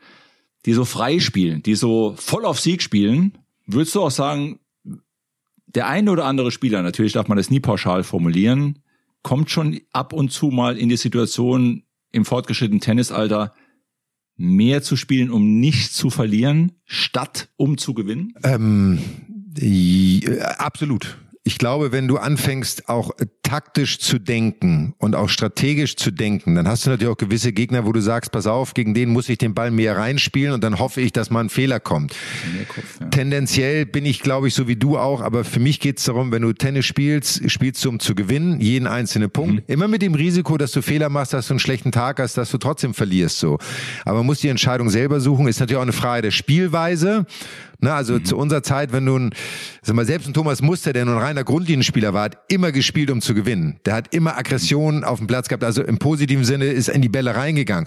die 0.65 0.73
so 0.73 0.85
frei 0.85 1.21
spielen, 1.21 1.63
die 1.63 1.75
so 1.75 2.15
voll 2.17 2.45
auf 2.45 2.61
Sieg 2.61 2.83
spielen. 2.83 3.33
Würdest 3.67 3.95
du 3.95 4.03
auch 4.03 4.11
sagen, 4.11 4.61
der 5.67 5.89
eine 5.89 6.11
oder 6.11 6.25
andere 6.25 6.51
Spieler, 6.51 6.83
natürlich 6.83 7.13
darf 7.13 7.29
man 7.29 7.37
das 7.37 7.51
nie 7.51 7.61
pauschal 7.61 8.03
formulieren, 8.03 8.81
kommt 9.23 9.51
schon 9.51 9.81
ab 9.93 10.13
und 10.13 10.31
zu 10.31 10.49
mal 10.49 10.79
in 10.79 10.89
die 10.89 10.97
Situation 10.97 11.83
im 12.13 12.25
fortgeschrittenen 12.25 12.81
Tennisalter, 12.81 13.53
mehr 14.37 14.83
zu 14.83 14.97
spielen, 14.97 15.31
um 15.31 15.61
nicht 15.61 15.93
zu 15.93 16.11
verlieren, 16.11 16.73
statt 16.85 17.49
um 17.57 17.79
zu 17.79 17.95
gewinnen? 17.95 18.35
Ähm, 18.43 18.99
äh, 19.59 20.41
absolut. 20.41 21.19
Ich 21.47 21.59
glaube, 21.59 21.93
wenn 21.93 22.09
du 22.09 22.17
anfängst, 22.17 22.89
auch 22.89 23.13
taktisch 23.45 24.01
zu 24.01 24.19
denken 24.19 24.95
und 24.99 25.15
auch 25.15 25.29
strategisch 25.29 25.95
zu 25.95 26.11
denken, 26.11 26.57
dann 26.57 26.67
hast 26.67 26.85
du 26.85 26.91
natürlich 26.91 27.13
auch 27.13 27.17
gewisse 27.17 27.53
Gegner, 27.53 27.87
wo 27.87 27.93
du 27.93 28.01
sagst, 28.01 28.33
pass 28.33 28.49
auf, 28.49 28.75
gegen 28.75 28.95
den 28.95 29.11
muss 29.11 29.29
ich 29.29 29.39
den 29.39 29.55
Ball 29.55 29.71
mehr 29.71 29.97
reinspielen 29.97 30.53
und 30.53 30.65
dann 30.65 30.81
hoffe 30.81 31.01
ich, 31.01 31.13
dass 31.13 31.31
mal 31.31 31.45
ein 31.45 31.49
Fehler 31.49 31.79
kommt. 31.79 32.17
Kopf, 32.69 33.01
ja. 33.01 33.07
Tendenziell 33.11 33.87
bin 33.87 34.05
ich, 34.07 34.23
glaube 34.23 34.49
ich, 34.49 34.55
so 34.55 34.67
wie 34.67 34.75
du 34.75 34.99
auch, 34.99 35.21
aber 35.21 35.45
für 35.45 35.61
mich 35.61 35.79
geht 35.79 35.99
es 35.99 36.05
darum, 36.07 36.33
wenn 36.33 36.43
du 36.43 36.53
Tennis 36.53 36.85
spielst, 36.85 37.49
spielst 37.49 37.85
du 37.85 37.91
um 37.91 38.01
zu 38.01 38.17
gewinnen, 38.17 38.61
jeden 38.61 38.89
einzelnen 38.89 39.31
Punkt. 39.31 39.69
Mhm. 39.69 39.73
Immer 39.73 39.87
mit 39.87 40.03
dem 40.03 40.15
Risiko, 40.15 40.59
dass 40.59 40.73
du 40.73 40.83
Fehler 40.83 41.11
machst, 41.11 41.33
dass 41.33 41.47
du 41.47 41.53
einen 41.53 41.61
schlechten 41.61 41.93
Tag 41.93 42.19
hast, 42.19 42.37
dass 42.37 42.51
du 42.51 42.59
trotzdem 42.59 42.93
verlierst. 42.93 43.39
So. 43.39 43.59
Aber 44.05 44.19
man 44.19 44.27
muss 44.27 44.41
die 44.41 44.49
Entscheidung 44.49 44.91
selber 44.91 45.21
suchen, 45.21 45.47
ist 45.47 45.61
natürlich 45.61 45.79
auch 45.79 45.83
eine 45.83 45.93
Frage 45.93 46.23
der 46.23 46.33
Spielweise. 46.33 47.25
Ne, 47.81 47.93
also 47.93 48.15
mhm. 48.15 48.25
zu 48.25 48.37
unserer 48.37 48.63
Zeit, 48.63 48.93
wenn 48.93 49.05
nun, 49.05 49.35
sag 49.83 49.95
mal, 49.97 50.07
selbst 50.07 50.27
ein 50.27 50.35
Thomas 50.35 50.63
Muster, 50.63 50.93
der 50.93 51.05
nun 51.05 51.19
reiner 51.19 51.45
Grundlinienspieler 51.45 52.15
war, 52.15 52.25
hat 52.25 52.39
immer 52.49 52.73
gespielt, 52.73 53.11
um 53.11 53.21
zu 53.21 53.35
gewinnen. 53.35 53.79
Der 53.85 53.95
hat 53.95 54.15
immer 54.15 54.39
Aggression 54.39 55.05
auf 55.05 55.19
dem 55.19 55.27
Platz 55.27 55.49
gehabt, 55.49 55.63
also 55.63 55.83
im 55.83 55.99
positiven 55.99 56.45
Sinne 56.45 56.67
ist 56.67 56.89
in 56.89 57.03
die 57.03 57.09
Bälle 57.09 57.37
reingegangen. 57.37 57.87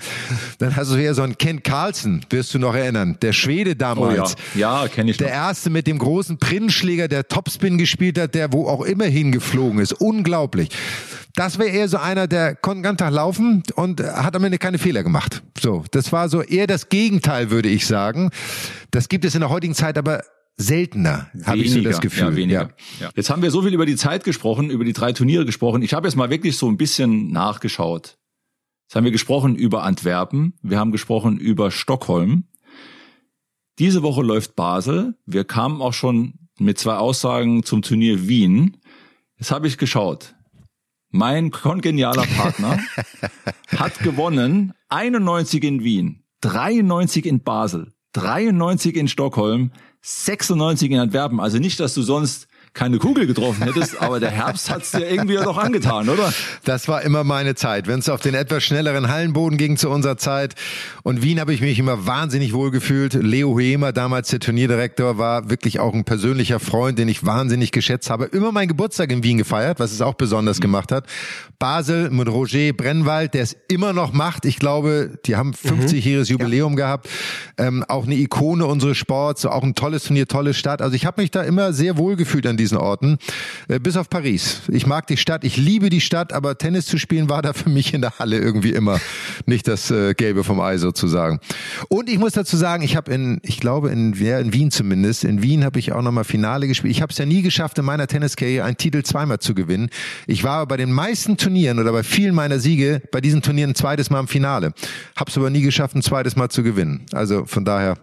Dann 0.59 0.75
hast 0.75 0.91
du 0.91 0.95
eher 0.95 1.13
so 1.13 1.23
einen 1.23 1.37
Ken 1.37 1.63
Carlsen, 1.63 2.25
wirst 2.29 2.53
du 2.53 2.59
noch 2.59 2.75
erinnern, 2.75 3.17
der 3.21 3.33
Schwede 3.33 3.75
damals. 3.75 4.35
Oh 4.35 4.59
ja. 4.59 4.83
ja 4.83 4.87
kenne 4.87 5.11
ich 5.11 5.17
Der 5.17 5.27
noch. 5.27 5.33
erste 5.33 5.69
mit 5.69 5.87
dem 5.87 5.97
großen 5.97 6.37
Prinzschläger, 6.37 7.07
der 7.07 7.27
Topspin 7.27 7.77
gespielt 7.77 8.19
hat, 8.19 8.35
der 8.35 8.53
wo 8.53 8.67
auch 8.67 8.81
immer 8.83 9.05
hingeflogen 9.05 9.79
ist. 9.79 9.93
Unglaublich. 9.93 10.69
Das 11.35 11.59
wäre 11.59 11.69
eher 11.69 11.87
so 11.87 11.97
einer, 11.97 12.27
der 12.27 12.55
konnte 12.55 12.79
den 12.79 12.83
ganzen 12.83 12.97
Tag 12.97 13.13
laufen 13.13 13.63
und 13.75 14.01
hat 14.01 14.35
am 14.35 14.43
Ende 14.43 14.57
keine 14.57 14.77
Fehler 14.77 15.03
gemacht. 15.03 15.43
So, 15.59 15.83
das 15.91 16.11
war 16.11 16.27
so 16.29 16.41
eher 16.41 16.67
das 16.67 16.89
Gegenteil, 16.89 17.51
würde 17.51 17.69
ich 17.69 17.85
sagen. 17.85 18.31
Das 18.91 19.09
gibt 19.09 19.25
es 19.25 19.35
in 19.35 19.41
der 19.41 19.49
heutigen 19.49 19.75
Zeit 19.75 19.97
aber 19.97 20.23
seltener, 20.57 21.29
habe 21.45 21.59
ich 21.59 21.71
so 21.71 21.81
das 21.81 22.01
Gefühl. 22.01 22.29
Ja, 22.29 22.35
weniger. 22.35 22.69
Ja. 22.99 23.09
Jetzt 23.15 23.29
haben 23.29 23.41
wir 23.41 23.49
so 23.49 23.61
viel 23.61 23.73
über 23.73 23.85
die 23.85 23.95
Zeit 23.95 24.23
gesprochen, 24.25 24.69
über 24.69 24.83
die 24.83 24.93
drei 24.93 25.13
Turniere 25.13 25.45
gesprochen. 25.45 25.81
Ich 25.81 25.93
habe 25.93 26.07
jetzt 26.07 26.15
mal 26.15 26.29
wirklich 26.29 26.57
so 26.57 26.67
ein 26.67 26.77
bisschen 26.77 27.31
nachgeschaut. 27.31 28.17
Jetzt 28.87 28.95
haben 28.95 29.05
wir 29.05 29.11
gesprochen 29.11 29.55
über 29.55 29.83
Antwerpen, 29.83 30.53
wir 30.61 30.79
haben 30.79 30.91
gesprochen 30.91 31.37
über 31.37 31.71
Stockholm. 31.71 32.45
Diese 33.77 34.03
Woche 34.03 34.21
läuft 34.21 34.57
Basel. 34.57 35.15
Wir 35.25 35.45
kamen 35.45 35.81
auch 35.81 35.93
schon 35.93 36.33
mit 36.59 36.77
zwei 36.77 36.95
Aussagen 36.95 37.63
zum 37.63 37.81
Turnier 37.81 38.27
Wien. 38.27 38.77
Jetzt 39.37 39.51
habe 39.51 39.67
ich 39.67 39.77
geschaut. 39.77 40.35
Mein 41.11 41.51
kongenialer 41.51 42.25
Partner 42.37 42.79
hat 43.75 43.99
gewonnen 43.99 44.73
91 44.89 45.63
in 45.63 45.83
Wien, 45.83 46.23
93 46.41 47.25
in 47.25 47.41
Basel, 47.41 47.93
93 48.13 48.95
in 48.95 49.07
Stockholm, 49.07 49.71
96 50.01 50.91
in 50.91 50.99
Antwerpen. 50.99 51.39
Also 51.39 51.57
nicht, 51.57 51.79
dass 51.79 51.93
du 51.93 52.03
sonst 52.03 52.47
keine 52.79 52.97
Kugel 52.97 53.27
getroffen 53.27 53.63
hättest, 53.63 54.01
aber 54.01 54.21
der 54.21 54.31
Herbst 54.31 54.69
hat's 54.69 54.91
dir 54.91 55.05
irgendwie 55.05 55.35
doch 55.35 55.57
angetan, 55.57 56.07
oder? 56.07 56.31
Das 56.63 56.87
war 56.87 57.01
immer 57.01 57.25
meine 57.25 57.53
Zeit. 57.53 57.87
Wenn 57.87 57.99
es 57.99 58.07
auf 58.07 58.21
den 58.21 58.35
etwas 58.35 58.63
schnelleren 58.63 59.09
Hallenboden 59.09 59.57
ging 59.57 59.75
zu 59.75 59.89
unserer 59.89 60.15
Zeit 60.15 60.55
und 61.03 61.21
Wien 61.21 61.41
habe 61.41 61.53
ich 61.53 61.59
mich 61.59 61.77
immer 61.77 62.07
wahnsinnig 62.07 62.53
wohl 62.53 62.71
gefühlt. 62.71 63.15
Leo 63.15 63.49
Huemer, 63.49 63.91
damals 63.91 64.29
der 64.29 64.39
Turnierdirektor, 64.39 65.17
war 65.17 65.49
wirklich 65.49 65.81
auch 65.81 65.93
ein 65.93 66.05
persönlicher 66.05 66.61
Freund, 66.61 66.97
den 66.97 67.09
ich 67.09 67.25
wahnsinnig 67.25 67.73
geschätzt 67.73 68.09
habe. 68.09 68.25
Immer 68.25 68.53
mein 68.53 68.69
Geburtstag 68.69 69.11
in 69.11 69.23
Wien 69.23 69.39
gefeiert, 69.39 69.81
was 69.81 69.91
es 69.91 69.99
auch 69.99 70.13
besonders 70.13 70.59
mhm. 70.59 70.61
gemacht 70.61 70.93
hat. 70.93 71.05
Basel 71.59 72.09
mit 72.11 72.29
Roger 72.29 72.71
Brennwald, 72.71 73.33
der 73.33 73.43
es 73.43 73.57
immer 73.67 73.91
noch 73.91 74.13
macht. 74.13 74.45
Ich 74.45 74.57
glaube, 74.57 75.19
die 75.25 75.35
haben 75.35 75.51
50-jähriges 75.51 76.31
mhm. 76.31 76.39
Jubiläum 76.39 76.77
ja. 76.77 76.85
gehabt. 76.85 77.09
Ähm, 77.57 77.83
auch 77.89 78.05
eine 78.05 78.15
Ikone 78.15 78.65
unseres 78.65 78.97
Sports, 78.97 79.45
auch 79.45 79.63
ein 79.63 79.75
tolles 79.75 80.05
Turnier, 80.05 80.29
tolle 80.29 80.53
Stadt. 80.53 80.81
Also 80.81 80.95
ich 80.95 81.05
habe 81.05 81.21
mich 81.21 81.29
da 81.29 81.43
immer 81.43 81.73
sehr 81.73 81.97
wohl 81.97 82.15
gefühlt 82.15 82.47
an 82.47 82.55
diesen 82.69 82.77
Orten, 82.77 83.17
äh, 83.67 83.79
bis 83.79 83.97
auf 83.97 84.09
Paris. 84.09 84.61
Ich 84.67 84.85
mag 84.85 85.07
die 85.07 85.17
Stadt, 85.17 85.43
ich 85.43 85.57
liebe 85.57 85.89
die 85.89 86.01
Stadt, 86.01 86.33
aber 86.33 86.57
Tennis 86.57 86.85
zu 86.85 86.97
spielen 86.97 87.29
war 87.29 87.41
da 87.41 87.53
für 87.53 87.69
mich 87.69 87.93
in 87.93 88.01
der 88.01 88.19
Halle 88.19 88.37
irgendwie 88.37 88.71
immer 88.71 88.99
nicht 89.45 89.67
das 89.67 89.89
äh, 89.89 90.13
Gelbe 90.13 90.43
vom 90.43 90.59
Ei 90.59 90.77
sozusagen. 90.77 91.39
Und 91.87 92.09
ich 92.09 92.19
muss 92.19 92.33
dazu 92.33 92.57
sagen, 92.57 92.83
ich 92.83 92.95
habe 92.95 93.11
in, 93.11 93.39
ich 93.43 93.59
glaube 93.59 93.89
in, 93.89 94.13
ja, 94.13 94.39
in 94.39 94.53
Wien 94.53 94.71
zumindest, 94.71 95.23
in 95.23 95.41
Wien 95.41 95.63
habe 95.63 95.79
ich 95.79 95.91
auch 95.93 96.01
nochmal 96.01 96.23
Finale 96.23 96.67
gespielt. 96.67 96.91
Ich 96.91 97.01
habe 97.01 97.11
es 97.11 97.17
ja 97.17 97.25
nie 97.25 97.41
geschafft, 97.41 97.77
in 97.79 97.85
meiner 97.85 98.07
Tenniskarriere 98.07 98.65
einen 98.65 98.77
Titel 98.77 99.01
zweimal 99.03 99.39
zu 99.39 99.55
gewinnen. 99.55 99.89
Ich 100.27 100.43
war 100.43 100.67
bei 100.67 100.77
den 100.77 100.91
meisten 100.91 101.37
Turnieren 101.37 101.79
oder 101.79 101.91
bei 101.91 102.03
vielen 102.03 102.35
meiner 102.35 102.59
Siege 102.59 103.01
bei 103.11 103.21
diesen 103.21 103.41
Turnieren 103.41 103.71
ein 103.71 103.75
zweites 103.75 104.09
Mal 104.09 104.19
im 104.19 104.27
Finale. 104.27 104.73
Hab's 105.15 105.37
aber 105.37 105.49
nie 105.49 105.61
geschafft, 105.61 105.95
ein 105.95 106.01
zweites 106.01 106.35
Mal 106.35 106.49
zu 106.49 106.61
gewinnen. 106.61 107.05
Also 107.13 107.45
von 107.45 107.65
daher. 107.65 107.97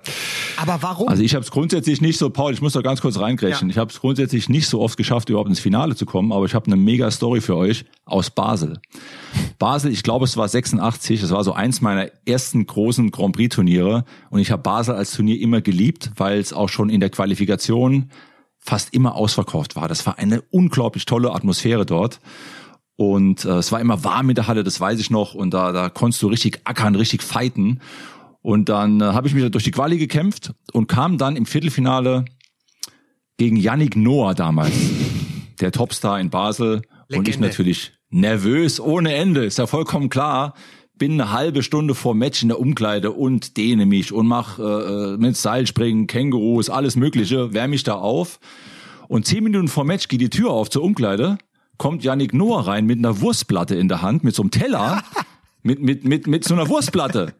Aber 0.56 0.78
warum? 0.80 1.08
Also 1.08 1.22
ich 1.22 1.34
habe 1.34 1.44
es 1.44 1.50
grundsätzlich 1.50 2.00
nicht 2.00 2.18
so, 2.18 2.30
Paul, 2.30 2.52
ich 2.52 2.60
muss 2.60 2.72
da 2.72 2.80
ganz 2.80 3.00
kurz 3.00 3.18
reingrätschen. 3.18 3.68
Ja. 3.68 3.72
Ich 3.72 3.78
habe 3.78 3.92
es 3.92 4.00
grundsätzlich 4.00 4.45
nicht 4.48 4.68
so 4.68 4.80
oft 4.80 4.96
geschafft, 4.96 5.28
überhaupt 5.28 5.48
ins 5.48 5.60
Finale 5.60 5.96
zu 5.96 6.06
kommen, 6.06 6.32
aber 6.32 6.44
ich 6.44 6.54
habe 6.54 6.66
eine 6.66 6.76
mega 6.76 7.10
Story 7.10 7.40
für 7.40 7.56
euch 7.56 7.84
aus 8.04 8.30
Basel. 8.30 8.80
Basel, 9.58 9.92
ich 9.92 10.02
glaube, 10.02 10.24
es 10.24 10.36
war 10.36 10.48
86, 10.48 11.20
das 11.20 11.30
war 11.30 11.44
so 11.44 11.52
eins 11.52 11.80
meiner 11.80 12.10
ersten 12.26 12.66
großen 12.66 13.10
Grand 13.10 13.34
Prix 13.34 13.54
Turniere 13.54 14.04
und 14.30 14.40
ich 14.40 14.50
habe 14.50 14.62
Basel 14.62 14.94
als 14.94 15.12
Turnier 15.12 15.40
immer 15.40 15.60
geliebt, 15.60 16.12
weil 16.16 16.38
es 16.38 16.52
auch 16.52 16.68
schon 16.68 16.88
in 16.88 17.00
der 17.00 17.10
Qualifikation 17.10 18.10
fast 18.58 18.92
immer 18.92 19.14
ausverkauft 19.14 19.76
war. 19.76 19.88
Das 19.88 20.06
war 20.06 20.18
eine 20.18 20.42
unglaublich 20.50 21.04
tolle 21.04 21.32
Atmosphäre 21.32 21.86
dort. 21.86 22.20
Und 22.96 23.44
äh, 23.44 23.58
es 23.58 23.70
war 23.72 23.80
immer 23.80 24.04
warm 24.04 24.30
in 24.30 24.34
der 24.34 24.48
Halle, 24.48 24.64
das 24.64 24.80
weiß 24.80 24.98
ich 24.98 25.10
noch. 25.10 25.34
Und 25.34 25.52
da, 25.54 25.72
da 25.72 25.88
konntest 25.88 26.22
du 26.22 26.28
richtig 26.28 26.60
ackern, 26.64 26.94
richtig 26.94 27.22
fighten. 27.22 27.80
Und 28.42 28.68
dann 28.68 29.00
äh, 29.00 29.04
habe 29.04 29.28
ich 29.28 29.34
mich 29.34 29.50
durch 29.50 29.64
die 29.64 29.70
Quali 29.70 29.98
gekämpft 29.98 30.54
und 30.72 30.88
kam 30.88 31.18
dann 31.18 31.36
im 31.36 31.46
Viertelfinale 31.46 32.24
gegen 33.36 33.56
Yannick 33.56 33.96
Noah 33.96 34.34
damals, 34.34 34.74
der 35.60 35.72
Topstar 35.72 36.20
in 36.20 36.30
Basel. 36.30 36.82
Legende. 37.08 37.18
Und 37.18 37.28
ich 37.28 37.38
natürlich 37.38 37.92
nervös 38.10 38.80
ohne 38.80 39.14
Ende, 39.14 39.44
ist 39.44 39.58
ja 39.58 39.66
vollkommen 39.66 40.08
klar. 40.08 40.54
Bin 40.98 41.20
eine 41.20 41.30
halbe 41.30 41.62
Stunde 41.62 41.94
vor 41.94 42.14
Match 42.14 42.42
in 42.42 42.48
der 42.48 42.58
Umkleide 42.58 43.12
und 43.12 43.58
dehne 43.58 43.84
mich 43.84 44.12
und 44.12 44.26
mach 44.26 44.58
äh, 44.58 44.62
äh 44.62 45.16
mit 45.18 45.36
Seilspringen, 45.36 46.06
Kängurus, 46.06 46.70
alles 46.70 46.96
Mögliche, 46.96 47.52
wärme 47.52 47.72
mich 47.72 47.82
da 47.82 47.96
auf. 47.96 48.40
Und 49.06 49.26
zehn 49.26 49.44
Minuten 49.44 49.68
vor 49.68 49.84
Match 49.84 50.08
geht 50.08 50.22
die 50.22 50.30
Tür 50.30 50.50
auf 50.50 50.70
zur 50.70 50.82
Umkleide, 50.82 51.36
kommt 51.76 52.02
Yannick 52.02 52.32
Noah 52.32 52.66
rein 52.66 52.86
mit 52.86 52.98
einer 52.98 53.20
Wurstplatte 53.20 53.76
in 53.76 53.88
der 53.88 54.00
Hand, 54.00 54.24
mit 54.24 54.34
so 54.34 54.42
einem 54.42 54.50
Teller, 54.50 55.02
mit, 55.62 55.80
mit, 55.80 56.04
mit, 56.04 56.26
mit 56.26 56.44
so 56.44 56.54
einer 56.54 56.68
Wurstplatte. 56.68 57.34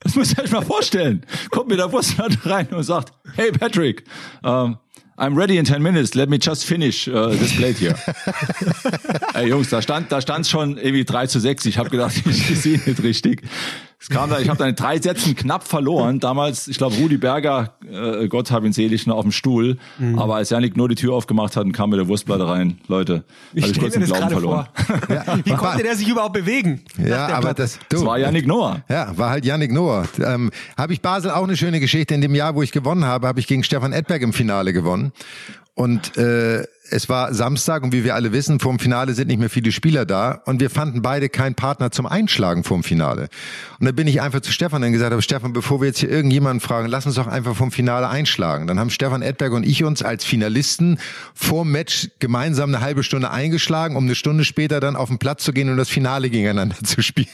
Das 0.00 0.16
muss 0.16 0.32
ich 0.32 0.38
euch 0.38 0.50
mal 0.50 0.62
vorstellen. 0.62 1.24
Kommt 1.50 1.68
mit 1.68 1.78
der 1.78 1.92
Wurstplatte 1.92 2.38
rein 2.50 2.68
und 2.68 2.82
sagt, 2.82 3.12
hey 3.36 3.52
Patrick, 3.52 4.04
ähm, 4.42 4.78
I'm 5.20 5.36
ready 5.36 5.58
in 5.58 5.66
10 5.66 5.82
minutes, 5.82 6.14
let 6.14 6.30
me 6.30 6.38
just 6.38 6.64
finish 6.64 7.06
uh, 7.06 7.28
this 7.28 7.54
plate 7.54 7.76
here. 7.76 7.90
Ey 9.34 9.50
Jungs, 9.50 9.68
da 9.68 9.82
stand 9.82 10.10
da 10.10 10.22
stand 10.22 10.46
schon 10.46 10.78
irgendwie 10.78 11.04
3 11.04 11.26
zu 11.26 11.38
6. 11.38 11.66
Ich 11.66 11.76
habe 11.76 11.90
gedacht, 11.90 12.14
ich, 12.24 12.26
ich 12.50 12.60
sehe 12.62 12.78
nicht 12.78 13.02
richtig. 13.02 13.42
Es 14.02 14.08
kam 14.08 14.30
da, 14.30 14.38
ich 14.38 14.48
habe 14.48 14.58
da 14.58 14.66
in 14.66 14.74
drei 14.74 14.98
Sätzen 14.98 15.36
knapp 15.36 15.68
verloren. 15.68 16.20
Damals, 16.20 16.68
ich 16.68 16.78
glaube, 16.78 16.96
Rudi 16.96 17.18
Berger, 17.18 17.74
äh, 17.86 18.28
Gott 18.28 18.50
hab 18.50 18.64
ihn 18.64 18.72
selig, 18.72 19.06
noch 19.06 19.16
auf 19.16 19.24
dem 19.24 19.32
Stuhl. 19.32 19.76
Mhm. 19.98 20.18
Aber 20.18 20.36
als 20.36 20.48
Janik 20.48 20.74
nur 20.74 20.88
die 20.88 20.94
Tür 20.94 21.12
aufgemacht 21.12 21.54
hat, 21.54 21.70
kam 21.74 21.90
mit 21.90 21.98
der 21.98 22.08
Wurstplatte 22.08 22.48
rein. 22.48 22.78
Leute, 22.88 23.24
habe 23.50 23.70
ich 23.70 23.78
kurz 23.78 23.92
den 23.92 24.04
Glauben 24.04 24.30
verloren. 24.30 24.68
Ja, 25.10 25.38
Wie 25.44 25.52
konnte 25.52 25.82
der 25.82 25.96
sich 25.96 26.08
überhaupt 26.08 26.32
bewegen? 26.32 26.80
Ja, 26.96 27.28
aber 27.28 27.52
das, 27.52 27.78
du, 27.90 27.96
das 27.96 28.04
war 28.06 28.18
Janik 28.18 28.46
Noah. 28.46 28.82
Ja, 28.88 29.12
war 29.18 29.28
halt 29.28 29.44
Janik 29.44 29.70
Noah. 29.70 30.08
Ähm, 30.18 30.50
habe 30.78 30.94
ich 30.94 31.02
Basel 31.02 31.30
auch 31.32 31.44
eine 31.44 31.58
schöne 31.58 31.78
Geschichte. 31.78 32.14
In 32.14 32.22
dem 32.22 32.34
Jahr, 32.34 32.54
wo 32.54 32.62
ich 32.62 32.72
gewonnen 32.72 33.04
habe, 33.04 33.26
habe 33.28 33.38
ich 33.38 33.46
gegen 33.46 33.64
Stefan 33.64 33.92
Edberg 33.92 34.22
im 34.22 34.32
Finale 34.32 34.72
gewonnen. 34.72 35.12
Und 35.74 36.16
äh, 36.16 36.64
es 36.90 37.08
war 37.08 37.32
Samstag 37.32 37.82
und 37.82 37.92
wie 37.92 38.04
wir 38.04 38.14
alle 38.14 38.32
wissen, 38.32 38.60
vorm 38.60 38.78
Finale 38.78 39.14
sind 39.14 39.28
nicht 39.28 39.38
mehr 39.38 39.50
viele 39.50 39.72
Spieler 39.72 40.04
da 40.04 40.42
und 40.44 40.60
wir 40.60 40.70
fanden 40.70 41.02
beide 41.02 41.28
keinen 41.28 41.54
Partner 41.54 41.90
zum 41.90 42.06
Einschlagen 42.06 42.64
vorm 42.64 42.82
Finale. 42.82 43.28
Und 43.78 43.86
dann 43.86 43.94
bin 43.94 44.06
ich 44.06 44.20
einfach 44.20 44.40
zu 44.40 44.52
Stefan 44.52 44.82
und 44.82 44.92
gesagt 44.92 45.12
habe, 45.12 45.22
Stefan, 45.22 45.52
bevor 45.52 45.80
wir 45.80 45.88
jetzt 45.88 46.00
hier 46.00 46.10
irgendjemanden 46.10 46.60
fragen, 46.60 46.88
lass 46.88 47.06
uns 47.06 47.14
doch 47.14 47.26
einfach 47.26 47.54
vom 47.54 47.70
Finale 47.70 48.08
einschlagen. 48.08 48.66
Dann 48.66 48.78
haben 48.78 48.90
Stefan 48.90 49.22
Edberg 49.22 49.52
und 49.52 49.64
ich 49.64 49.84
uns 49.84 50.02
als 50.02 50.24
Finalisten 50.24 50.98
vorm 51.34 51.70
Match 51.70 52.10
gemeinsam 52.18 52.74
eine 52.74 52.82
halbe 52.82 53.02
Stunde 53.02 53.30
eingeschlagen, 53.30 53.96
um 53.96 54.04
eine 54.04 54.14
Stunde 54.14 54.44
später 54.44 54.80
dann 54.80 54.96
auf 54.96 55.08
den 55.08 55.18
Platz 55.18 55.44
zu 55.44 55.52
gehen 55.52 55.70
und 55.70 55.76
das 55.76 55.88
Finale 55.88 56.30
gegeneinander 56.30 56.76
zu 56.84 57.02
spielen. 57.02 57.28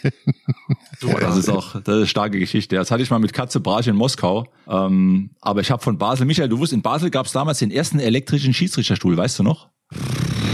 So, 1.01 1.13
das 1.13 1.37
ist 1.37 1.49
auch 1.49 1.73
das 1.73 1.81
ist 1.81 1.89
eine 1.89 2.07
starke 2.07 2.39
Geschichte. 2.39 2.77
Das 2.77 2.91
hatte 2.91 3.03
ich 3.03 3.11
mal 3.11 3.19
mit 3.19 3.33
Katze 3.33 3.61
Brage 3.61 3.91
in 3.91 3.97
Moskau. 3.97 4.47
Ähm, 4.69 5.31
aber 5.41 5.61
ich 5.61 5.71
habe 5.71 5.83
von 5.83 5.99
Basel, 5.99 6.27
Michael, 6.27 6.49
du 6.49 6.59
wusstest, 6.59 6.77
in 6.77 6.83
Basel 6.83 7.11
gab 7.11 7.27
es 7.27 7.33
damals 7.33 7.59
den 7.59 7.71
ersten 7.71 7.99
elektrischen 7.99 8.55
Schiedsrichterstuhl, 8.55 9.17
weißt 9.17 9.39
du 9.39 9.43
noch? 9.47 9.71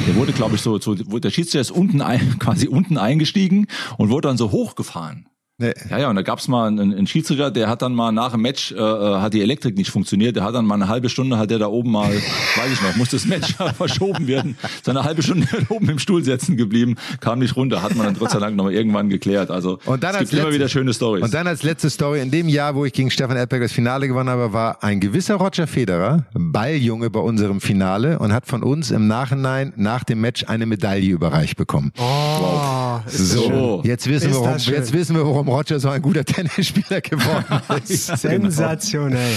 Der 0.06 0.16
wurde, 0.16 0.32
glaube 0.32 0.56
ich, 0.56 0.62
so, 0.62 0.78
so 0.78 0.94
der 0.94 1.30
Schiedsrichter 1.30 1.60
ist 1.60 1.70
unten 1.70 2.00
ein, 2.00 2.38
quasi 2.38 2.68
unten 2.68 2.98
eingestiegen 2.98 3.66
und 3.98 4.10
wurde 4.10 4.28
dann 4.28 4.36
so 4.36 4.50
hochgefahren. 4.50 5.28
Nee. 5.58 5.74
Ja, 5.90 5.98
ja, 5.98 6.10
und 6.10 6.16
da 6.16 6.22
gab's 6.22 6.48
mal 6.48 6.66
einen, 6.66 6.92
einen 6.92 7.06
Schiedsrichter, 7.06 7.50
der 7.50 7.68
hat 7.68 7.82
dann 7.82 7.94
mal 7.94 8.10
nach 8.10 8.32
dem 8.32 8.40
Match, 8.40 8.72
äh, 8.72 8.74
äh, 8.74 9.20
hat 9.20 9.34
die 9.34 9.42
Elektrik 9.42 9.76
nicht 9.76 9.90
funktioniert, 9.90 10.34
der 10.34 10.44
hat 10.44 10.54
dann 10.54 10.64
mal 10.64 10.74
eine 10.74 10.88
halbe 10.88 11.08
Stunde, 11.08 11.38
hat 11.38 11.50
der 11.50 11.58
da 11.58 11.66
oben 11.66 11.92
mal, 11.92 12.10
weiß 12.56 12.72
ich 12.72 12.82
noch, 12.82 12.96
musste 12.96 13.16
das 13.16 13.26
Match 13.26 13.54
verschoben 13.76 14.26
werden, 14.26 14.56
so 14.82 14.90
eine 14.90 15.04
halbe 15.04 15.22
Stunde 15.22 15.46
oben 15.68 15.90
im 15.90 15.98
Stuhl 15.98 16.24
sitzen 16.24 16.56
geblieben, 16.56 16.96
kam 17.20 17.38
nicht 17.38 17.54
runter, 17.54 17.82
hat 17.82 17.94
man 17.94 18.06
dann 18.06 18.18
Gott 18.18 18.30
sei 18.30 18.38
Dank 18.38 18.56
noch 18.56 18.64
mal 18.64 18.72
irgendwann 18.72 19.10
geklärt. 19.10 19.50
Also 19.50 19.78
und 19.84 20.02
dann 20.02 20.14
es 20.14 20.20
gibt 20.20 20.32
letzte, 20.32 20.46
immer 20.46 20.54
wieder 20.54 20.68
schöne 20.68 20.94
Stories. 20.94 21.22
Und 21.22 21.34
dann 21.34 21.46
als 21.46 21.62
letzte 21.62 21.90
Story, 21.90 22.20
in 22.20 22.30
dem 22.30 22.48
Jahr, 22.48 22.74
wo 22.74 22.84
ich 22.86 22.92
gegen 22.92 23.10
Stefan 23.10 23.36
Erdberg 23.36 23.62
das 23.62 23.72
Finale 23.72 24.08
gewonnen 24.08 24.30
habe, 24.30 24.52
war 24.52 24.82
ein 24.82 25.00
gewisser 25.00 25.34
Roger 25.36 25.66
Federer, 25.66 26.24
Balljunge 26.32 27.10
bei 27.10 27.20
unserem 27.20 27.60
Finale 27.60 28.18
und 28.18 28.32
hat 28.32 28.46
von 28.46 28.62
uns 28.62 28.90
im 28.90 29.06
Nachhinein 29.06 29.74
nach 29.76 30.02
dem 30.02 30.22
Match 30.22 30.44
eine 30.48 30.66
Medaille 30.66 31.10
überreicht 31.10 31.56
bekommen. 31.56 31.92
Oh, 31.98 32.02
wow. 32.02 33.02
so, 33.06 33.82
jetzt 33.84 34.08
wissen, 34.08 34.32
wir, 34.32 34.40
warum, 34.40 34.58
jetzt 34.58 34.92
wissen 34.92 35.14
wir, 35.14 35.24
warum 35.24 35.41
Roger 35.48 35.80
so 35.80 35.88
ein 35.88 36.02
guter 36.02 36.24
Tennisspieler 36.26 37.00
geworden 37.00 37.62
ist. 37.88 38.06
Sensationell. 38.06 39.36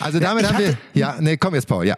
Also 0.00 0.20
damit 0.20 0.44
ja, 0.44 0.52
haben 0.52 0.58
wir, 0.58 0.78
ja, 0.94 1.16
nee, 1.20 1.36
komm 1.36 1.54
jetzt, 1.54 1.68
Paul, 1.68 1.86
ja. 1.86 1.96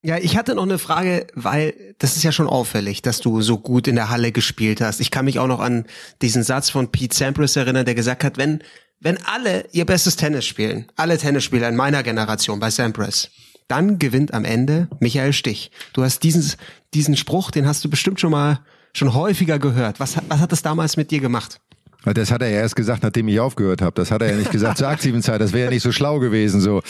Ja, 0.00 0.16
ich 0.16 0.36
hatte 0.36 0.54
noch 0.54 0.62
eine 0.62 0.78
Frage, 0.78 1.26
weil 1.34 1.74
das 1.98 2.16
ist 2.16 2.22
ja 2.22 2.30
schon 2.30 2.46
auffällig, 2.46 3.02
dass 3.02 3.18
du 3.18 3.42
so 3.42 3.58
gut 3.58 3.88
in 3.88 3.96
der 3.96 4.10
Halle 4.10 4.30
gespielt 4.30 4.80
hast. 4.80 5.00
Ich 5.00 5.10
kann 5.10 5.24
mich 5.24 5.40
auch 5.40 5.48
noch 5.48 5.58
an 5.58 5.86
diesen 6.22 6.44
Satz 6.44 6.70
von 6.70 6.92
Pete 6.92 7.16
Sampras 7.16 7.56
erinnern, 7.56 7.84
der 7.84 7.96
gesagt 7.96 8.22
hat, 8.22 8.38
wenn, 8.38 8.62
wenn 9.00 9.18
alle 9.24 9.66
ihr 9.72 9.84
bestes 9.84 10.14
Tennis 10.14 10.46
spielen, 10.46 10.86
alle 10.94 11.18
Tennisspieler 11.18 11.68
in 11.68 11.74
meiner 11.74 12.04
Generation 12.04 12.60
bei 12.60 12.70
Sampras, 12.70 13.30
dann 13.66 13.98
gewinnt 13.98 14.32
am 14.34 14.44
Ende 14.44 14.88
Michael 15.00 15.32
Stich. 15.32 15.72
Du 15.92 16.04
hast 16.04 16.22
diesen, 16.22 16.52
diesen 16.94 17.16
Spruch, 17.16 17.50
den 17.50 17.66
hast 17.66 17.84
du 17.84 17.90
bestimmt 17.90 18.20
schon 18.20 18.30
mal, 18.30 18.60
schon 18.94 19.14
häufiger 19.14 19.58
gehört. 19.58 19.98
Was, 20.00 20.16
was 20.28 20.40
hat 20.40 20.52
das 20.52 20.62
damals 20.62 20.96
mit 20.96 21.10
dir 21.10 21.20
gemacht? 21.20 21.60
Das 22.14 22.30
hat 22.30 22.42
er 22.42 22.48
ja 22.48 22.58
erst 22.58 22.76
gesagt, 22.76 23.02
nachdem 23.02 23.28
ich 23.28 23.40
aufgehört 23.40 23.82
habe. 23.82 23.92
Das 23.94 24.10
hat 24.10 24.22
er 24.22 24.30
ja 24.30 24.36
nicht 24.36 24.50
gesagt 24.50 24.78
zur 24.78 24.88
aktiven 24.88 25.22
Zeit. 25.22 25.40
Das 25.40 25.52
wäre 25.52 25.64
ja 25.64 25.70
nicht 25.70 25.82
so 25.82 25.92
schlau 25.92 26.18
gewesen. 26.18 26.60
So, 26.60 26.82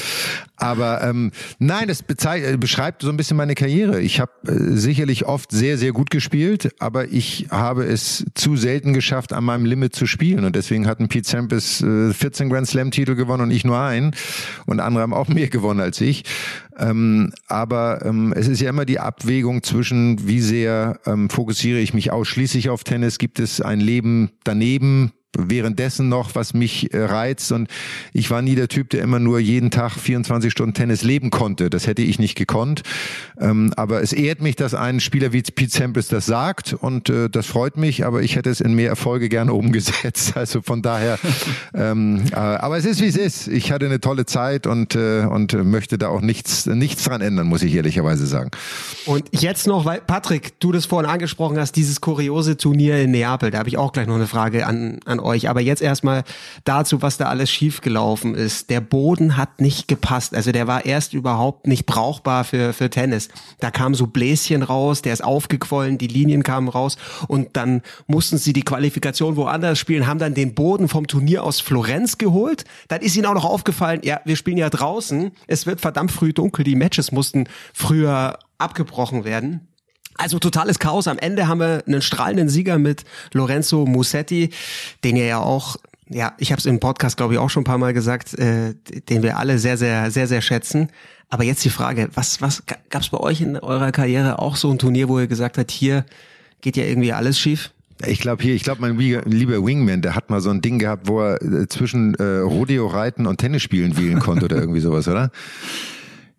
aber 0.57 1.03
ähm, 1.03 1.33
nein, 1.59 1.89
das 1.89 2.03
beschreibt 2.03 3.03
so 3.03 3.09
ein 3.09 3.17
bisschen 3.17 3.37
meine 3.37 3.55
Karriere. 3.55 4.01
Ich 4.01 4.21
habe 4.21 4.33
äh, 4.47 4.77
sicherlich 4.77 5.27
oft 5.27 5.53
sehr, 5.53 5.79
sehr 5.79 5.93
gut 5.93 6.11
gespielt, 6.11 6.75
aber 6.79 7.09
ich 7.09 7.47
habe 7.51 7.85
es 7.85 8.25
zu 8.35 8.57
selten 8.57 8.93
geschafft, 8.93 9.33
an 9.33 9.45
meinem 9.45 9.65
Limit 9.65 9.95
zu 9.95 10.07
spielen. 10.07 10.45
Und 10.45 10.57
deswegen 10.57 10.87
hatten 10.87 11.09
Pete 11.09 11.29
Sampras 11.29 11.81
äh, 11.83 12.13
14 12.13 12.51
Grand 12.51 12.67
Slam 12.67 12.91
Titel 12.91 13.15
gewonnen 13.15 13.45
und 13.45 13.51
ich 13.51 13.65
nur 13.65 13.79
einen. 13.79 14.15
Und 14.67 14.81
andere 14.81 15.03
haben 15.03 15.15
auch 15.15 15.29
mehr 15.29 15.49
gewonnen 15.49 15.81
als 15.81 16.01
ich. 16.01 16.25
Ähm, 16.79 17.33
aber 17.49 18.05
ähm, 18.05 18.33
es 18.37 18.47
ist 18.47 18.61
ja 18.61 18.71
immer 18.71 18.85
die 18.85 19.01
Abwägung 19.01 19.63
zwischen, 19.63 20.29
wie 20.29 20.41
sehr 20.41 21.01
ähm, 21.07 21.29
fokussiere 21.29 21.79
ich 21.79 21.93
mich 21.93 22.13
ausschließlich 22.13 22.71
auf 22.71 22.85
Tennis, 22.85 23.19
gibt 23.19 23.41
es 23.41 23.61
ein 23.61 23.81
Leben 23.81 24.31
daneben, 24.45 25.13
währenddessen 25.37 26.09
noch, 26.09 26.35
was 26.35 26.55
mich 26.55 26.93
äh, 26.95 27.05
reizt. 27.05 27.53
Und 27.53 27.69
ich 28.13 28.31
war 28.31 28.43
nie 28.43 28.55
der 28.55 28.69
Typ, 28.69 28.91
der 28.91 29.03
immer 29.03 29.19
nur 29.19 29.39
jeden 29.39 29.71
Tag 29.71 29.93
24 29.93 30.51
Stunden 30.51 30.75
Tennis 30.75 31.03
leben 31.03 31.31
konnte. 31.31 31.71
Das 31.71 31.87
hätte 31.87 32.03
ich 32.03 32.19
nicht 32.19 32.35
gekonnt. 32.35 32.83
Ähm, 33.39 33.73
aber 33.77 34.03
es 34.03 34.13
ehrt 34.13 34.41
mich, 34.41 34.57
dass 34.57 34.75
ein 34.75 35.01
Spieler 35.01 35.33
wie 35.33 35.43
Pete 35.43 35.71
Sampras 35.71 36.09
das 36.09 36.27
sagt 36.27 36.73
und 36.73 37.11
äh, 37.11 37.29
das 37.29 37.47
freut 37.47 37.77
mich, 37.77 38.05
aber 38.05 38.23
ich 38.23 38.37
hätte 38.37 38.51
es 38.51 38.61
in 38.61 38.75
mehr 38.75 38.89
Erfolge 38.89 39.29
gerne 39.29 39.53
umgesetzt. 39.53 40.33
Also 40.39 40.63
von 40.63 40.83
daher, 40.83 41.19
ähm, 41.75 42.23
äh, 42.31 42.37
aber 42.37 42.79
es 42.79 42.85
ist 42.85 43.01
wie 43.01 43.07
es 43.07 43.17
ist. 43.17 43.49
Ich 43.49 43.73
hatte 43.73 43.87
eine 43.87 44.01
tolle 44.01 44.25
Zeit 44.25 44.67
und, 44.67 44.95
und 44.95 45.53
möchte 45.65 45.99
da 45.99 46.09
auch 46.09 46.21
nichts, 46.21 46.67
nichts 46.67 47.05
dran 47.05 47.21
ändern, 47.21 47.49
muss 47.49 47.63
ich 47.63 47.75
ehrlicherweise 47.75 48.27
sagen. 48.27 48.51
Und 49.05 49.25
jetzt 49.33 49.67
noch, 49.67 49.85
weil 49.85 50.01
Patrick, 50.01 50.61
du 50.61 50.71
das 50.71 50.87
vorhin 50.87 51.11
angesprochen 51.11 51.59
hast, 51.59 51.73
dieses 51.73 52.01
kuriose 52.01 52.57
Turnier 52.57 53.03
in 53.03 53.11
Neapel, 53.11 53.51
da 53.51 53.59
habe 53.59 53.69
ich 53.69 53.79
auch 53.79 53.93
gleich 53.93 54.07
noch 54.07 54.15
eine 54.15 54.29
Frage 54.29 54.67
an, 54.67 55.01
an 55.05 55.18
euch 55.21 55.39
euch. 55.39 55.49
Aber 55.49 55.61
jetzt 55.61 55.83
erstmal 55.83 56.25
dazu, 56.65 57.03
was 57.03 57.17
da 57.17 57.27
alles 57.27 57.51
schiefgelaufen 57.51 58.35
ist. 58.35 58.71
Der 58.71 58.81
Boden 58.81 59.37
hat 59.37 59.61
nicht 59.61 59.89
gepasst. 59.89 60.35
Also 60.35 60.53
der 60.53 60.67
war 60.67 60.85
erst 60.85 61.15
überhaupt 61.15 61.67
nicht 61.67 61.87
brauchbar 61.87 62.45
für, 62.45 62.73
für 62.73 62.91
Tennis. 62.91 63.29
Da 63.61 63.71
kam 63.71 63.95
so 63.95 64.07
Bläschen 64.07 64.63
raus, 64.63 65.03
der 65.03 65.13
ist 65.13 65.23
aufgequollen, 65.23 65.99
die 65.99 66.09
Linien 66.09 66.43
kamen 66.43 66.69
raus 66.69 66.97
und 67.29 67.57
dann 67.57 67.83
mussten 68.07 68.39
sie 68.39 68.53
die 68.53 68.63
Qualifikation 68.63 69.37
woanders 69.37 69.79
spielen, 69.79 70.07
haben 70.07 70.19
dann 70.19 70.35
den 70.35 70.55
Boden 70.55 70.89
vom 70.89 71.07
Turnier 71.07 71.45
aus 71.45 71.61
Florenz 71.61 72.19
geholt. 72.19 72.65
Dann 72.89 73.01
ist 73.01 73.17
ihnen 73.17 73.27
auch 73.27 73.35
noch 73.35 73.45
aufgefallen, 73.45 74.01
ja, 74.05 74.21
wir 74.25 74.37
spielen 74.37 74.59
ja 74.59 74.71
draußen, 74.71 75.31
es 75.47 75.67
wird 75.67 75.81
verdammt 75.81 76.13
früh 76.13 76.33
dunkel, 76.33 76.65
die 76.65 76.75
Matches 76.75 77.13
mussten 77.13 77.45
früher 77.73 78.39
abgebrochen 78.59 79.25
werden. 79.25 79.69
Also 80.19 80.39
totales 80.41 80.79
Chaos. 80.81 81.07
Am 81.07 81.17
Ende 81.19 81.47
haben 81.47 81.61
wir 81.61 81.85
einen 81.87 82.03
strahlenden 82.03 82.49
Sieger 82.49 82.79
mit 82.79 83.05
Lorenzo 83.33 83.87
Musetti, 83.87 84.51
den 85.05 85.17
ihr 85.17 85.27
ja 85.27 85.39
auch, 85.39 85.77
ja, 86.09 86.35
ich 86.39 86.51
habe 86.51 86.59
es 86.59 86.67
im 86.67 86.81
Podcast, 86.81 87.17
glaube 87.17 87.35
ich, 87.35 87.39
auch 87.39 87.51
schon 87.51 87.63
ein 87.63 87.65
paar 87.65 87.79
Mal 87.79 87.95
gesagt, 87.95 88.37
äh, 88.39 88.75
den 89.09 89.23
wir 89.23 89.39
alle 89.39 89.59
sehr, 89.59 89.77
sehr, 89.77 90.11
sehr, 90.11 90.27
sehr 90.27 90.43
schätzen. 90.43 90.91
Aber 91.31 91.45
jetzt 91.45 91.65
die 91.65 91.71
Frage, 91.71 92.09
was, 92.15 92.43
was 92.43 92.65
gab 92.67 93.03
es 93.03 93.11
bei 93.11 93.19
euch 93.19 93.41
in 93.41 93.57
eurer 93.57 93.93
Karriere 93.93 94.41
auch 94.41 94.57
so 94.57 94.71
ein 94.71 94.79
Turnier, 94.79 95.09
wo 95.09 95.21
ihr 95.21 95.29
gesagt 95.29 95.57
habt, 95.57 95.71
hier 95.71 96.05
geht 96.63 96.77
ja 96.77 96.85
irgendwie 96.85 97.13
alles 97.13 97.39
schief? 97.39 97.71
Ich 98.05 98.21
glaube 98.21 98.43
hier, 98.43 98.55
ich 98.55 98.63
glaube 98.63 98.81
mein 98.81 98.99
lieber 98.99 99.65
Wingman, 99.65 100.03
der 100.03 100.15
hat 100.15 100.31
mal 100.31 100.41
so 100.41 100.51
ein 100.51 100.63
Ding 100.63 100.79
gehabt, 100.79 101.09
wo 101.09 101.21
er 101.21 101.43
äh, 101.43 101.69
zwischen 101.69 102.15
äh, 102.15 102.39
Rodeo 102.39 102.87
reiten 102.87 103.27
und 103.27 103.39
Tennis 103.39 103.63
spielen 103.63 103.97
wählen 103.97 104.21
konnte 104.21 104.45
oder 104.45 104.57
irgendwie 104.57 104.81
sowas, 104.81 105.07
oder? 105.07 105.31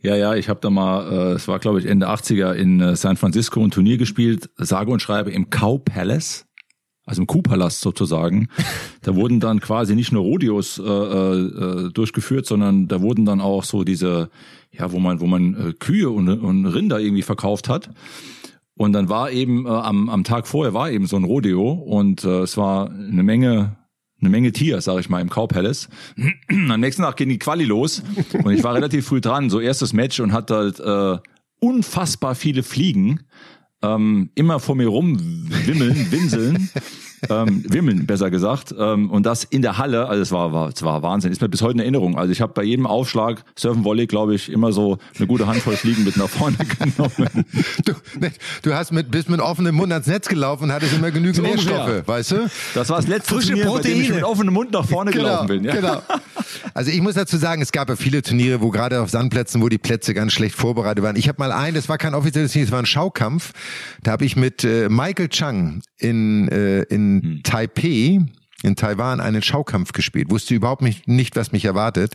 Ja, 0.01 0.15
ja, 0.15 0.35
ich 0.35 0.47
habe 0.47 0.62
da 0.62 0.69
mal, 0.69 1.12
äh, 1.12 1.33
es 1.33 1.47
war 1.49 1.59
glaube 1.59 1.79
ich 1.79 1.85
Ende 1.85 2.07
80er 2.07 2.53
in 2.53 2.79
äh, 2.79 2.95
San 2.95 3.17
Francisco 3.17 3.62
ein 3.62 3.71
Turnier 3.71 3.97
gespielt, 3.97 4.49
sage 4.55 4.91
und 4.91 5.01
schreibe 5.01 5.29
im 5.31 5.49
Cow 5.49 5.83
Palace, 5.83 6.45
also 7.05 7.21
im 7.21 7.27
Kuhpalast 7.27 7.81
sozusagen. 7.81 8.47
da 9.01 9.15
wurden 9.15 9.41
dann 9.41 9.59
quasi 9.59 9.95
nicht 9.95 10.13
nur 10.13 10.23
Rodeos 10.23 10.79
äh, 10.79 10.83
äh, 10.83 11.91
durchgeführt, 11.91 12.45
sondern 12.45 12.88
da 12.88 13.01
wurden 13.01 13.25
dann 13.25 13.41
auch 13.41 13.65
so 13.65 13.83
diese, 13.83 14.29
ja, 14.71 14.91
wo 14.93 14.99
man, 14.99 15.19
wo 15.19 15.27
man 15.27 15.53
äh, 15.55 15.73
Kühe 15.73 16.09
und, 16.09 16.29
und 16.29 16.65
Rinder 16.65 16.99
irgendwie 16.99 17.23
verkauft 17.23 17.67
hat. 17.67 17.89
Und 18.77 18.93
dann 18.93 19.09
war 19.09 19.31
eben 19.31 19.65
äh, 19.65 19.69
am, 19.69 20.07
am 20.07 20.23
Tag 20.23 20.47
vorher 20.47 20.73
war 20.73 20.89
eben 20.89 21.07
so 21.07 21.17
ein 21.17 21.25
Rodeo 21.25 21.71
und 21.71 22.23
äh, 22.23 22.43
es 22.43 22.55
war 22.55 22.89
eine 22.89 23.23
Menge 23.23 23.75
eine 24.21 24.29
Menge 24.29 24.51
Tier, 24.51 24.82
sag 24.82 24.99
ich 24.99 25.10
mal, 25.10 25.21
im 25.21 25.29
Cow 25.29 25.47
Palace. 25.47 25.89
Am 26.49 26.79
nächsten 26.79 27.03
Tag 27.03 27.17
ging 27.17 27.29
die 27.29 27.39
Quali 27.39 27.65
los 27.65 28.03
und 28.34 28.51
ich 28.51 28.63
war 28.63 28.73
relativ 28.75 29.08
früh 29.08 29.21
dran, 29.21 29.49
so 29.49 29.60
erstes 29.60 29.93
Match 29.93 30.19
und 30.19 30.34
hatte 30.34 30.55
halt 30.55 30.79
äh, 30.79 31.17
unfassbar 31.60 32.36
viele 32.36 32.63
Fliegen 32.63 33.21
ähm, 33.82 34.30
immer 34.36 34.60
vor 34.60 34.76
mir 34.76 34.88
rumwimmeln, 34.88 36.08
winseln 36.12 36.70
ähm, 37.30 37.63
Wimmeln, 37.68 38.06
besser 38.06 38.30
gesagt. 38.30 38.74
Ähm, 38.78 39.10
und 39.12 39.26
das 39.26 39.44
in 39.44 39.62
der 39.62 39.78
Halle, 39.78 40.08
also 40.08 40.22
es 40.22 40.32
war, 40.32 40.54
war, 40.54 40.70
es 40.70 40.82
war 40.84 41.02
Wahnsinn, 41.02 41.32
ist 41.32 41.42
mir 41.42 41.50
bis 41.50 41.62
heute 41.62 41.74
eine 41.74 41.84
Erinnerung. 41.84 42.18
Also 42.18 42.32
ich 42.32 42.42
habe 42.42 42.54
bei 42.54 42.63
jedem 42.63 42.86
Aufschlag 42.86 43.44
Surfen 43.58 43.84
Volley, 43.84 44.08
glaube 44.08 44.36
ich, 44.36 44.52
immer 44.52 44.72
so 44.72 44.98
eine 45.18 45.28
gute 45.28 45.48
Handvoll 45.48 45.76
Fliegen 45.76 46.04
mit 46.04 46.18
nach 46.18 46.30
vorne 46.30 46.58
genommen. 46.80 47.46
Du, 47.86 47.94
du 48.62 48.74
hast 48.74 48.92
mit, 48.92 49.12
bist 49.12 49.30
mit 49.30 49.42
offenem 49.42 49.76
Mund 49.76 49.92
ans 49.92 50.08
Netz 50.08 50.28
gelaufen 50.28 50.65
und 50.65 50.72
hattest 50.72 50.94
immer 50.94 51.12
genügend 51.12 51.38
so 51.38 51.42
Nährstoffe, 51.42 52.08
weißt 52.08 52.32
du? 52.32 52.50
Das 52.74 52.89
war 52.89 52.98
das 52.98 53.08
letzte 53.08 53.34
Frische 53.36 53.50
Turnier, 53.50 53.65
Proteine. 53.65 53.84
bei 53.84 53.89
dem 53.89 54.02
ich 54.02 54.13
mit 54.13 54.24
offenem 54.24 54.54
Mund 54.54 54.72
nach 54.72 54.86
vorne 54.86 55.12
genau, 55.12 55.24
gelaufen 55.24 55.48
bin. 55.48 55.63
Ja. 55.63 55.76
Genau. 55.76 56.02
Also 56.73 56.91
ich 56.91 57.01
muss 57.01 57.15
dazu 57.15 57.38
sagen, 57.38 57.62
es 57.62 57.71
gab 57.71 57.89
ja 57.89 57.95
viele 57.95 58.21
Turniere, 58.21 58.62
wo 58.62 58.69
gerade 58.69 59.01
auf 59.01 59.09
Sandplätzen, 59.09 59.62
wo 59.62 59.69
die 59.69 59.77
Plätze 59.77 60.13
ganz 60.13 60.33
schlecht 60.33 60.55
vorbereitet 60.55 61.03
waren. 61.03 61.15
Ich 61.15 61.27
habe 61.27 61.39
mal 61.39 61.51
ein, 61.51 61.73
das 61.73 61.89
war 61.89 61.97
kein 61.97 62.13
offizielles 62.13 62.51
Turnier, 62.51 62.65
es 62.65 62.71
war 62.71 62.79
ein 62.79 62.85
Schaukampf. 62.85 63.53
Da 64.03 64.12
habe 64.12 64.25
ich 64.25 64.35
mit 64.35 64.63
äh, 64.63 64.89
Michael 64.89 65.29
Chang 65.29 65.81
in, 65.97 66.47
äh, 66.49 66.83
in 66.83 67.21
hm. 67.21 67.43
Taipei 67.43 68.19
in 68.63 68.75
Taiwan 68.75 69.21
einen 69.21 69.41
Schaukampf 69.41 69.93
gespielt, 69.93 70.29
wusste 70.31 70.53
überhaupt 70.53 70.81
nicht, 70.81 71.07
nicht 71.07 71.35
was 71.35 71.51
mich 71.51 71.65
erwartet. 71.65 72.13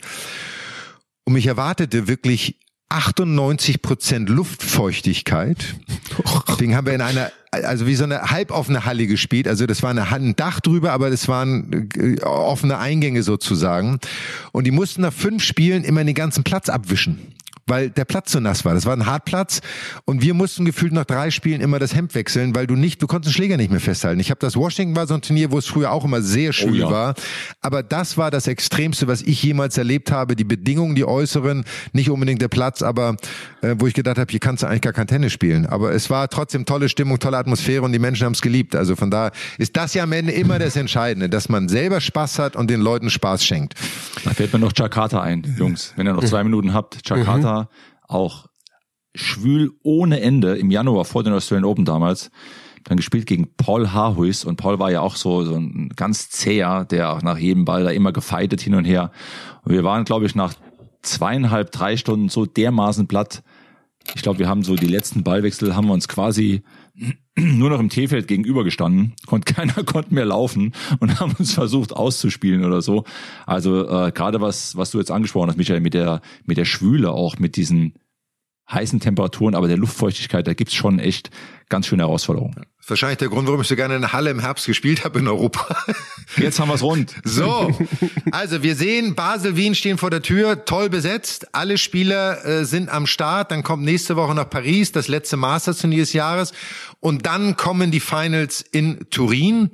Und 1.24 1.32
mich 1.32 1.46
erwartete 1.46 2.06
wirklich 2.06 2.60
98 2.94 3.83
Prozent 3.83 4.28
Luftfeuchtigkeit. 4.28 5.74
Deswegen 6.48 6.76
haben 6.76 6.87
wir 6.87 6.94
in 6.94 7.00
einer, 7.00 7.33
also 7.50 7.87
wie 7.87 7.94
so 7.96 8.04
eine 8.04 8.30
halboffene 8.30 8.85
Halle 8.85 9.07
gespielt. 9.07 9.48
Also 9.48 9.66
das 9.66 9.83
war 9.83 9.90
eine, 9.90 10.11
ein 10.11 10.37
Dach 10.37 10.61
drüber, 10.61 10.92
aber 10.92 11.11
das 11.11 11.26
waren 11.28 11.90
äh, 11.96 12.20
offene 12.22 12.78
Eingänge 12.78 13.22
sozusagen. 13.22 13.98
Und 14.52 14.64
die 14.64 14.70
mussten 14.70 15.02
nach 15.02 15.12
fünf 15.12 15.42
Spielen 15.42 15.83
immer 15.83 16.04
den 16.04 16.14
ganzen 16.14 16.44
Platz 16.44 16.68
abwischen 16.68 17.33
weil 17.66 17.90
der 17.90 18.05
Platz 18.05 18.33
so 18.33 18.40
nass 18.40 18.64
war. 18.64 18.74
Das 18.74 18.87
war 18.87 18.94
ein 18.94 19.07
Hartplatz 19.07 19.61
und 20.05 20.22
wir 20.22 20.35
mussten 20.35 20.64
gefühlt 20.64 20.92
nach 20.92 21.05
drei 21.05 21.31
Spielen 21.31 21.61
immer 21.61 21.79
das 21.79 21.94
Hemd 21.94 22.14
wechseln, 22.14 22.55
weil 22.55 22.66
du 22.66 22.74
nicht, 22.74 23.03
du 23.03 23.07
konntest 23.07 23.35
den 23.35 23.37
Schläger 23.37 23.57
nicht 23.57 23.70
mehr 23.70 23.81
festhalten. 23.81 24.20
Ich 24.20 24.31
habe 24.31 24.40
das 24.40 24.57
Washington 24.57 24.96
war 24.96 25.07
so 25.07 25.14
ein 25.14 25.22
Turnier, 25.22 25.50
wo 25.50 25.59
es 25.59 25.66
früher 25.66 25.92
auch 25.92 26.05
immer 26.05 26.22
sehr 26.22 26.53
schwül 26.53 26.83
oh 26.83 26.87
ja. 26.87 26.90
war, 26.90 27.14
aber 27.61 27.83
das 27.83 28.16
war 28.16 28.31
das 28.31 28.46
Extremste, 28.46 29.07
was 29.07 29.22
ich 29.22 29.42
jemals 29.42 29.79
erlebt 29.79 30.11
habe. 30.11 30.37
Die 30.37 30.44
Bedingungen, 30.44 30.94
die 30.94 31.05
äußeren, 31.05 31.64
nicht 31.92 32.11
unbedingt 32.11 32.42
der 32.42 32.48
Platz, 32.48 32.83
aber 32.83 33.16
äh, 33.64 33.77
wo 33.79 33.87
ich 33.87 33.94
gedacht 33.94 34.18
habe, 34.18 34.31
hier 34.31 34.40
kannst 34.40 34.62
du 34.62 34.66
eigentlich 34.66 34.83
gar 34.83 34.92
kein 34.92 35.07
Tennis 35.07 35.33
spielen. 35.33 35.66
Aber 35.66 35.92
es 35.92 36.11
war 36.11 36.29
trotzdem 36.29 36.64
tolle 36.64 36.88
Stimmung, 36.88 37.18
tolle 37.18 37.38
Atmosphäre 37.38 37.83
und 37.83 37.92
die 37.92 37.98
Menschen 37.98 38.24
haben 38.24 38.35
es 38.35 38.42
geliebt. 38.42 38.77
Also 38.77 38.96
von 38.96 39.11
da 39.11 39.31
ist 39.59 39.77
das 39.77 39.94
ja 39.94 40.05
am 40.05 40.12
Ende 40.12 40.33
immer 40.33 40.59
das 40.59 40.77
Entscheidende, 40.77 41.29
dass 41.29 41.48
man 41.48 41.68
selber 41.68 42.00
Spaß 42.00 42.38
hat 42.38 42.57
und 42.57 42.70
den 42.70 42.81
Leuten 42.81 43.11
Spaß 43.11 43.44
schenkt. 43.44 43.74
Da 44.24 44.31
fällt 44.31 44.53
mir 44.53 44.59
noch 44.59 44.72
Jakarta 44.77 45.20
ein, 45.20 45.42
Jungs. 45.59 45.92
Wenn 45.96 46.07
ihr 46.07 46.12
noch 46.12 46.24
zwei 46.24 46.44
Minuten 46.44 46.72
habt, 46.74 47.09
Jakarta. 47.09 47.62
Mhm 47.62 47.68
auch 48.09 48.46
schwül 49.14 49.72
ohne 49.83 50.20
Ende 50.20 50.57
im 50.57 50.70
Januar 50.70 51.05
vor 51.05 51.22
den 51.22 51.33
Australian 51.33 51.64
Open 51.64 51.85
damals. 51.85 52.31
Dann 52.85 52.96
gespielt 52.96 53.27
gegen 53.27 53.55
Paul 53.57 53.92
Harhuis 53.92 54.44
und 54.44 54.57
Paul 54.57 54.79
war 54.79 54.90
ja 54.90 55.00
auch 55.00 55.16
so, 55.16 55.44
so 55.44 55.55
ein 55.55 55.90
ganz 55.96 56.29
zäher, 56.29 56.85
der 56.85 57.12
auch 57.12 57.22
nach 57.22 57.38
jedem 57.38 57.64
Ball 57.64 57.85
da 57.85 57.90
immer 57.90 58.12
gefeitet 58.12 58.61
hin 58.61 58.74
und 58.74 58.85
her. 58.85 59.11
Und 59.62 59.72
wir 59.72 59.85
waren, 59.85 60.05
glaube 60.05 60.27
ich, 60.27 60.35
nach 60.35 60.55
zweieinhalb, 61.00 61.72
drei 61.72 61.96
Stunden 61.96 62.29
so 62.29 62.44
dermaßen 62.44 63.07
platt. 63.07 63.42
Ich 64.14 64.22
glaube, 64.22 64.38
wir 64.38 64.48
haben 64.48 64.62
so 64.62 64.76
die 64.76 64.86
letzten 64.86 65.22
Ballwechsel, 65.22 65.74
haben 65.74 65.86
wir 65.86 65.94
uns 65.94 66.08
quasi 66.08 66.62
nur 67.36 67.70
noch 67.70 67.80
im 67.80 67.88
T-Feld 67.88 68.28
gegenüber 68.28 68.64
gestanden. 68.64 69.14
und 69.28 69.46
keiner 69.46 69.84
konnte 69.84 70.14
mehr 70.14 70.24
laufen 70.24 70.72
und 71.00 71.20
haben 71.20 71.34
uns 71.38 71.54
versucht 71.54 71.92
auszuspielen 71.92 72.64
oder 72.64 72.82
so. 72.82 73.04
Also 73.46 73.88
äh, 73.88 74.12
gerade 74.12 74.40
was, 74.40 74.76
was 74.76 74.90
du 74.90 74.98
jetzt 74.98 75.10
angesprochen 75.10 75.48
hast, 75.48 75.56
Michael, 75.56 75.80
mit 75.80 75.94
der, 75.94 76.20
mit 76.44 76.58
der 76.58 76.64
Schwüle 76.64 77.12
auch, 77.12 77.38
mit 77.38 77.56
diesen 77.56 77.94
heißen 78.70 79.00
Temperaturen, 79.00 79.55
aber 79.55 79.68
der 79.68 79.77
Luftfeuchtigkeit, 79.77 80.46
da 80.46 80.55
gibt's 80.55 80.74
schon 80.74 80.98
echt 80.98 81.31
ganz 81.68 81.87
schöne 81.87 82.03
Herausforderungen. 82.03 82.64
Wahrscheinlich 82.87 83.18
der 83.18 83.29
Grund, 83.29 83.46
warum 83.46 83.62
ich 83.62 83.68
so 83.68 83.77
gerne 83.77 83.96
in 83.96 84.12
Halle 84.12 84.31
im 84.31 84.40
Herbst 84.40 84.66
gespielt 84.66 85.05
habe 85.05 85.18
in 85.18 85.29
Europa. 85.29 85.77
Jetzt 86.37 86.61
haben 86.61 86.68
wir's 86.68 86.83
rund. 86.83 87.14
So, 87.24 87.70
also 88.31 88.62
wir 88.62 88.77
sehen, 88.77 89.14
Basel, 89.14 89.57
Wien 89.57 89.74
stehen 89.74 89.96
vor 89.96 90.11
der 90.11 90.20
Tür, 90.20 90.66
toll 90.66 90.90
besetzt. 90.90 91.55
Alle 91.55 91.79
Spieler 91.79 92.44
äh, 92.44 92.64
sind 92.64 92.90
am 92.90 93.07
Start. 93.07 93.50
Dann 93.50 93.62
kommt 93.62 93.85
nächste 93.85 94.16
Woche 94.16 94.35
nach 94.35 94.48
Paris, 94.50 94.92
das 94.92 95.09
letzte 95.09 95.38
Masters-Turnier 95.38 96.00
des 96.00 96.12
Jahres. 96.12 96.53
Und 97.00 97.24
dann 97.24 97.57
kommen 97.57 97.90
die 97.90 98.00
Finals 98.00 98.61
in 98.61 99.07
Turin. 99.11 99.70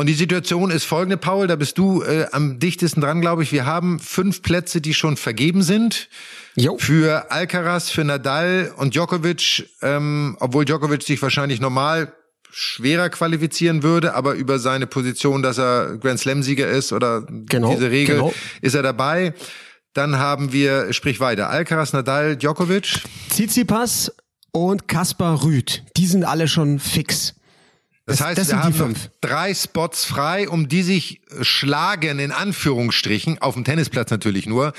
Und 0.00 0.06
die 0.06 0.14
Situation 0.14 0.70
ist 0.70 0.84
folgende, 0.84 1.18
Paul, 1.18 1.46
da 1.46 1.56
bist 1.56 1.76
du 1.76 2.02
äh, 2.02 2.24
am 2.32 2.58
dichtesten 2.58 3.02
dran, 3.02 3.20
glaube 3.20 3.42
ich. 3.42 3.52
Wir 3.52 3.66
haben 3.66 4.00
fünf 4.00 4.40
Plätze, 4.40 4.80
die 4.80 4.94
schon 4.94 5.18
vergeben 5.18 5.60
sind. 5.62 6.08
Jo. 6.56 6.78
Für 6.78 7.30
Alcaraz, 7.30 7.90
für 7.90 8.02
Nadal 8.02 8.72
und 8.78 8.94
Djokovic, 8.94 9.68
ähm, 9.82 10.38
obwohl 10.40 10.64
Djokovic 10.64 11.02
sich 11.02 11.20
wahrscheinlich 11.20 11.60
normal 11.60 12.14
schwerer 12.50 13.10
qualifizieren 13.10 13.82
würde, 13.82 14.14
aber 14.14 14.32
über 14.32 14.58
seine 14.58 14.86
Position, 14.86 15.42
dass 15.42 15.58
er 15.58 15.98
Grand 15.98 16.18
Slam-Sieger 16.18 16.66
ist 16.66 16.94
oder 16.94 17.26
genau, 17.28 17.74
diese 17.74 17.90
Regel, 17.90 18.16
genau. 18.16 18.32
ist 18.62 18.74
er 18.74 18.82
dabei. 18.82 19.34
Dann 19.92 20.16
haben 20.16 20.50
wir, 20.50 20.94
sprich 20.94 21.20
weiter, 21.20 21.50
Alcaraz, 21.50 21.92
Nadal, 21.92 22.38
Djokovic. 22.38 23.02
Tsitsipas 23.28 24.10
und 24.50 24.88
Kaspar 24.88 25.44
Rüth. 25.44 25.82
Die 25.98 26.06
sind 26.06 26.24
alle 26.24 26.48
schon 26.48 26.78
fix. 26.78 27.34
Das, 28.10 28.20
heißt, 28.20 28.38
das 28.38 28.48
wir 28.48 28.62
haben 28.62 28.76
noch 28.76 28.98
drei 29.20 29.54
Spots 29.54 30.04
frei, 30.04 30.48
um 30.48 30.68
die 30.68 30.82
sich 30.82 31.20
schlagen, 31.42 32.18
in 32.18 32.32
Anführungsstrichen, 32.32 33.38
auf 33.40 33.54
dem 33.54 33.64
Tennisplatz 33.64 34.10
natürlich 34.10 34.46
nur. 34.46 34.72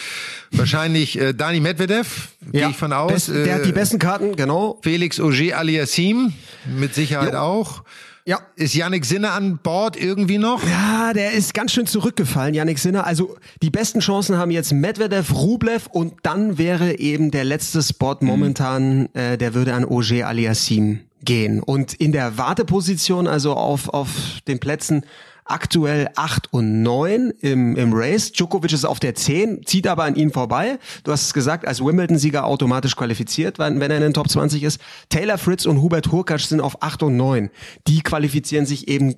Wahrscheinlich 0.51 1.19
äh, 1.19 1.33
Dani 1.33 1.59
Medvedev, 1.59 2.29
ja, 2.51 2.51
gehe 2.51 2.69
ich 2.69 2.77
von 2.77 2.93
aus. 2.93 3.11
Best, 3.11 3.29
der 3.29 3.45
äh, 3.45 3.53
hat 3.53 3.65
die 3.65 3.71
besten 3.71 3.99
Karten, 3.99 4.35
genau. 4.35 4.79
Felix 4.83 5.19
Auger 5.19 5.57
aliassim, 5.57 6.33
mit 6.77 6.93
Sicherheit 6.93 7.33
jo. 7.33 7.39
auch. 7.39 7.83
Ja. 8.25 8.39
Ist 8.55 8.75
Yannick 8.75 9.05
Sinner 9.05 9.33
an 9.33 9.57
Bord 9.57 9.97
irgendwie 9.97 10.37
noch? 10.37 10.61
Ja, 10.67 11.11
der 11.13 11.31
ist 11.31 11.53
ganz 11.53 11.71
schön 11.71 11.87
zurückgefallen, 11.87 12.53
Yannick 12.53 12.77
Sinner. 12.77 13.05
Also 13.05 13.37
die 13.63 13.71
besten 13.71 13.99
Chancen 13.99 14.37
haben 14.37 14.51
jetzt 14.51 14.71
Medvedev, 14.71 15.33
Rublev 15.33 15.87
und 15.87 16.13
dann 16.23 16.57
wäre 16.57 16.99
eben 16.99 17.31
der 17.31 17.45
letzte 17.45 17.81
Spot 17.81 18.17
momentan, 18.19 18.99
mhm. 19.01 19.09
äh, 19.13 19.37
der 19.37 19.53
würde 19.53 19.73
an 19.73 19.85
Auger 19.85 20.27
aliassim 20.27 20.99
gehen. 21.23 21.61
Und 21.61 21.93
in 21.93 22.11
der 22.11 22.37
Warteposition, 22.37 23.27
also 23.27 23.53
auf, 23.53 23.89
auf 23.89 24.09
den 24.47 24.59
Plätzen 24.59 25.05
aktuell 25.45 26.09
8 26.15 26.53
und 26.53 26.81
9 26.81 27.31
im, 27.41 27.75
im 27.75 27.93
Race. 27.93 28.31
Djokovic 28.31 28.71
ist 28.71 28.85
auf 28.85 28.99
der 28.99 29.15
10, 29.15 29.65
zieht 29.65 29.87
aber 29.87 30.03
an 30.03 30.15
ihn 30.15 30.31
vorbei. 30.31 30.79
Du 31.03 31.11
hast 31.11 31.23
es 31.23 31.33
gesagt, 31.33 31.67
als 31.67 31.83
Wimbledon-Sieger 31.83 32.45
automatisch 32.45 32.95
qualifiziert, 32.95 33.59
wenn, 33.59 33.79
wenn 33.79 33.91
er 33.91 33.97
in 33.97 34.03
den 34.03 34.13
Top 34.13 34.29
20 34.29 34.63
ist. 34.63 34.79
Taylor 35.09 35.37
Fritz 35.37 35.65
und 35.65 35.81
Hubert 35.81 36.11
Hurkacz 36.11 36.49
sind 36.49 36.61
auf 36.61 36.81
8 36.81 37.03
und 37.03 37.17
9. 37.17 37.49
Die 37.87 38.01
qualifizieren 38.01 38.65
sich 38.65 38.87
eben 38.87 39.15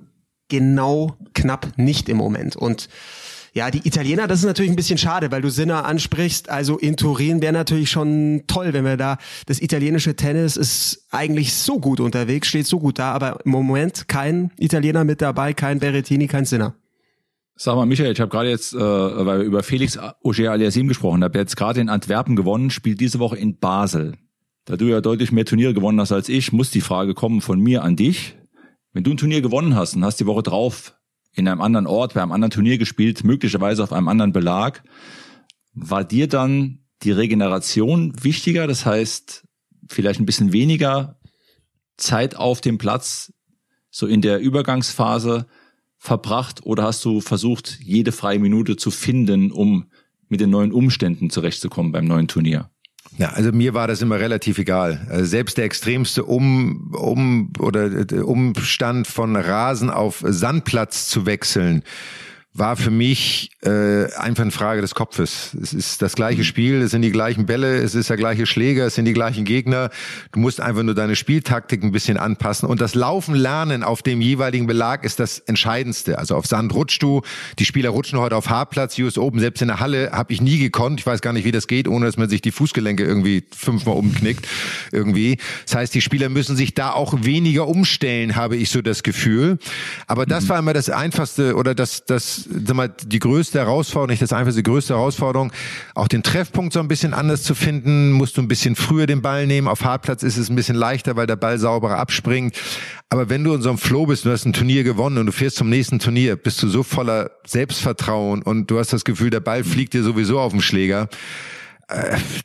genau 0.49 1.15
knapp 1.33 1.77
nicht 1.77 2.09
im 2.09 2.17
Moment. 2.17 2.55
Und 2.55 2.89
ja, 3.55 3.69
die 3.69 3.87
Italiener, 3.87 4.27
das 4.27 4.39
ist 4.39 4.45
natürlich 4.45 4.71
ein 4.71 4.75
bisschen 4.75 4.97
schade, 4.97 5.31
weil 5.31 5.43
du 5.43 5.49
Sinner 5.49 5.85
ansprichst. 5.85 6.49
Also 6.49 6.77
in 6.79 6.97
Turin 6.97 7.39
wäre 7.41 7.53
natürlich 7.53 7.91
schon 7.91 8.43
toll, 8.47 8.73
wenn 8.73 8.83
wir 8.83 8.97
da, 8.97 9.17
das 9.45 9.61
italienische 9.61 10.15
Tennis 10.15 10.57
ist 10.57 11.05
eigentlich 11.11 11.53
so 11.53 11.79
gut 11.79 11.99
unterwegs, 11.99 12.47
steht 12.47 12.65
so 12.65 12.79
gut 12.79 12.97
da, 12.97 13.11
aber 13.11 13.45
im 13.45 13.51
Moment 13.51 14.07
kein 14.07 14.51
Italiener 14.57 15.03
mit 15.03 15.21
dabei, 15.21 15.53
kein 15.53 15.79
Berrettini, 15.79 16.27
kein 16.27 16.45
Sinner. 16.45 16.75
Sag 17.55 17.75
mal, 17.75 17.85
Michael, 17.85 18.11
ich 18.11 18.19
habe 18.19 18.31
gerade 18.31 18.49
jetzt, 18.49 18.73
äh, 18.73 18.79
weil 18.79 19.39
wir 19.39 19.45
über 19.45 19.61
Felix 19.61 19.99
Auger 19.99 20.51
Aliasim 20.51 20.87
gesprochen 20.87 21.23
haben, 21.23 21.33
jetzt 21.35 21.55
gerade 21.55 21.79
in 21.79 21.89
Antwerpen 21.89 22.35
gewonnen, 22.35 22.71
spielt 22.71 22.99
diese 22.99 23.19
Woche 23.19 23.37
in 23.37 23.59
Basel. 23.59 24.15
Da 24.65 24.77
du 24.77 24.85
ja 24.85 24.99
deutlich 24.99 25.31
mehr 25.31 25.45
Turniere 25.45 25.75
gewonnen 25.75 25.99
hast 25.99 26.11
als 26.11 26.27
ich, 26.27 26.53
muss 26.53 26.71
die 26.71 26.81
Frage 26.81 27.13
kommen 27.13 27.41
von 27.41 27.59
mir 27.59 27.83
an 27.83 27.95
dich. 27.95 28.35
Wenn 28.93 29.03
du 29.03 29.11
ein 29.11 29.17
Turnier 29.17 29.41
gewonnen 29.41 29.75
hast 29.75 29.95
und 29.95 30.03
hast 30.03 30.19
die 30.19 30.25
Woche 30.25 30.41
drauf 30.41 30.95
in 31.33 31.47
einem 31.47 31.61
anderen 31.61 31.87
Ort, 31.87 32.13
bei 32.13 32.21
einem 32.21 32.31
anderen 32.31 32.51
Turnier 32.51 32.77
gespielt, 32.77 33.23
möglicherweise 33.23 33.83
auf 33.83 33.93
einem 33.93 34.07
anderen 34.07 34.33
Belag. 34.33 34.83
War 35.73 36.03
dir 36.03 36.27
dann 36.27 36.79
die 37.01 37.11
Regeneration 37.11 38.13
wichtiger? 38.23 38.67
Das 38.67 38.85
heißt, 38.85 39.45
vielleicht 39.89 40.19
ein 40.19 40.25
bisschen 40.25 40.53
weniger 40.53 41.19
Zeit 41.97 42.35
auf 42.35 42.61
dem 42.61 42.77
Platz, 42.77 43.33
so 43.89 44.07
in 44.07 44.21
der 44.21 44.39
Übergangsphase 44.39 45.47
verbracht 45.97 46.65
oder 46.65 46.83
hast 46.83 47.05
du 47.05 47.21
versucht, 47.21 47.79
jede 47.81 48.11
freie 48.11 48.39
Minute 48.39 48.75
zu 48.75 48.91
finden, 48.91 49.51
um 49.51 49.89
mit 50.27 50.41
den 50.41 50.49
neuen 50.49 50.71
Umständen 50.71 51.29
zurechtzukommen 51.29 51.91
beim 51.91 52.05
neuen 52.05 52.27
Turnier? 52.27 52.69
Ja, 53.17 53.29
also 53.29 53.51
mir 53.51 53.73
war 53.73 53.87
das 53.87 54.01
immer 54.01 54.19
relativ 54.19 54.57
egal. 54.57 55.05
Also 55.09 55.25
selbst 55.25 55.57
der 55.57 55.65
extremste 55.65 56.23
um, 56.23 56.93
um 56.93 57.53
oder 57.59 57.91
äh, 57.91 58.21
Umstand 58.21 59.07
von 59.07 59.35
Rasen 59.35 59.89
auf 59.89 60.23
Sandplatz 60.25 61.07
zu 61.07 61.25
wechseln, 61.25 61.83
war 62.55 62.75
für 62.75 62.91
mich 62.91 63.49
äh, 63.63 64.13
einfach 64.13 64.43
eine 64.43 64.51
Frage 64.51 64.81
des 64.81 64.93
Kopfes. 64.93 65.57
Es 65.59 65.73
ist 65.73 66.03
das 66.03 66.13
gleiche 66.13 66.41
mhm. 66.41 66.45
Spiel, 66.45 66.81
es 66.83 66.91
sind 66.91 67.01
die 67.01 67.11
gleichen 67.11 67.47
Bälle, 67.47 67.77
es 67.77 67.95
ist 67.95 68.11
der 68.11 68.17
gleiche 68.17 68.45
Schläger, 68.45 68.85
es 68.85 68.95
sind 68.95 69.05
die 69.05 69.13
gleichen 69.13 69.43
Gegner. 69.43 69.89
Du 70.33 70.39
musst 70.39 70.61
einfach 70.61 70.83
nur 70.83 70.93
deine 70.93 71.15
Spieltaktik 71.15 71.83
ein 71.83 71.91
bisschen 71.91 72.17
anpassen. 72.17 72.69
Und 72.69 72.79
das 72.79 72.93
Laufen 72.93 73.33
lernen 73.33 73.83
auf 73.83 74.03
dem 74.03 74.21
jeweiligen 74.21 74.67
Belag 74.67 75.03
ist 75.03 75.19
das 75.19 75.39
Entscheidendste. 75.39 76.19
Also 76.19 76.35
auf 76.35 76.45
Sand 76.45 76.75
rutschst 76.75 77.01
du, 77.01 77.23
die 77.57 77.65
Spieler 77.65 77.89
rutschen 77.89 78.19
heute 78.19 78.35
auf 78.35 78.49
Hartplatz, 78.49 78.99
US 78.99 79.17
oben, 79.17 79.39
selbst 79.39 79.63
in 79.63 79.69
der 79.69 79.79
Halle 79.79 80.11
habe 80.11 80.31
ich 80.31 80.39
nie 80.39 80.59
gekonnt. 80.59 80.99
Ich 80.99 81.07
weiß 81.07 81.21
gar 81.21 81.33
nicht, 81.33 81.45
wie 81.45 81.51
das 81.51 81.67
geht, 81.67 81.87
ohne 81.87 82.05
dass 82.05 82.17
man 82.17 82.29
sich 82.29 82.41
die 82.41 82.51
Fußgelenke 82.51 83.03
irgendwie 83.03 83.45
fünfmal 83.55 83.95
umknickt. 83.95 84.47
Irgendwie. 84.91 85.39
Das 85.65 85.75
heißt, 85.75 85.95
die 85.95 86.01
Spieler 86.01 86.29
müssen 86.29 86.55
sich 86.55 86.75
da 86.75 86.91
auch 86.91 87.15
weniger 87.23 87.67
umstellen, 87.67 88.35
habe 88.35 88.57
ich 88.57 88.69
so 88.69 88.83
das 88.83 89.01
Gefühl. 89.01 89.57
Aber 90.05 90.27
das 90.27 90.43
mhm. 90.43 90.49
war 90.49 90.59
immer 90.59 90.73
das 90.73 90.91
Einfachste 90.91 91.55
oder 91.55 91.73
das, 91.73 92.05
das 92.05 92.42
sag 92.43 92.75
mal, 92.75 92.93
die 93.05 93.19
größte 93.19 93.59
Herausforderung, 93.59 94.09
nicht 94.09 94.21
das 94.21 94.33
einfachste, 94.33 94.61
die 94.61 94.69
größte 94.69 94.93
Herausforderung, 94.93 95.51
auch 95.95 96.07
den 96.07 96.23
Treffpunkt 96.23 96.73
so 96.73 96.79
ein 96.79 96.87
bisschen 96.87 97.13
anders 97.13 97.43
zu 97.43 97.55
finden, 97.55 98.11
musst 98.11 98.37
du 98.37 98.41
ein 98.41 98.47
bisschen 98.47 98.75
früher 98.75 99.07
den 99.07 99.21
Ball 99.21 99.47
nehmen. 99.47 99.67
Auf 99.67 99.83
Hartplatz 99.83 100.23
ist 100.23 100.37
es 100.37 100.49
ein 100.49 100.55
bisschen 100.55 100.75
leichter, 100.75 101.15
weil 101.15 101.27
der 101.27 101.35
Ball 101.35 101.57
sauberer 101.57 101.97
abspringt. 101.97 102.55
Aber 103.09 103.29
wenn 103.29 103.43
du 103.43 103.53
in 103.53 103.61
so 103.61 103.69
einem 103.69 103.77
Flow 103.77 104.05
bist, 104.05 104.25
du 104.25 104.31
hast 104.31 104.45
ein 104.45 104.53
Turnier 104.53 104.83
gewonnen 104.83 105.17
und 105.17 105.25
du 105.27 105.31
fährst 105.31 105.57
zum 105.57 105.69
nächsten 105.69 105.99
Turnier, 105.99 106.35
bist 106.35 106.61
du 106.63 106.67
so 106.67 106.83
voller 106.83 107.31
Selbstvertrauen 107.45 108.41
und 108.41 108.71
du 108.71 108.79
hast 108.79 108.93
das 108.93 109.05
Gefühl, 109.05 109.29
der 109.29 109.39
Ball 109.39 109.63
fliegt 109.63 109.93
dir 109.93 110.03
sowieso 110.03 110.39
auf 110.39 110.51
den 110.51 110.61
Schläger 110.61 111.09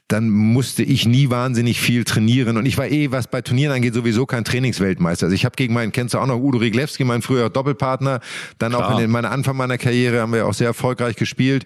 dann 0.09 0.31
musste 0.31 0.83
ich 0.83 1.07
nie 1.07 1.31
wahnsinnig 1.31 1.81
viel 1.81 2.05
trainieren 2.05 2.57
und 2.57 2.67
ich 2.67 2.77
war 2.77 2.89
eh, 2.89 3.11
was 3.13 3.29
bei 3.29 3.41
Turnieren 3.41 3.75
angeht, 3.75 3.95
sowieso 3.95 4.27
kein 4.27 4.45
Trainingsweltmeister. 4.45 5.27
Also 5.27 5.35
ich 5.35 5.45
habe 5.45 5.57
gegen 5.57 5.75
meinen, 5.75 5.93
kennst 5.93 6.15
du 6.15 6.19
auch 6.19 6.27
noch, 6.27 6.39
Udo 6.39 6.59
Riglewski, 6.59 7.05
mein 7.05 7.23
früherer 7.23 7.51
Doppelpartner, 7.51 8.21
dann 8.59 8.73
Klar. 8.73 8.87
auch 8.87 8.93
in 8.93 8.99
den, 8.99 9.11
meiner 9.11 9.31
Anfang 9.31 9.57
meiner 9.57 9.79
Karriere 9.79 10.21
haben 10.21 10.33
wir 10.33 10.47
auch 10.47 10.55
sehr 10.55 10.67
erfolgreich 10.67 11.17
gespielt. 11.17 11.65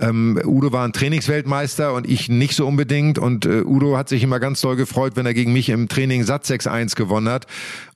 Ähm, 0.00 0.40
Udo 0.44 0.72
war 0.72 0.84
ein 0.84 0.92
Trainingsweltmeister 0.92 1.94
und 1.94 2.08
ich 2.08 2.28
nicht 2.28 2.56
so 2.56 2.66
unbedingt. 2.66 3.16
Und 3.18 3.46
äh, 3.46 3.62
Udo 3.62 3.96
hat 3.96 4.08
sich 4.08 4.24
immer 4.24 4.40
ganz 4.40 4.60
doll 4.60 4.74
gefreut, 4.74 5.12
wenn 5.14 5.24
er 5.24 5.34
gegen 5.34 5.52
mich 5.52 5.68
im 5.68 5.88
Training 5.88 6.24
Satz 6.24 6.50
6-1 6.50 6.96
gewonnen 6.96 7.28
hat. 7.28 7.46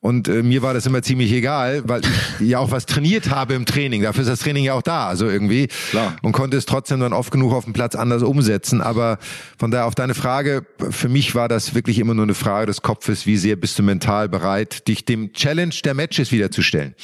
Und 0.01 0.29
äh, 0.29 0.45
mir 0.45 0.63
war 0.63 0.75
das 0.75 0.87
immer 0.87 1.03
ziemlich 1.03 1.33
egal, 1.33 1.83
weil 1.87 2.03
ich 2.39 2.49
ja 2.49 2.61
auch 2.61 2.71
was 2.71 2.87
trainiert 2.87 3.31
habe 3.31 3.55
im 3.55 3.67
Training. 3.67 4.03
Dafür 4.03 4.23
ist 4.23 4.29
das 4.29 4.39
Training 4.41 4.65
ja 4.65 4.75
auch 4.75 4.83
da, 4.83 5.09
also 5.09 5.29
irgendwie. 5.29 5.67
Klar. 5.91 6.15
Und 6.23 6.31
konnte 6.33 6.57
es 6.57 6.67
trotzdem 6.67 7.01
dann 7.01 7.13
oft 7.13 7.33
genug 7.33 7.53
auf 7.53 7.65
dem 7.65 7.73
Platz 7.73 7.97
anders 7.97 8.23
umsetzen. 8.23 8.81
Aber 8.81 9.19
von 9.59 9.73
daher 9.73 9.87
auf 9.87 9.97
deine 9.97 10.15
Frage, 10.15 10.67
für 10.91 11.09
mich 11.09 11.35
war 11.35 11.49
das 11.49 11.75
wirklich 11.75 11.99
immer 11.99 12.15
nur 12.15 12.25
eine 12.25 12.35
Frage 12.35 12.67
des 12.67 12.81
Kopfes, 12.81 13.27
wie 13.27 13.37
sehr 13.37 13.57
bist 13.57 13.77
du 13.77 13.83
mental 13.83 14.29
bereit, 14.29 14.87
dich 14.87 15.05
dem 15.05 15.33
Challenge 15.33 15.75
der 15.85 15.95
Matches 15.95 16.31
wiederzustellen. 16.31 16.95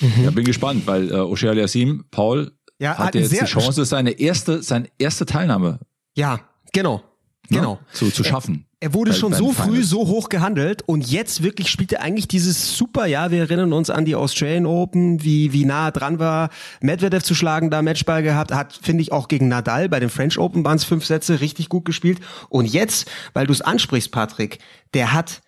Mhm. 0.00 0.24
Ja, 0.24 0.30
bin 0.32 0.44
gespannt, 0.44 0.82
weil 0.86 1.12
äh, 1.12 1.14
Oshel 1.14 1.56
Yassim, 1.56 2.04
Paul, 2.10 2.50
ja, 2.78 2.90
hat, 2.90 3.06
hat 3.06 3.14
jetzt 3.14 3.32
die 3.32 3.44
Chance, 3.44 3.84
seine 3.84 4.12
erste, 4.12 4.62
seine 4.62 4.88
erste 4.98 5.26
Teilnahme. 5.26 5.80
Ja, 6.16 6.40
genau. 6.72 7.02
Ne, 7.50 7.58
genau. 7.58 7.78
zu, 7.92 8.10
zu 8.10 8.24
schaffen. 8.24 8.64
Er, 8.80 8.88
er 8.88 8.94
wurde 8.94 9.10
bei, 9.10 9.16
schon 9.16 9.34
so 9.34 9.52
früh 9.52 9.82
so 9.82 10.08
hoch 10.08 10.30
gehandelt 10.30 10.82
und 10.86 11.06
jetzt 11.10 11.42
wirklich 11.42 11.68
spielt 11.68 11.92
er 11.92 12.00
eigentlich 12.00 12.26
dieses 12.26 12.76
super 12.76 13.04
Jahr. 13.04 13.30
Wir 13.30 13.40
erinnern 13.40 13.74
uns 13.74 13.90
an 13.90 14.06
die 14.06 14.14
Australian 14.14 14.64
Open, 14.64 15.22
wie, 15.22 15.52
wie 15.52 15.66
nah 15.66 15.90
dran 15.90 16.18
war, 16.18 16.48
Medvedev 16.80 17.22
zu 17.22 17.34
schlagen, 17.34 17.68
da 17.68 17.82
Matchball 17.82 18.22
gehabt, 18.22 18.52
hat, 18.52 18.78
finde 18.80 19.02
ich, 19.02 19.12
auch 19.12 19.28
gegen 19.28 19.48
Nadal 19.48 19.90
bei 19.90 20.00
den 20.00 20.08
French 20.08 20.38
Open 20.38 20.64
waren 20.64 20.76
es 20.76 20.84
fünf 20.84 21.04
Sätze, 21.04 21.40
richtig 21.40 21.68
gut 21.68 21.84
gespielt. 21.84 22.20
Und 22.48 22.64
jetzt, 22.64 23.10
weil 23.34 23.46
du 23.46 23.52
es 23.52 23.60
ansprichst, 23.60 24.10
Patrick, 24.10 24.58
der 24.94 25.12
hat 25.12 25.42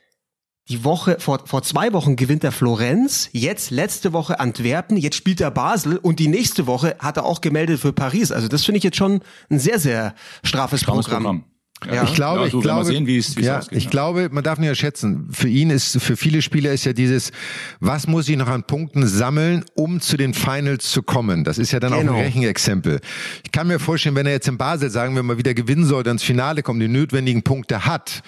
die 0.69 0.83
Woche, 0.83 1.19
vor, 1.21 1.47
vor 1.47 1.63
zwei 1.63 1.93
Wochen 1.93 2.17
gewinnt 2.17 2.43
er 2.43 2.53
Florenz, 2.53 3.29
jetzt 3.33 3.71
letzte 3.71 4.13
Woche 4.13 4.41
Antwerpen, 4.41 4.97
jetzt 4.97 5.17
spielt 5.17 5.41
er 5.41 5.51
Basel 5.51 5.97
und 5.99 6.19
die 6.19 6.29
nächste 6.29 6.67
Woche 6.67 6.97
hat 6.99 7.17
er 7.17 7.25
auch 7.25 7.41
gemeldet 7.41 7.81
für 7.81 7.93
Paris. 7.93 8.33
Also 8.33 8.49
das 8.49 8.65
finde 8.65 8.79
ich 8.79 8.85
jetzt 8.85 8.97
schon 8.97 9.21
ein 9.49 9.61
sehr, 9.61 9.79
sehr 9.79 10.15
strafes 10.43 10.83
Programm. 10.83 11.23
Programm. 11.23 11.45
Ja. 11.93 12.05
Ich 12.05 12.15
glaube, 12.15 12.41
ja, 12.41 12.47
ich 12.47 12.61
glaube, 12.61 12.87
sehen, 12.87 13.07
wie 13.07 13.19
es, 13.19 13.37
wie 13.37 13.43
ja, 13.43 13.59
ausgeht, 13.59 13.77
ich 13.77 13.85
ja. 13.85 13.91
glaube, 13.91 14.31
man 14.33 14.43
darf 14.43 14.59
nicht 14.59 14.69
erschätzen. 14.69 15.29
Für 15.31 15.49
ihn 15.49 15.69
ist, 15.69 16.01
für 16.01 16.17
viele 16.17 16.41
Spieler 16.41 16.73
ist 16.73 16.87
ja 16.87 16.95
dieses, 16.95 17.33
was 17.81 18.07
muss 18.07 18.29
ich 18.31 18.37
noch 18.37 18.49
an 18.49 18.65
Punkten 18.65 19.07
sammeln, 19.07 19.63
um 19.75 20.01
zu 20.01 20.17
den 20.17 20.33
Finals 20.33 20.91
zu 20.91 21.03
kommen? 21.03 21.45
Das 21.45 21.59
ist 21.59 21.73
ja 21.73 21.79
dann 21.79 21.93
genau. 21.93 21.97
auch 21.97 22.01
ein 22.01 22.15
genau. 22.15 22.27
Rechenexempel. 22.27 23.01
Ich 23.45 23.53
kann 23.53 23.67
mir 23.69 23.79
vorstellen, 23.79 24.17
wenn 24.17 24.27
er 24.27 24.33
jetzt 24.33 24.49
in 24.49 24.57
Basel, 24.57 24.89
sagen 24.89 25.15
wir 25.15 25.23
mal, 25.23 25.37
wieder 25.37 25.53
gewinnen 25.53 25.85
sollte, 25.85 26.09
ins 26.09 26.23
Finale 26.23 26.63
kommt, 26.63 26.81
die 26.81 26.89
notwendigen 26.89 27.43
Punkte 27.43 27.85
hat, 27.85 28.23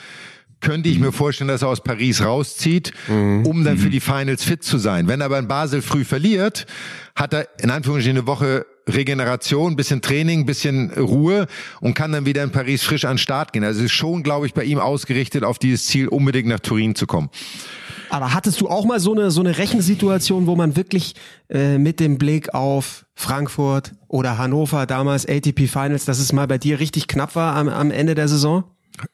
könnte 0.60 0.88
ich 0.88 0.98
mir 0.98 1.12
vorstellen, 1.12 1.48
dass 1.48 1.62
er 1.62 1.68
aus 1.68 1.82
Paris 1.82 2.24
rauszieht, 2.24 2.92
mhm. 3.08 3.46
um 3.46 3.64
dann 3.64 3.78
für 3.78 3.86
mhm. 3.86 3.92
die 3.92 4.00
Finals 4.00 4.44
fit 4.44 4.62
zu 4.62 4.78
sein. 4.78 5.08
Wenn 5.08 5.20
er 5.20 5.26
aber 5.26 5.38
in 5.38 5.48
Basel 5.48 5.82
früh 5.82 6.04
verliert, 6.04 6.66
hat 7.14 7.32
er 7.32 7.48
in 7.60 7.70
Anführungsstrichen 7.70 8.18
eine 8.18 8.26
Woche 8.26 8.66
Regeneration, 8.88 9.76
bisschen 9.76 10.00
Training, 10.00 10.46
bisschen 10.46 10.90
Ruhe 10.92 11.46
und 11.80 11.94
kann 11.94 12.12
dann 12.12 12.26
wieder 12.26 12.42
in 12.42 12.50
Paris 12.50 12.82
frisch 12.82 13.04
an 13.04 13.12
den 13.12 13.18
Start 13.18 13.52
gehen. 13.52 13.64
Also 13.64 13.84
ist 13.84 13.92
schon, 13.92 14.22
glaube 14.22 14.46
ich, 14.46 14.54
bei 14.54 14.64
ihm 14.64 14.78
ausgerichtet 14.78 15.44
auf 15.44 15.58
dieses 15.58 15.86
Ziel, 15.86 16.08
unbedingt 16.08 16.48
nach 16.48 16.60
Turin 16.60 16.94
zu 16.94 17.06
kommen. 17.06 17.28
Aber 18.10 18.32
hattest 18.32 18.60
du 18.60 18.68
auch 18.68 18.86
mal 18.86 19.00
so 19.00 19.12
eine 19.12 19.30
so 19.30 19.40
eine 19.40 19.58
Rechensituation, 19.58 20.46
wo 20.46 20.56
man 20.56 20.76
wirklich 20.76 21.14
äh, 21.50 21.76
mit 21.76 22.00
dem 22.00 22.16
Blick 22.16 22.54
auf 22.54 23.04
Frankfurt 23.14 23.92
oder 24.08 24.38
Hannover 24.38 24.86
damals 24.86 25.26
ATP 25.28 25.68
Finals, 25.68 26.06
dass 26.06 26.18
es 26.18 26.32
mal 26.32 26.46
bei 26.46 26.56
dir 26.56 26.80
richtig 26.80 27.06
knapp 27.06 27.36
war 27.36 27.54
am, 27.54 27.68
am 27.68 27.90
Ende 27.90 28.14
der 28.14 28.28
Saison? 28.28 28.64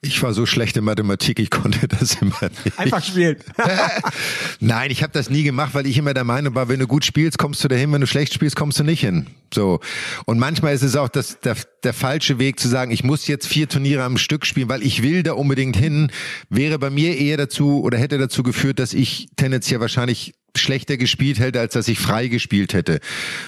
Ich 0.00 0.22
war 0.22 0.32
so 0.32 0.46
schlecht 0.46 0.76
in 0.76 0.84
Mathematik, 0.84 1.38
ich 1.38 1.50
konnte 1.50 1.88
das 1.88 2.20
immer 2.20 2.50
nicht. 2.64 2.78
Einfach 2.78 3.04
spielen. 3.04 3.36
Nein, 4.60 4.90
ich 4.90 5.02
habe 5.02 5.12
das 5.12 5.30
nie 5.30 5.42
gemacht, 5.42 5.74
weil 5.74 5.86
ich 5.86 5.98
immer 5.98 6.14
der 6.14 6.24
Meinung 6.24 6.54
war, 6.54 6.68
wenn 6.68 6.80
du 6.80 6.86
gut 6.86 7.04
spielst, 7.04 7.38
kommst 7.38 7.62
du 7.64 7.68
dahin, 7.68 7.92
wenn 7.92 8.00
du 8.00 8.06
schlecht 8.06 8.34
spielst, 8.34 8.56
kommst 8.56 8.78
du 8.78 8.84
nicht 8.84 9.00
hin. 9.00 9.26
So. 9.52 9.80
Und 10.24 10.38
manchmal 10.38 10.74
ist 10.74 10.82
es 10.82 10.96
auch 10.96 11.08
das, 11.08 11.40
der, 11.40 11.56
der 11.82 11.92
falsche 11.92 12.38
Weg 12.38 12.58
zu 12.58 12.68
sagen, 12.68 12.90
ich 12.90 13.04
muss 13.04 13.26
jetzt 13.26 13.46
vier 13.46 13.68
Turniere 13.68 14.02
am 14.02 14.18
Stück 14.18 14.46
spielen, 14.46 14.68
weil 14.68 14.82
ich 14.82 15.02
will 15.02 15.22
da 15.22 15.32
unbedingt 15.34 15.76
hin, 15.76 16.10
wäre 16.48 16.78
bei 16.78 16.90
mir 16.90 17.16
eher 17.16 17.36
dazu 17.36 17.82
oder 17.82 17.98
hätte 17.98 18.18
dazu 18.18 18.42
geführt, 18.42 18.78
dass 18.78 18.94
ich 18.94 19.28
tendenziell 19.36 19.80
wahrscheinlich 19.80 20.34
schlechter 20.56 20.96
gespielt 20.96 21.38
hätte, 21.38 21.60
als 21.60 21.74
dass 21.74 21.88
ich 21.88 21.98
frei 21.98 22.28
gespielt 22.28 22.74
hätte. 22.74 23.00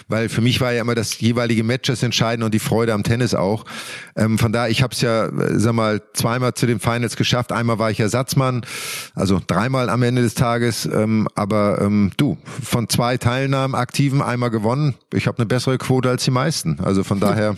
Weil 0.09 0.29
für 0.29 0.41
mich 0.41 0.61
war 0.61 0.73
ja 0.73 0.81
immer 0.81 0.95
das 0.95 1.19
jeweilige 1.21 1.65
Match 1.65 1.89
das 1.89 2.03
Entscheidende 2.03 2.47
und 2.47 2.55
die 2.55 2.59
Freude 2.59 2.93
am 2.93 3.03
Tennis 3.03 3.35
auch. 3.35 3.65
Ähm, 4.17 4.39
von 4.39 4.53
daher, 4.53 4.71
ich 4.71 4.83
habe 4.83 4.93
es 4.93 5.01
ja, 5.01 5.27
äh, 5.27 5.59
sag 5.59 5.75
mal, 5.75 6.03
zweimal 6.13 6.55
zu 6.55 6.67
den 6.67 6.81
Finals 6.81 7.17
geschafft. 7.17 7.53
Einmal 7.53 7.79
war 7.79 7.91
ich 7.91 8.01
Ersatzmann, 8.01 8.63
also 9.15 9.41
dreimal 9.47 9.89
am 9.89 10.03
Ende 10.03 10.23
des 10.23 10.35
Tages. 10.35 10.87
Ähm, 10.87 11.29
aber 11.35 11.81
ähm, 11.81 12.11
du, 12.17 12.39
von 12.63 12.89
zwei 12.89 13.17
Teilnahmen 13.17 13.75
aktiven 13.75 14.23
einmal 14.23 14.51
gewonnen. 14.51 14.95
Ich 15.13 15.27
habe 15.27 15.39
eine 15.39 15.47
bessere 15.47 15.79
Quote 15.79 16.09
als 16.09 16.25
die 16.25 16.31
meisten. 16.31 16.79
Also 16.83 17.05
von 17.05 17.21
daher. 17.21 17.55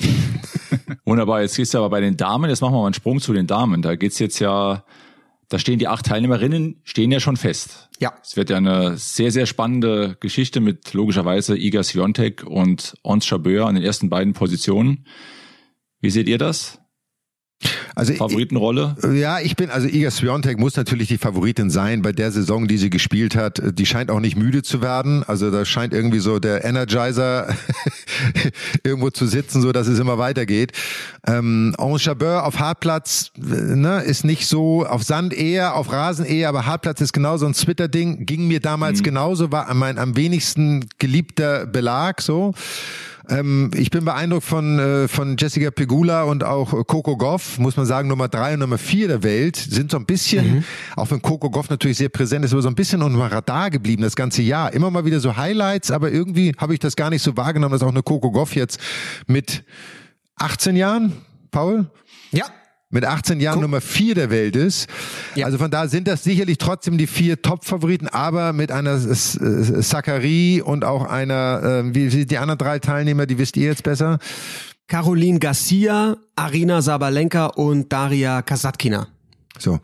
Wunderbar, 1.05 1.43
jetzt 1.43 1.57
gehst 1.57 1.75
du 1.75 1.79
aber 1.79 1.91
bei 1.91 2.01
den 2.01 2.17
Damen, 2.17 2.51
jetzt 2.51 2.61
machen 2.61 2.75
wir 2.75 2.81
mal 2.81 2.87
einen 2.87 2.95
Sprung 2.95 3.21
zu 3.21 3.33
den 3.33 3.47
Damen. 3.47 3.83
Da 3.83 3.97
geht's 3.97 4.19
jetzt 4.19 4.39
ja 4.39 4.85
da 5.49 5.59
stehen 5.59 5.79
die 5.79 5.89
acht 5.89 6.07
Teilnehmerinnen, 6.07 6.81
stehen 6.85 7.11
ja 7.11 7.21
schon 7.21 7.37
fest. 7.37 7.89
Ja. 7.99 8.13
Es 8.23 8.37
wird 8.37 8.51
ja 8.51 8.59
eine 8.59 8.99
sehr, 8.99 9.31
sehr 9.31 9.47
spannende 9.47 10.17
Geschichte 10.21 10.61
mit 10.61 10.93
logischerweise 10.93 11.57
Iga 11.57 11.83
Swiatek 11.83 12.45
und 12.45 12.95
Ons 13.03 13.29
Jabeur 13.31 13.67
an 13.67 13.75
den 13.75 13.85
ersten 13.85 14.11
beiden 14.11 14.35
Positionen. 14.35 15.07
Wie 16.01 16.11
seht 16.11 16.29
ihr 16.29 16.39
das? 16.39 16.81
Also 17.99 18.15
Favoritenrolle? 18.15 18.95
Ja, 19.13 19.41
ich 19.41 19.57
bin, 19.57 19.71
also 19.71 19.89
Iga 19.89 20.13
Swiatek 20.13 20.57
muss 20.59 20.77
natürlich 20.77 21.09
die 21.09 21.19
Favoritin 21.19 21.69
sein 21.69 22.01
bei 22.03 22.13
der 22.13 22.31
Saison, 22.31 22.69
die 22.69 22.79
sie 22.79 22.91
gespielt 22.91 23.35
hat. 23.35 23.61
Die 23.77 23.87
scheint 23.87 24.13
auch 24.13 24.21
nicht 24.21 24.37
müde 24.37 24.63
zu 24.63 24.81
werden. 24.81 25.25
Also 25.25 25.51
da 25.51 25.65
scheint 25.65 25.93
irgendwie 25.93 26.21
so 26.21 26.39
der 26.39 26.65
Energizer 26.65 27.49
irgendwo 28.85 29.11
zu 29.11 29.27
sitzen, 29.27 29.63
so 29.63 29.73
dass 29.73 29.89
es 29.89 29.99
immer 29.99 30.17
weitergeht. 30.17 30.73
Ähm, 31.27 31.75
Ange 31.77 31.99
Chabeur 31.99 32.47
auf 32.47 32.61
Hartplatz 32.61 33.33
ne, 33.37 34.03
ist 34.03 34.25
nicht 34.25 34.47
so, 34.47 34.87
auf 34.87 35.03
Sand 35.03 35.35
eher, 35.35 35.75
auf 35.75 35.91
Rasen 35.91 36.25
eher, 36.25 36.51
aber 36.51 36.67
Hartplatz 36.67 37.01
ist 37.01 37.13
genau 37.13 37.37
so 37.37 37.47
ein 37.47 37.55
Twitter-Ding. 37.55 38.27
Ging 38.27 38.47
mir 38.47 38.61
damals 38.61 39.01
mhm. 39.01 39.05
genauso, 39.05 39.51
war 39.51 39.75
mein 39.75 39.99
am 39.99 40.17
wenigsten 40.17 40.87
geliebter 40.99 41.67
Belag 41.67 42.23
so. 42.23 42.55
Ähm, 43.29 43.71
ich 43.75 43.91
bin 43.91 44.05
beeindruckt 44.05 44.45
von, 44.45 44.79
äh, 44.79 45.09
von 45.09 45.37
Jessica 45.39 45.71
Pegula 45.71 46.23
und 46.23 46.45
auch 46.45 46.71
Coco 46.87 47.17
Goff, 47.17 47.59
muss 47.59 47.77
man 47.77 47.87
sagen, 47.87 48.09
Nummer 48.09 48.29
drei 48.29 48.55
und 48.55 48.61
Nummer 48.61 48.79
vier 48.79 49.09
der 49.09 49.23
Welt, 49.23 49.57
sind 49.57 49.91
so 49.91 49.99
ein 49.99 50.07
bisschen, 50.07 50.57
mhm. 50.57 50.65
auch 50.97 51.11
wenn 51.11 51.21
Coco 51.21 51.51
Goff 51.51 51.69
natürlich 51.69 51.99
sehr 51.99 52.09
präsent 52.09 52.45
ist, 52.45 52.53
aber 52.53 52.63
so 52.63 52.69
ein 52.69 52.75
bisschen 52.75 53.03
unter 53.03 53.31
Radar 53.31 53.71
geblieben 53.71 54.03
das 54.03 54.17
ganze 54.17 54.43
Jahr. 54.43 54.73
Immer 54.73 54.91
mal 54.91 55.05
wieder 55.05 55.21
so 55.21 55.37
Highlights, 55.37 55.91
aber 55.91 56.11
irgendwie 56.11 56.55
habe 56.57 56.73
ich 56.73 56.81
das 56.81 56.97
gar 56.97 57.11
nicht 57.11 57.23
so 57.23 57.37
wahrgenommen, 57.37 57.73
dass 57.73 57.83
auch 57.83 57.89
eine 57.89 58.03
Coco 58.03 58.31
Goff 58.31 58.55
jetzt 58.55 58.81
mit 59.27 59.65
18 60.37 60.77
Jahren, 60.77 61.13
Paul? 61.51 61.91
Ja, 62.31 62.45
mit 62.91 63.05
18 63.05 63.41
Jahren 63.41 63.57
cool. 63.57 63.63
Nummer 63.63 63.81
vier 63.81 64.15
der 64.15 64.31
Welt 64.31 64.57
ist. 64.57 64.89
Ja. 65.35 65.47
Also 65.47 65.59
von 65.59 65.71
da 65.71 65.89
sind 65.89 66.09
das 66.09 66.25
sicherlich 66.25 66.59
trotzdem 66.59 66.99
die 66.99 67.07
vier 67.07 67.43
Top-Favoriten, 67.43 68.09
aber 68.09 68.53
mit 68.53 68.73
einer 68.73 68.99
Zachary 68.99 70.63
und 70.65 70.85
auch 70.85 71.05
einer, 71.05 71.85
äh, 71.85 71.95
wie 71.95 72.09
sind 72.09 72.31
die 72.31 72.39
anderen 72.39 72.59
drei 72.59 72.79
Teilnehmer, 72.79 73.27
die 73.27 73.39
wisst 73.39 73.57
ihr 73.57 73.67
jetzt 73.67 73.83
besser? 73.83 74.19
Caroline 74.87 75.39
Garcia, 75.39 76.17
Arina 76.35 76.81
Sabalenka 76.81 77.47
und 77.47 77.93
Daria 77.93 78.41
Kasatkina. 78.41 79.09
So 79.59 79.81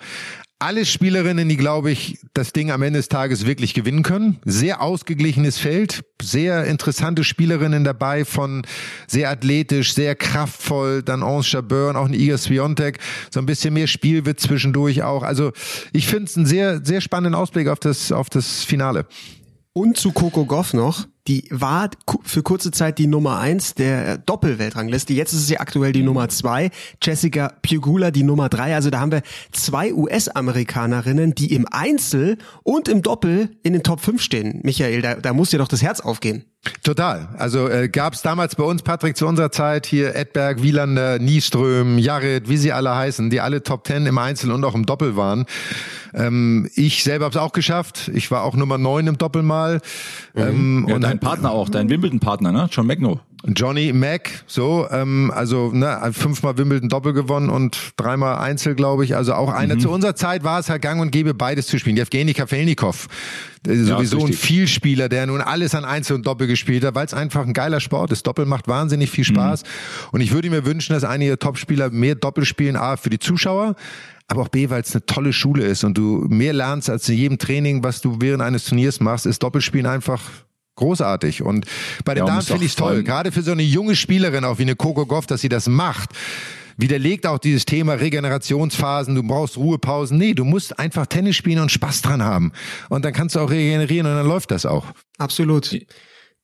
alle 0.64 0.86
Spielerinnen, 0.86 1.46
die, 1.46 1.58
glaube 1.58 1.90
ich, 1.90 2.18
das 2.32 2.54
Ding 2.54 2.70
am 2.70 2.80
Ende 2.80 2.98
des 2.98 3.08
Tages 3.08 3.44
wirklich 3.44 3.74
gewinnen 3.74 4.02
können. 4.02 4.38
Sehr 4.46 4.80
ausgeglichenes 4.80 5.58
Feld, 5.58 6.04
sehr 6.22 6.64
interessante 6.64 7.22
Spielerinnen 7.22 7.84
dabei 7.84 8.24
von 8.24 8.62
sehr 9.06 9.28
athletisch, 9.28 9.92
sehr 9.92 10.14
kraftvoll, 10.14 11.02
dann 11.02 11.22
Ange 11.22 11.42
Jabeur 11.44 11.94
auch 11.96 12.06
eine 12.06 12.16
Iga 12.16 12.38
Swiatek. 12.38 12.98
So 13.30 13.40
ein 13.40 13.46
bisschen 13.46 13.74
mehr 13.74 13.86
Spiel 13.86 14.24
wird 14.24 14.40
zwischendurch 14.40 15.02
auch. 15.02 15.22
Also 15.22 15.52
ich 15.92 16.06
finde 16.06 16.24
es 16.24 16.36
einen 16.38 16.46
sehr, 16.46 16.82
sehr 16.82 17.02
spannenden 17.02 17.34
Ausblick 17.34 17.68
auf 17.68 17.78
das, 17.78 18.10
auf 18.10 18.30
das 18.30 18.64
Finale. 18.64 19.04
Und 19.74 19.98
zu 19.98 20.12
Coco 20.12 20.46
Goff 20.46 20.72
noch 20.72 21.06
die 21.26 21.46
war 21.50 21.90
für 22.22 22.42
kurze 22.42 22.70
Zeit 22.70 22.98
die 22.98 23.06
Nummer 23.06 23.38
eins 23.38 23.74
der 23.74 24.18
Doppelweltrangliste. 24.18 25.14
Jetzt 25.14 25.32
ist 25.32 25.46
sie 25.46 25.58
aktuell 25.58 25.92
die 25.92 26.02
Nummer 26.02 26.28
zwei. 26.28 26.70
Jessica 27.02 27.52
Pugula 27.62 28.10
die 28.10 28.22
Nummer 28.22 28.48
drei. 28.48 28.74
Also 28.74 28.90
da 28.90 29.00
haben 29.00 29.12
wir 29.12 29.22
zwei 29.50 29.94
US-Amerikanerinnen, 29.94 31.34
die 31.34 31.54
im 31.54 31.66
Einzel 31.70 32.38
und 32.62 32.88
im 32.88 33.02
Doppel 33.02 33.56
in 33.62 33.72
den 33.72 33.82
Top 33.82 34.00
5 34.00 34.20
stehen. 34.20 34.60
Michael, 34.62 35.00
da, 35.00 35.14
da 35.14 35.32
muss 35.32 35.50
dir 35.50 35.58
doch 35.58 35.68
das 35.68 35.82
Herz 35.82 36.00
aufgehen. 36.00 36.44
Total. 36.82 37.28
Also 37.38 37.68
äh, 37.68 37.88
gab 37.88 38.14
es 38.14 38.22
damals 38.22 38.56
bei 38.56 38.64
uns, 38.64 38.82
Patrick, 38.82 39.16
zu 39.16 39.26
unserer 39.26 39.50
Zeit 39.50 39.86
hier 39.86 40.14
Edberg, 40.14 40.62
Wielander, 40.62 41.18
Nieström, 41.18 41.98
Jared, 41.98 42.48
wie 42.48 42.56
sie 42.56 42.72
alle 42.72 42.94
heißen, 42.94 43.30
die 43.30 43.40
alle 43.40 43.62
Top 43.62 43.86
10 43.86 44.06
im 44.06 44.18
Einzel 44.18 44.50
und 44.50 44.64
auch 44.64 44.74
im 44.74 44.86
Doppel 44.86 45.16
waren. 45.16 45.46
Ähm, 46.14 46.68
ich 46.74 47.04
selber 47.04 47.26
habe 47.26 47.34
es 47.36 47.40
auch 47.40 47.52
geschafft. 47.52 48.10
Ich 48.14 48.30
war 48.30 48.42
auch 48.42 48.54
Nummer 48.54 48.78
neun 48.78 49.06
im 49.06 49.18
Doppel 49.18 49.42
mal. 49.42 49.80
Mhm. 50.34 50.42
Ähm, 50.42 50.86
ja, 50.88 50.94
und 50.94 51.00
dein 51.02 51.18
Partner 51.18 51.50
auch, 51.50 51.68
dein 51.68 51.88
Wimbledon-Partner, 51.88 52.52
ne? 52.52 52.68
John 52.70 52.86
McNo. 52.86 53.20
Johnny 53.46 53.92
Mack, 53.92 54.44
so, 54.46 54.86
ähm, 54.90 55.30
also 55.34 55.70
ne, 55.70 56.00
fünfmal 56.12 56.56
Wimbledon 56.56 56.88
Doppel 56.88 57.12
gewonnen 57.12 57.50
und 57.50 57.92
dreimal 57.96 58.38
Einzel, 58.38 58.74
glaube 58.74 59.04
ich. 59.04 59.16
Also 59.16 59.34
auch 59.34 59.52
einer. 59.52 59.74
Mhm. 59.74 59.80
Zu 59.80 59.90
unserer 59.90 60.14
Zeit 60.14 60.44
war 60.44 60.60
es 60.60 60.70
halt 60.70 60.80
gang 60.80 61.00
und 61.00 61.10
gäbe, 61.10 61.34
beides 61.34 61.66
zu 61.66 61.78
spielen. 61.78 61.98
Evgeny 61.98 62.32
Kafelnikov, 62.32 63.06
sowieso 63.66 64.20
ja, 64.20 64.26
ein 64.26 64.32
Vielspieler, 64.32 65.10
der 65.10 65.26
nun 65.26 65.42
alles 65.42 65.74
an 65.74 65.84
Einzel 65.84 66.16
und 66.16 66.26
Doppel 66.26 66.46
gespielt 66.46 66.84
hat, 66.84 66.94
weil 66.94 67.04
es 67.04 67.12
einfach 67.12 67.46
ein 67.46 67.52
geiler 67.52 67.80
Sport 67.80 68.12
ist. 68.12 68.26
Doppel 68.26 68.46
macht 68.46 68.66
wahnsinnig 68.66 69.10
viel 69.10 69.24
Spaß. 69.24 69.62
Mhm. 69.62 69.68
Und 70.12 70.20
ich 70.22 70.32
würde 70.32 70.48
mir 70.48 70.64
wünschen, 70.64 70.94
dass 70.94 71.04
einige 71.04 71.38
Topspieler 71.38 71.90
mehr 71.90 72.14
Doppel 72.14 72.46
spielen, 72.46 72.76
A, 72.76 72.96
für 72.96 73.10
die 73.10 73.18
Zuschauer, 73.18 73.74
aber 74.26 74.42
auch 74.42 74.48
B, 74.48 74.70
weil 74.70 74.80
es 74.80 74.94
eine 74.94 75.04
tolle 75.04 75.34
Schule 75.34 75.64
ist 75.64 75.84
und 75.84 75.98
du 75.98 76.24
mehr 76.30 76.54
lernst 76.54 76.88
als 76.88 77.08
in 77.10 77.16
jedem 77.16 77.38
Training, 77.38 77.84
was 77.84 78.00
du 78.00 78.16
während 78.20 78.42
eines 78.42 78.64
Turniers 78.64 79.00
machst, 79.00 79.26
ist 79.26 79.42
Doppelspielen 79.42 79.86
einfach 79.86 80.22
großartig. 80.76 81.42
Und 81.42 81.66
bei 82.04 82.14
den 82.14 82.26
ja, 82.26 82.32
Damen 82.32 82.42
finde 82.42 82.64
ich 82.64 82.72
es 82.72 82.76
toll. 82.76 83.02
Gerade 83.02 83.32
für 83.32 83.42
so 83.42 83.52
eine 83.52 83.62
junge 83.62 83.96
Spielerin, 83.96 84.44
auch 84.44 84.58
wie 84.58 84.62
eine 84.62 84.76
Coco 84.76 85.06
Goff, 85.06 85.26
dass 85.26 85.40
sie 85.40 85.48
das 85.48 85.68
macht. 85.68 86.10
Widerlegt 86.76 87.26
auch 87.26 87.38
dieses 87.38 87.66
Thema 87.66 87.94
Regenerationsphasen, 87.94 89.14
du 89.14 89.22
brauchst 89.22 89.56
Ruhepausen. 89.56 90.18
Nee, 90.18 90.34
du 90.34 90.44
musst 90.44 90.78
einfach 90.78 91.06
Tennis 91.06 91.36
spielen 91.36 91.60
und 91.60 91.70
Spaß 91.70 92.02
dran 92.02 92.22
haben. 92.22 92.52
Und 92.88 93.04
dann 93.04 93.12
kannst 93.12 93.36
du 93.36 93.40
auch 93.40 93.50
regenerieren 93.50 94.06
und 94.06 94.14
dann 94.14 94.26
läuft 94.26 94.50
das 94.50 94.66
auch. 94.66 94.86
Absolut. 95.18 95.78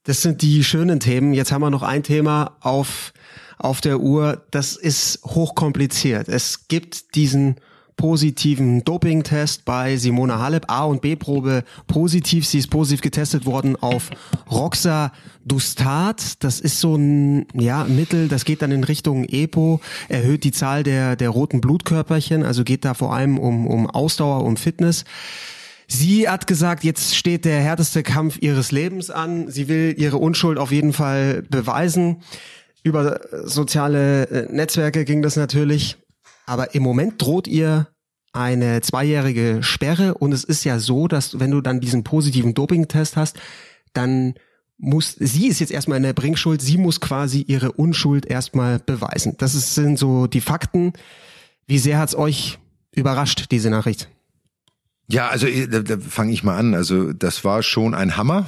Das 0.05 0.23
sind 0.23 0.43
die 0.43 0.63
schönen 0.65 1.01
Themen. 1.01 1.35
Jetzt 1.35 1.53
haben 1.53 1.63
wir 1.63 1.71
noch 1.71 1.83
ein 1.83 2.03
Thema 2.03 2.57
auf, 2.61 3.13
auf 3.59 3.81
der 3.81 4.01
Uhr. 4.01 4.47
Das 4.51 4.77
ist 4.77 5.21
hochkompliziert. 5.25 6.29
Es 6.29 6.69
gibt 6.69 7.17
diesen 7.17 7.57
positiven 8.01 8.83
Dopingtest 8.83 9.67
bei 9.67 9.99
Simona 9.99 10.39
Halep, 10.39 10.65
A- 10.69 10.85
und 10.85 11.03
B-Probe 11.03 11.65
positiv. 11.87 12.47
Sie 12.47 12.57
ist 12.57 12.71
positiv 12.71 13.03
getestet 13.03 13.45
worden 13.45 13.77
auf 13.77 14.09
Roxadustat. 14.51 16.43
Das 16.43 16.61
ist 16.61 16.81
so 16.81 16.97
ein 16.97 17.45
ja, 17.53 17.85
Mittel, 17.85 18.29
das 18.29 18.47
geht 18.47 18.63
dann 18.63 18.73
in 18.73 18.85
Richtung 18.85 19.27
EPO, 19.29 19.83
erhöht 20.09 20.45
die 20.45 20.51
Zahl 20.51 20.83
der, 20.83 21.15
der 21.15 21.29
roten 21.29 21.61
Blutkörperchen, 21.61 22.43
also 22.43 22.65
geht 22.65 22.87
da 22.87 22.95
vor 22.95 23.13
allem 23.15 23.39
um, 23.39 23.67
um 23.67 23.87
Ausdauer, 23.87 24.45
um 24.45 24.57
Fitness. 24.57 25.05
Sie 25.87 26.27
hat 26.27 26.47
gesagt, 26.47 26.85
jetzt 26.85 27.15
steht 27.15 27.45
der 27.45 27.61
härteste 27.61 28.03
Kampf 28.03 28.39
ihres 28.41 28.73
Lebens 28.73 29.11
an. 29.11 29.51
Sie 29.51 29.69
will 29.69 29.95
ihre 29.99 30.17
Unschuld 30.17 30.57
auf 30.57 30.73
jeden 30.73 30.95
Fall 30.95 31.43
beweisen. 31.51 32.23
Über 32.83 33.21
soziale 33.45 34.27
äh, 34.29 34.51
Netzwerke 34.51 35.05
ging 35.05 35.21
das 35.21 35.37
natürlich. 35.37 35.99
Aber 36.47 36.75
im 36.75 36.83
Moment 36.83 37.21
droht 37.23 37.47
ihr 37.47 37.89
eine 38.33 38.81
zweijährige 38.81 39.63
Sperre 39.63 40.15
und 40.15 40.33
es 40.33 40.45
ist 40.45 40.65
ja 40.65 40.79
so, 40.79 41.09
dass 41.09 41.41
wenn 41.41 41.51
du 41.51 41.61
dann 41.61 41.81
diesen 41.81 42.05
positiven 42.05 42.55
Dopingtest 42.55 43.17
hast, 43.17 43.39
dann 43.93 44.35
muss, 44.79 45.17
sie 45.19 45.49
ist 45.49 45.61
jetzt 45.61 45.73
erstmal 45.73 45.99
in 45.99 46.05
der 46.05 46.13
Bringschuld, 46.13 46.63
sie 46.63 46.79
muss 46.79 47.01
quasi 47.01 47.43
ihre 47.43 47.73
Unschuld 47.73 48.27
erstmal 48.27 48.79
beweisen. 48.79 49.35
Das 49.39 49.55
ist, 49.55 49.75
sind 49.75 49.99
so 49.99 50.27
die 50.27 50.41
Fakten. 50.41 50.93
Wie 51.67 51.79
sehr 51.79 51.99
hat's 51.99 52.15
euch 52.15 52.59
überrascht, 52.93 53.47
diese 53.51 53.71
Nachricht? 53.71 54.09
Ja, 55.09 55.29
also 55.29 55.47
da, 55.71 55.81
da 55.81 55.99
fange 55.99 56.33
ich 56.33 56.45
mal 56.45 56.57
an. 56.57 56.75
Also 56.75 57.13
das 57.13 57.45
war 57.45 57.63
schon 57.63 57.95
ein 57.95 58.17
Hammer. 58.17 58.47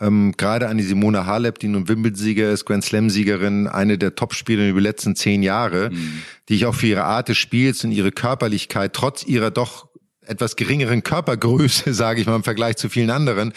Ähm, 0.00 0.34
Gerade 0.36 0.68
an 0.68 0.78
die 0.78 0.84
Simona 0.84 1.26
Halep, 1.26 1.58
die 1.58 1.68
nun 1.68 1.88
Wimbledon-Sieger 1.88 2.50
ist, 2.50 2.64
Grand 2.64 2.84
Slam-Siegerin, 2.84 3.66
eine 3.68 3.98
der 3.98 4.14
Top-Spielerinnen 4.14 4.72
über 4.72 4.80
die 4.80 4.86
letzten 4.86 5.14
zehn 5.14 5.42
Jahre, 5.42 5.90
mhm. 5.90 6.22
die 6.48 6.54
ich 6.54 6.66
auch 6.66 6.74
für 6.74 6.86
ihre 6.86 7.04
Art 7.04 7.28
des 7.28 7.38
Spiels 7.38 7.84
und 7.84 7.92
ihre 7.92 8.12
Körperlichkeit, 8.12 8.92
trotz 8.94 9.24
ihrer 9.24 9.50
doch 9.50 9.88
etwas 10.24 10.56
geringeren 10.56 11.02
Körpergröße, 11.02 11.94
sage 11.94 12.20
ich 12.20 12.26
mal 12.26 12.36
im 12.36 12.44
Vergleich 12.44 12.76
zu 12.76 12.88
vielen 12.88 13.10
anderen, 13.10 13.52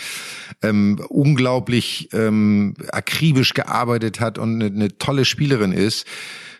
ähm, 0.61 0.99
unglaublich 1.09 2.09
ähm, 2.13 2.75
akribisch 2.91 3.53
gearbeitet 3.53 4.19
hat 4.19 4.37
und 4.37 4.55
eine, 4.55 4.65
eine 4.65 4.97
tolle 4.97 5.25
Spielerin 5.25 5.71
ist 5.71 6.05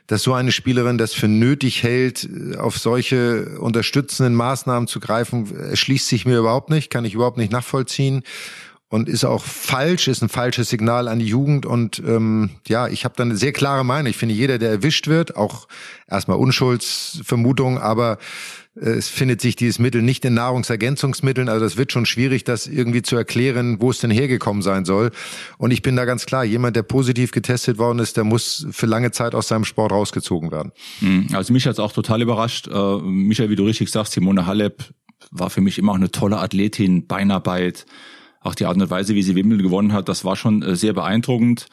dass 0.08 0.22
so 0.22 0.34
eine 0.34 0.52
Spielerin 0.52 1.00
das 1.00 1.14
für 1.14 1.28
nötig 1.28 1.82
hält, 1.82 2.30
auf 2.60 2.78
solche 2.78 3.58
unterstützenden 3.60 4.36
Maßnahmen 4.36 4.88
zu 4.88 5.00
greifen, 5.00 5.52
erschließt 5.58 6.08
sich 6.08 6.26
mir 6.26 6.38
überhaupt 6.38 6.70
nicht, 6.70 6.92
kann 6.92 7.06
ich 7.06 7.16
überhaupt 7.16 7.38
nicht 7.38 7.52
nachvollziehen 7.52 8.22
und 8.90 9.10
ist 9.10 9.26
auch 9.26 9.44
falsch, 9.44 10.08
ist 10.08 10.22
ein 10.22 10.30
falsches 10.30 10.70
Signal 10.70 11.08
an 11.08 11.20
die 11.20 11.26
Jugend. 11.26 11.66
Und 11.66 12.02
ähm, 12.06 12.52
ja, 12.68 12.88
ich 12.88 13.04
habe 13.04 13.16
da 13.18 13.24
eine 13.24 13.36
sehr 13.36 13.52
klare 13.52 13.84
Meinung. 13.84 14.10
Ich 14.10 14.18
finde, 14.18 14.36
jeder, 14.36 14.58
der 14.60 14.70
erwischt 14.70 15.08
wird, 15.08 15.36
auch 15.36 15.68
erstmal 16.08 16.38
Unschuldsvermutung, 16.38 17.80
aber 17.80 18.20
äh, 18.80 18.92
es 18.92 19.10
findet 19.10 19.42
sich 19.42 19.56
dieses 19.56 19.80
Mittel 19.80 20.04
nicht 20.04 20.24
in 20.24 20.36
Nahrungsergänzungsmitteln. 20.36 21.50
Also 21.50 21.66
das 21.66 21.78
wird 21.78 21.92
schon 21.92 22.06
schwierig, 22.06 22.44
das 22.44 22.68
irgendwie 22.68 23.02
zu 23.02 23.16
erklären, 23.16 23.82
wo 23.82 23.90
es 23.90 24.00
denn 24.00 24.12
hergekommen 24.12 24.62
sein 24.62 24.86
soll. 24.86 25.12
Und 25.58 25.72
ich 25.72 25.82
bin 25.82 25.96
da 25.96 26.06
ganz 26.06 26.28
klar, 26.28 26.46
jemand, 26.46 26.76
der 26.76 26.84
positiv 26.84 27.32
getestet 27.32 27.80
worden 27.80 27.98
ist, 27.98 28.18
der 28.18 28.24
muss 28.24 28.68
für 28.70 28.86
lange 28.86 29.10
Zeit 29.10 29.34
aus 29.34 29.48
seinem 29.48 29.66
Sport 29.66 29.94
rausgezogen 29.94 30.52
werden. 30.52 30.72
Hm, 31.00 31.30
also 31.34 31.54
mich 31.54 31.66
hat's 31.66 31.80
auch 31.80 31.92
total 31.92 32.22
überrascht. 32.22 32.68
Äh, 32.68 32.98
Michael, 33.00 33.50
wie 33.50 33.56
du 33.56 33.66
richtig 33.66 33.90
sagst, 33.90 34.14
Simone 34.14 34.46
Halep 34.46 34.84
war 35.32 35.50
für 35.50 35.62
mich 35.62 35.80
immer 35.80 35.94
auch 35.94 35.96
eine 35.98 36.12
tolle 36.12 36.38
Athletin, 36.38 37.08
Beinarbeit 37.08 37.86
auch 38.46 38.56
die 38.56 38.66
Art 38.66 38.78
und 38.78 38.89
Weise, 38.89 39.16
wie 39.16 39.24
sie 39.24 39.36
Wimbledon 39.36 39.64
gewonnen 39.64 39.93
hat, 39.93 40.08
das 40.08 40.24
war 40.24 40.36
schon 40.36 40.62
äh, 40.62 40.76
sehr 40.76 40.93
beeindruckend. 40.93 41.68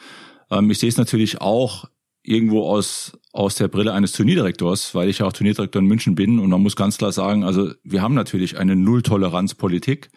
Ähm, 0.51 0.71
ich 0.71 0.79
sehe 0.79 0.89
es 0.89 0.97
natürlich 0.97 1.41
auch 1.41 1.85
irgendwo 2.23 2.67
aus, 2.67 3.19
aus 3.33 3.57
der 3.57 3.69
Brille 3.69 3.93
eines 3.93 4.13
Turnierdirektors, 4.13 4.95
weil 4.95 5.09
ich 5.09 5.19
ja 5.19 5.27
auch 5.27 5.33
Turnierdirektor 5.33 5.83
in 5.83 5.89
München 5.89 6.15
bin. 6.15 6.39
Und 6.39 6.51
man 6.51 6.63
muss 6.63 6.77
ganz 6.77 6.99
klar 6.99 7.13
sagen, 7.13 7.45
also 7.45 7.73
wir 7.85 8.01
haben 8.01 8.15
natürlich 8.15 8.59
eine 8.59 8.77
Nulltoleranzpolitik. 8.77 10.11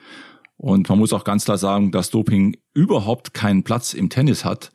Und 0.57 0.87
man 0.87 0.99
muss 0.99 1.11
auch 1.11 1.25
ganz 1.25 1.45
klar 1.45 1.57
sagen, 1.57 1.91
dass 1.91 2.11
Doping 2.11 2.55
überhaupt 2.73 3.33
keinen 3.33 3.63
Platz 3.63 3.93
im 3.93 4.09
Tennis 4.09 4.45
hat. 4.45 4.71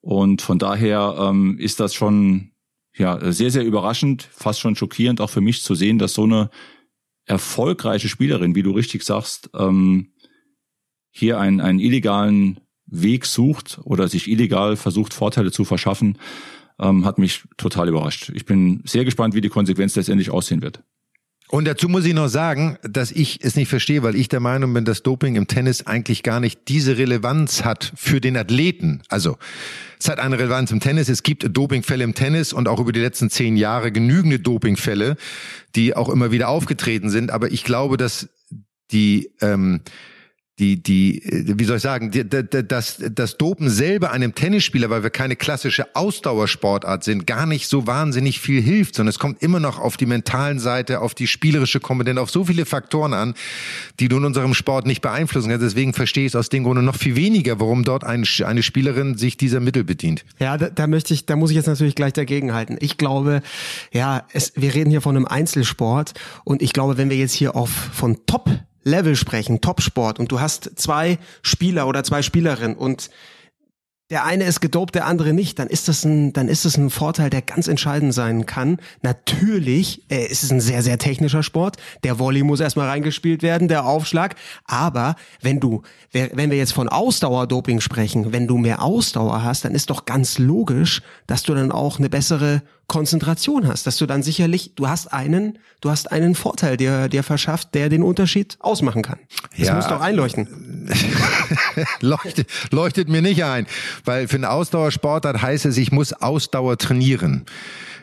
Und 0.00 0.40
von 0.40 0.58
daher 0.58 1.16
ähm, 1.18 1.58
ist 1.58 1.80
das 1.80 1.92
schon 1.92 2.52
ja 2.96 3.32
sehr 3.32 3.50
sehr 3.50 3.64
überraschend, 3.64 4.22
fast 4.22 4.60
schon 4.60 4.76
schockierend 4.76 5.20
auch 5.20 5.30
für 5.30 5.42
mich 5.42 5.62
zu 5.62 5.74
sehen, 5.74 5.98
dass 5.98 6.14
so 6.14 6.24
eine 6.24 6.48
erfolgreiche 7.26 8.08
Spielerin, 8.08 8.54
wie 8.54 8.62
du 8.62 8.70
richtig 8.70 9.02
sagst, 9.02 9.50
ähm, 9.54 10.12
hier 11.18 11.38
einen, 11.38 11.60
einen 11.60 11.80
illegalen 11.80 12.60
Weg 12.86 13.26
sucht 13.26 13.80
oder 13.84 14.08
sich 14.08 14.28
illegal 14.28 14.76
versucht, 14.76 15.12
Vorteile 15.12 15.52
zu 15.52 15.64
verschaffen, 15.64 16.18
ähm, 16.80 17.04
hat 17.04 17.18
mich 17.18 17.44
total 17.56 17.88
überrascht. 17.88 18.30
Ich 18.34 18.46
bin 18.46 18.82
sehr 18.84 19.04
gespannt, 19.04 19.34
wie 19.34 19.40
die 19.40 19.48
Konsequenz 19.48 19.94
letztendlich 19.96 20.30
aussehen 20.30 20.62
wird. 20.62 20.82
Und 21.50 21.66
dazu 21.66 21.88
muss 21.88 22.04
ich 22.04 22.12
noch 22.12 22.28
sagen, 22.28 22.76
dass 22.82 23.10
ich 23.10 23.38
es 23.42 23.56
nicht 23.56 23.68
verstehe, 23.68 24.02
weil 24.02 24.16
ich 24.16 24.28
der 24.28 24.40
Meinung 24.40 24.74
bin, 24.74 24.84
dass 24.84 25.02
Doping 25.02 25.34
im 25.34 25.46
Tennis 25.46 25.86
eigentlich 25.86 26.22
gar 26.22 26.40
nicht 26.40 26.68
diese 26.68 26.98
Relevanz 26.98 27.64
hat 27.64 27.90
für 27.96 28.20
den 28.20 28.36
Athleten. 28.36 29.02
Also 29.08 29.38
es 29.98 30.10
hat 30.10 30.18
eine 30.18 30.38
Relevanz 30.38 30.70
im 30.72 30.80
Tennis. 30.80 31.08
Es 31.08 31.22
gibt 31.22 31.46
Dopingfälle 31.56 32.04
im 32.04 32.14
Tennis 32.14 32.52
und 32.52 32.68
auch 32.68 32.80
über 32.80 32.92
die 32.92 33.00
letzten 33.00 33.30
zehn 33.30 33.56
Jahre 33.56 33.92
genügende 33.92 34.38
Dopingfälle, 34.38 35.16
die 35.74 35.96
auch 35.96 36.10
immer 36.10 36.30
wieder 36.32 36.50
aufgetreten 36.50 37.08
sind. 37.08 37.30
Aber 37.30 37.50
ich 37.50 37.64
glaube, 37.64 37.96
dass 37.96 38.28
die 38.92 39.30
ähm, 39.40 39.80
die, 40.58 40.82
die, 40.82 41.22
wie 41.24 41.64
soll 41.64 41.76
ich 41.76 41.82
sagen, 41.82 42.10
die, 42.10 42.28
das, 42.28 43.02
das 43.12 43.36
Dopen 43.38 43.70
selber 43.70 44.10
einem 44.10 44.34
Tennisspieler, 44.34 44.90
weil 44.90 45.02
wir 45.02 45.10
keine 45.10 45.36
klassische 45.36 45.94
Ausdauersportart 45.94 47.04
sind, 47.04 47.26
gar 47.26 47.46
nicht 47.46 47.68
so 47.68 47.86
wahnsinnig 47.86 48.40
viel 48.40 48.60
hilft, 48.60 48.96
sondern 48.96 49.10
es 49.10 49.18
kommt 49.18 49.42
immer 49.42 49.60
noch 49.60 49.78
auf 49.78 49.96
die 49.96 50.06
mentalen 50.06 50.58
Seite, 50.58 51.00
auf 51.00 51.14
die 51.14 51.26
spielerische 51.26 51.78
Komponente, 51.78 52.20
auf 52.20 52.30
so 52.30 52.44
viele 52.44 52.66
Faktoren 52.66 53.14
an, 53.14 53.34
die 54.00 54.08
du 54.08 54.16
in 54.16 54.24
unserem 54.24 54.54
Sport 54.54 54.86
nicht 54.86 55.00
beeinflussen 55.00 55.50
kannst. 55.50 55.64
Deswegen 55.64 55.92
verstehe 55.92 56.26
ich 56.26 56.32
es 56.32 56.36
aus 56.36 56.48
dem 56.48 56.64
Grunde 56.64 56.82
noch 56.82 56.96
viel 56.96 57.14
weniger, 57.14 57.60
warum 57.60 57.84
dort 57.84 58.02
eine, 58.04 58.24
eine 58.44 58.62
Spielerin 58.62 59.16
sich 59.16 59.36
dieser 59.36 59.60
Mittel 59.60 59.84
bedient. 59.84 60.24
Ja, 60.40 60.56
da, 60.56 60.70
da 60.70 60.86
möchte 60.88 61.14
ich, 61.14 61.26
da 61.26 61.36
muss 61.36 61.50
ich 61.50 61.56
jetzt 61.56 61.66
natürlich 61.66 61.94
gleich 61.94 62.12
dagegen 62.12 62.52
halten. 62.52 62.76
Ich 62.80 62.98
glaube, 62.98 63.42
ja, 63.92 64.26
es, 64.32 64.52
wir 64.56 64.74
reden 64.74 64.90
hier 64.90 65.02
von 65.02 65.16
einem 65.16 65.26
Einzelsport 65.26 66.14
und 66.44 66.62
ich 66.62 66.72
glaube, 66.72 66.96
wenn 66.96 67.10
wir 67.10 67.16
jetzt 67.16 67.34
hier 67.34 67.54
auf 67.54 67.70
von 67.70 68.18
Top 68.26 68.50
Level 68.88 69.16
sprechen, 69.16 69.60
Topsport, 69.60 70.18
und 70.18 70.32
du 70.32 70.40
hast 70.40 70.72
zwei 70.76 71.18
Spieler 71.42 71.86
oder 71.86 72.04
zwei 72.04 72.22
Spielerinnen 72.22 72.76
und 72.76 73.10
der 74.10 74.24
eine 74.24 74.44
ist 74.44 74.60
gedopt, 74.60 74.94
der 74.94 75.06
andere 75.06 75.34
nicht, 75.34 75.58
dann 75.58 75.68
ist 75.68 75.86
das 75.86 76.04
ein, 76.04 76.32
dann 76.32 76.48
ist 76.48 76.64
das 76.64 76.78
ein 76.78 76.88
Vorteil, 76.88 77.28
der 77.28 77.42
ganz 77.42 77.68
entscheidend 77.68 78.14
sein 78.14 78.46
kann. 78.46 78.78
Natürlich 79.02 80.10
äh, 80.10 80.24
ist 80.24 80.42
es 80.42 80.50
ein 80.50 80.62
sehr, 80.62 80.82
sehr 80.82 80.98
technischer 80.98 81.42
Sport. 81.42 81.76
Der 82.04 82.18
Volley 82.18 82.42
muss 82.42 82.60
erstmal 82.60 82.88
reingespielt 82.88 83.42
werden, 83.42 83.68
der 83.68 83.84
Aufschlag. 83.84 84.34
Aber 84.64 85.14
wenn 85.42 85.60
du, 85.60 85.82
wenn 86.12 86.50
wir 86.50 86.56
jetzt 86.56 86.72
von 86.72 86.88
Ausdauerdoping 86.88 87.80
sprechen, 87.80 88.32
wenn 88.32 88.46
du 88.46 88.56
mehr 88.56 88.82
Ausdauer 88.82 89.42
hast, 89.42 89.66
dann 89.66 89.74
ist 89.74 89.90
doch 89.90 90.06
ganz 90.06 90.38
logisch, 90.38 91.02
dass 91.26 91.42
du 91.42 91.54
dann 91.54 91.70
auch 91.70 91.98
eine 91.98 92.08
bessere 92.08 92.62
Konzentration 92.88 93.68
hast, 93.68 93.86
dass 93.86 93.98
du 93.98 94.06
dann 94.06 94.22
sicherlich, 94.22 94.72
du 94.74 94.88
hast 94.88 95.12
einen, 95.12 95.58
du 95.82 95.90
hast 95.90 96.10
einen 96.10 96.34
Vorteil, 96.34 96.78
der 96.78 97.08
dir 97.08 97.22
verschafft, 97.22 97.74
der 97.74 97.90
den 97.90 98.02
Unterschied 98.02 98.56
ausmachen 98.60 99.02
kann. 99.02 99.18
Das 99.56 99.68
ja, 99.68 99.74
muss 99.74 99.86
doch 99.86 100.00
einleuchten. 100.00 100.88
leuchtet, 102.00 102.48
leuchtet 102.70 103.08
mir 103.08 103.20
nicht 103.20 103.44
ein, 103.44 103.66
weil 104.06 104.26
für 104.26 104.36
einen 104.36 104.46
Ausdauersportart 104.46 105.42
heißt 105.42 105.66
es, 105.66 105.76
ich 105.76 105.92
muss 105.92 106.14
Ausdauer 106.14 106.78
trainieren 106.78 107.44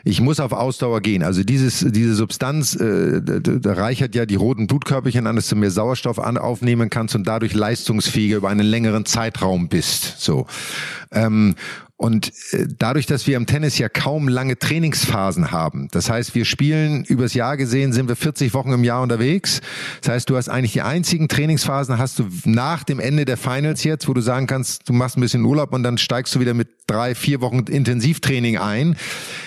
ich 0.08 0.20
muss 0.20 0.38
auf 0.38 0.52
Ausdauer 0.52 1.00
gehen. 1.00 1.24
Also 1.24 1.42
dieses, 1.42 1.80
diese 1.80 2.14
Substanz, 2.14 2.76
äh, 2.76 3.20
da 3.20 3.72
reichert 3.72 4.14
ja 4.14 4.24
die 4.24 4.36
roten 4.36 4.68
Blutkörperchen 4.68 5.26
an, 5.26 5.34
dass 5.34 5.48
du 5.48 5.56
mehr 5.56 5.72
Sauerstoff 5.72 6.20
an, 6.20 6.38
aufnehmen 6.38 6.90
kannst 6.90 7.16
und 7.16 7.26
dadurch 7.26 7.54
leistungsfähiger 7.54 8.36
über 8.36 8.48
einen 8.48 8.64
längeren 8.64 9.04
Zeitraum 9.04 9.68
bist. 9.68 10.20
So. 10.20 10.46
Ähm, 11.10 11.56
Und 11.98 12.32
äh, 12.52 12.66
dadurch, 12.78 13.06
dass 13.06 13.26
wir 13.26 13.36
im 13.38 13.46
Tennis 13.46 13.78
ja 13.78 13.88
kaum 13.88 14.28
lange 14.28 14.58
Trainingsphasen 14.58 15.50
haben, 15.50 15.88
das 15.92 16.10
heißt, 16.10 16.34
wir 16.34 16.44
spielen 16.44 17.04
übers 17.04 17.32
Jahr 17.32 17.56
gesehen, 17.56 17.94
sind 17.94 18.08
wir 18.08 18.16
40 18.16 18.52
Wochen 18.52 18.72
im 18.72 18.84
Jahr 18.84 19.02
unterwegs. 19.02 19.62
Das 20.02 20.12
heißt, 20.12 20.30
du 20.30 20.36
hast 20.36 20.50
eigentlich 20.50 20.72
die 20.72 20.82
einzigen 20.82 21.28
Trainingsphasen 21.28 21.98
hast 21.98 22.18
du 22.18 22.28
nach 22.44 22.84
dem 22.84 23.00
Ende 23.00 23.24
der 23.24 23.38
Finals 23.38 23.82
jetzt, 23.84 24.08
wo 24.08 24.12
du 24.12 24.20
sagen 24.20 24.46
kannst, 24.46 24.88
du 24.88 24.92
machst 24.92 25.16
ein 25.16 25.22
bisschen 25.22 25.44
Urlaub 25.44 25.72
und 25.72 25.82
dann 25.82 25.96
steigst 25.96 26.34
du 26.34 26.40
wieder 26.40 26.52
mit 26.52 26.68
drei, 26.86 27.14
vier 27.14 27.40
Wochen 27.40 27.60
Intensivtraining 27.60 28.58
ein. 28.58 28.96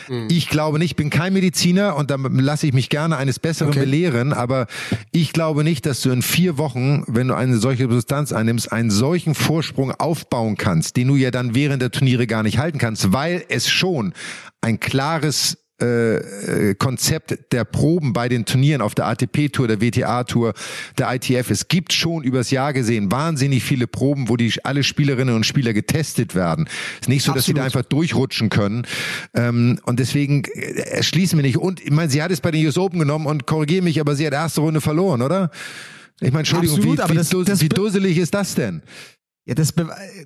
Mhm. 0.07 0.27
Ich 0.29 0.49
glaube 0.49 0.79
nicht, 0.79 0.95
bin 0.95 1.09
kein 1.09 1.33
Mediziner 1.33 1.95
und 1.95 2.11
da 2.11 2.17
lasse 2.17 2.67
ich 2.67 2.73
mich 2.73 2.89
gerne 2.89 3.17
eines 3.17 3.39
Besseren 3.39 3.71
okay. 3.71 3.81
belehren, 3.81 4.33
aber 4.33 4.67
ich 5.11 5.33
glaube 5.33 5.63
nicht, 5.63 5.85
dass 5.85 6.01
du 6.01 6.11
in 6.11 6.21
vier 6.21 6.57
Wochen, 6.57 7.03
wenn 7.07 7.27
du 7.27 7.35
eine 7.35 7.57
solche 7.57 7.89
Substanz 7.89 8.31
einnimmst, 8.31 8.71
einen 8.71 8.91
solchen 8.91 9.35
Vorsprung 9.35 9.91
aufbauen 9.91 10.57
kannst, 10.57 10.97
den 10.97 11.07
du 11.07 11.15
ja 11.15 11.31
dann 11.31 11.55
während 11.55 11.81
der 11.81 11.91
Turniere 11.91 12.27
gar 12.27 12.43
nicht 12.43 12.57
halten 12.57 12.77
kannst, 12.77 13.13
weil 13.13 13.45
es 13.49 13.69
schon 13.69 14.13
ein 14.61 14.79
klares 14.79 15.57
äh, 15.81 16.69
äh, 16.69 16.75
Konzept 16.75 17.51
der 17.51 17.63
Proben 17.63 18.13
bei 18.13 18.29
den 18.29 18.45
Turnieren 18.45 18.81
auf 18.81 18.95
der 18.95 19.07
ATP-Tour, 19.07 19.67
der 19.67 19.81
WTA-Tour, 19.81 20.53
der 20.97 21.13
ITF. 21.13 21.49
Es 21.49 21.67
gibt 21.67 21.93
schon 21.93 22.23
übers 22.23 22.51
Jahr 22.51 22.73
gesehen 22.73 23.11
wahnsinnig 23.11 23.63
viele 23.63 23.87
Proben, 23.87 24.29
wo 24.29 24.37
die 24.37 24.53
alle 24.63 24.83
Spielerinnen 24.83 25.35
und 25.35 25.45
Spieler 25.45 25.73
getestet 25.73 26.35
werden. 26.35 26.67
Es 26.95 27.01
ist 27.01 27.09
nicht 27.09 27.23
so, 27.23 27.31
Absolut. 27.31 27.37
dass 27.37 27.45
sie 27.45 27.53
da 27.53 27.63
einfach 27.63 27.83
durchrutschen 27.83 28.49
können. 28.49 28.85
Ähm, 29.33 29.79
und 29.83 29.99
deswegen 29.99 30.43
äh, 30.43 30.81
erschließen 30.81 31.37
wir 31.37 31.43
nicht. 31.43 31.57
Und 31.57 31.81
ich 31.81 31.91
meine, 31.91 32.09
sie 32.09 32.21
hat 32.21 32.31
es 32.31 32.41
bei 32.41 32.51
den 32.51 32.65
US 32.65 32.77
Open 32.77 32.99
genommen 32.99 33.25
und 33.25 33.45
korrigiere 33.45 33.83
mich, 33.83 33.99
aber 33.99 34.15
sie 34.15 34.25
hat 34.25 34.33
erste 34.33 34.61
Runde 34.61 34.81
verloren, 34.81 35.21
oder? 35.21 35.51
Ich 36.21 36.31
meine, 36.31 36.39
Entschuldigung, 36.39 36.77
Absolut, 36.77 36.97
wie, 36.97 37.11
wie, 37.11 37.15
das, 37.15 37.29
das, 37.29 37.61
wie 37.61 37.69
dusselig 37.69 38.17
ist 38.17 38.33
das 38.33 38.55
denn? 38.55 38.81
Ja, 39.45 39.55
das, 39.55 39.73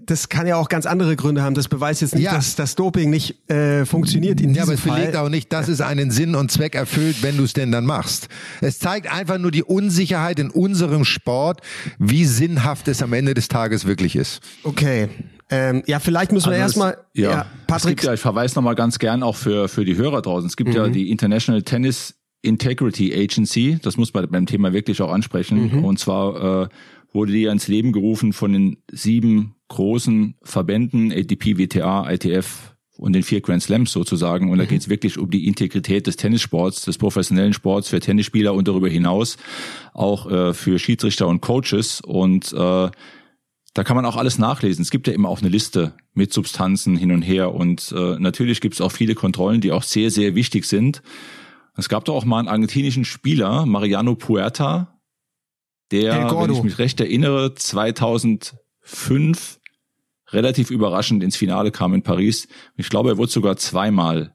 das 0.06 0.28
kann 0.28 0.48
ja 0.48 0.58
auch 0.58 0.68
ganz 0.68 0.86
andere 0.86 1.16
Gründe 1.16 1.44
haben. 1.44 1.56
Das 1.56 1.70
beweist 1.70 2.02
jetzt 2.02 2.14
nicht, 2.14 2.26
ja. 2.26 2.34
dass 2.34 2.56
das 2.56 2.76
Doping 2.76 3.10
nicht 3.10 3.50
äh, 3.50 3.86
funktioniert 3.86 4.42
in 4.42 4.54
ja, 4.54 4.64
diesem 4.64 4.78
Fall. 4.78 4.88
Ja, 4.88 4.94
aber 4.94 5.00
es 5.00 5.02
belegt 5.02 5.16
auch 5.18 5.30
nicht, 5.30 5.54
dass 5.54 5.70
es 5.70 5.80
einen 5.80 6.12
Sinn 6.12 6.36
und 6.36 6.52
Zweck 6.52 6.76
erfüllt, 6.76 7.24
wenn 7.24 7.38
du 7.38 7.44
es 7.44 7.54
denn 7.54 7.72
dann 7.72 7.86
machst. 7.86 8.28
Es 8.60 8.80
zeigt 8.80 9.10
einfach 9.10 9.38
nur 9.38 9.52
die 9.52 9.64
Unsicherheit 9.64 10.40
in 10.40 10.50
unserem 10.50 11.06
Sport, 11.06 11.62
wie 12.00 12.26
sinnhaft 12.26 12.90
es 12.90 13.02
am 13.02 13.14
Ende 13.14 13.34
des 13.34 13.48
Tages 13.48 13.86
wirklich 13.86 14.18
ist. 14.18 14.42
Okay. 14.64 15.08
Ähm, 15.50 15.84
ja, 15.86 16.00
vielleicht 16.00 16.32
müssen 16.32 16.48
wir 16.48 16.54
also 16.54 16.82
erstmal. 16.82 16.98
Ja, 17.14 17.32
ja, 17.32 17.46
Patrick. 17.68 17.78
Es 17.78 17.86
gibt 17.86 18.04
ja, 18.04 18.14
ich 18.14 18.20
verweise 18.20 18.56
nochmal 18.56 18.76
ganz 18.76 19.00
gern 19.00 19.24
auch 19.24 19.36
für, 19.36 19.70
für 19.70 19.86
die 19.86 19.96
Hörer 19.96 20.22
draußen. 20.22 20.48
Es 20.48 20.58
gibt 20.58 20.72
mhm. 20.72 20.76
ja 20.76 20.88
die 20.88 21.12
International 21.12 21.62
Tennis 21.62 22.16
Integrity 22.42 23.14
Agency. 23.14 23.80
Das 23.82 23.96
muss 23.96 24.14
man 24.14 24.30
beim 24.30 24.46
Thema 24.46 24.74
wirklich 24.74 25.02
auch 25.02 25.12
ansprechen. 25.12 25.78
Mhm. 25.78 25.86
Und 25.86 25.98
zwar 25.98 26.64
äh, 26.64 26.68
wurde 27.14 27.32
die 27.32 27.46
ins 27.46 27.68
Leben 27.68 27.92
gerufen 27.92 28.34
von 28.34 28.54
den 28.54 28.78
sieben 28.92 29.56
großen 29.70 30.36
Verbänden, 30.44 31.12
ATP, 31.12 31.58
WTA, 31.58 32.12
ITF 32.12 32.74
und 32.98 33.14
den 33.14 33.24
vier 33.24 33.42
Grand 33.42 33.62
Slams 33.62 33.92
sozusagen. 33.92 34.52
Und 34.52 34.58
da 34.58 34.66
mhm. 34.66 34.70
geht 34.70 34.82
es 34.82 34.90
wirklich 34.90 35.18
um 35.18 35.30
die 35.30 35.48
Integrität 35.48 36.08
des 36.08 36.16
Tennissports, 36.16 36.84
des 36.84 36.98
professionellen 36.98 37.54
Sports 37.54 37.90
für 37.90 38.00
Tennisspieler 38.00 38.54
und 38.54 38.68
darüber 38.68 38.90
hinaus 38.90 39.38
auch 39.94 40.30
äh, 40.30 40.54
für 40.54 40.80
Schiedsrichter 40.80 41.28
und 41.28 41.42
Coaches. 41.42 42.02
Und 42.02 42.54
äh, 42.54 42.90
da 43.74 43.84
kann 43.84 43.96
man 43.96 44.06
auch 44.06 44.16
alles 44.16 44.38
nachlesen. 44.38 44.84
Es 44.84 44.92
gibt 44.92 45.08
ja 45.08 45.14
immer 45.14 45.30
auch 45.30 45.42
eine 45.42 45.50
Liste 45.50 45.94
mit 46.14 46.32
Substanzen 46.32 46.96
hin 46.96 47.12
und 47.12 47.24
her. 47.24 47.54
Und 47.54 47.94
äh, 47.98 48.20
natürlich 48.20 48.62
gibt 48.62 48.76
es 48.76 48.82
auch 48.82 48.92
viele 48.92 49.16
Kontrollen, 49.16 49.62
die 49.62 49.72
auch 49.72 49.84
sehr, 49.84 50.12
sehr 50.12 50.36
wichtig 50.36 50.66
sind. 50.66 51.02
Es 51.76 51.90
gab 51.90 52.06
doch 52.06 52.16
auch 52.16 52.26
mal 52.26 52.40
einen 52.40 52.48
argentinischen 52.48 53.04
Spieler, 53.04 53.66
Mariano 53.66 54.14
Puerta, 54.14 54.93
der, 55.92 56.32
wenn 56.32 56.52
ich 56.52 56.64
mich 56.64 56.80
recht 56.80 57.00
erinnere, 57.00 57.54
2005 57.54 59.60
relativ 60.30 60.72
überraschend 60.72 61.24
ins 61.24 61.36
Finale 61.36 61.72
kam 61.72 61.94
in 61.94 62.02
Paris. 62.02 62.48
Ich 62.76 62.90
glaube, 62.90 63.10
er 63.10 63.18
wurde 63.18 63.32
sogar 63.32 63.58
zweimal 63.58 64.34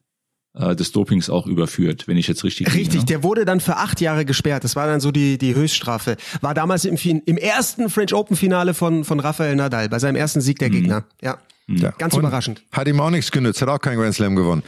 äh, 0.55 0.75
des 0.75 0.93
Dopings 0.93 1.31
auch 1.31 1.47
überführt, 1.47 2.09
wenn 2.09 2.17
ich 2.17 2.29
jetzt 2.29 2.45
richtig 2.45 2.69
Richtig, 2.69 2.87
liege, 2.87 2.99
ne? 2.99 3.05
der 3.05 3.23
wurde 3.23 3.45
dann 3.45 3.61
für 3.61 3.77
acht 3.77 4.01
Jahre 4.01 4.25
gesperrt. 4.25 4.65
Das 4.65 4.77
war 4.77 4.87
dann 4.87 5.01
so 5.01 5.11
die, 5.11 5.39
die 5.39 5.55
Höchststrafe. 5.55 6.17
War 6.41 6.55
damals 6.55 6.85
im, 6.85 6.97
im 6.97 7.37
ersten 7.37 7.91
French 7.91 8.15
Open 8.15 8.37
Finale 8.37 8.75
von, 8.75 9.05
von 9.05 9.21
Rafael 9.21 9.57
Nadal, 9.57 9.89
bei 9.89 9.99
seinem 9.99 10.17
ersten 10.17 10.41
Sieg 10.41 10.59
der 10.59 10.69
mhm. 10.69 10.73
Gegner. 10.73 11.05
Ja. 11.21 11.39
ja. 11.69 11.91
Ganz 11.99 12.15
Und 12.15 12.21
überraschend. 12.21 12.63
Hat 12.73 12.89
ihm 12.89 13.01
auch 13.01 13.11
nichts 13.11 13.31
genützt, 13.31 13.63
hat 13.63 13.69
auch 13.69 13.81
keinen 13.81 13.99
Grand 13.99 14.15
Slam 14.15 14.37
gewonnen. 14.37 14.63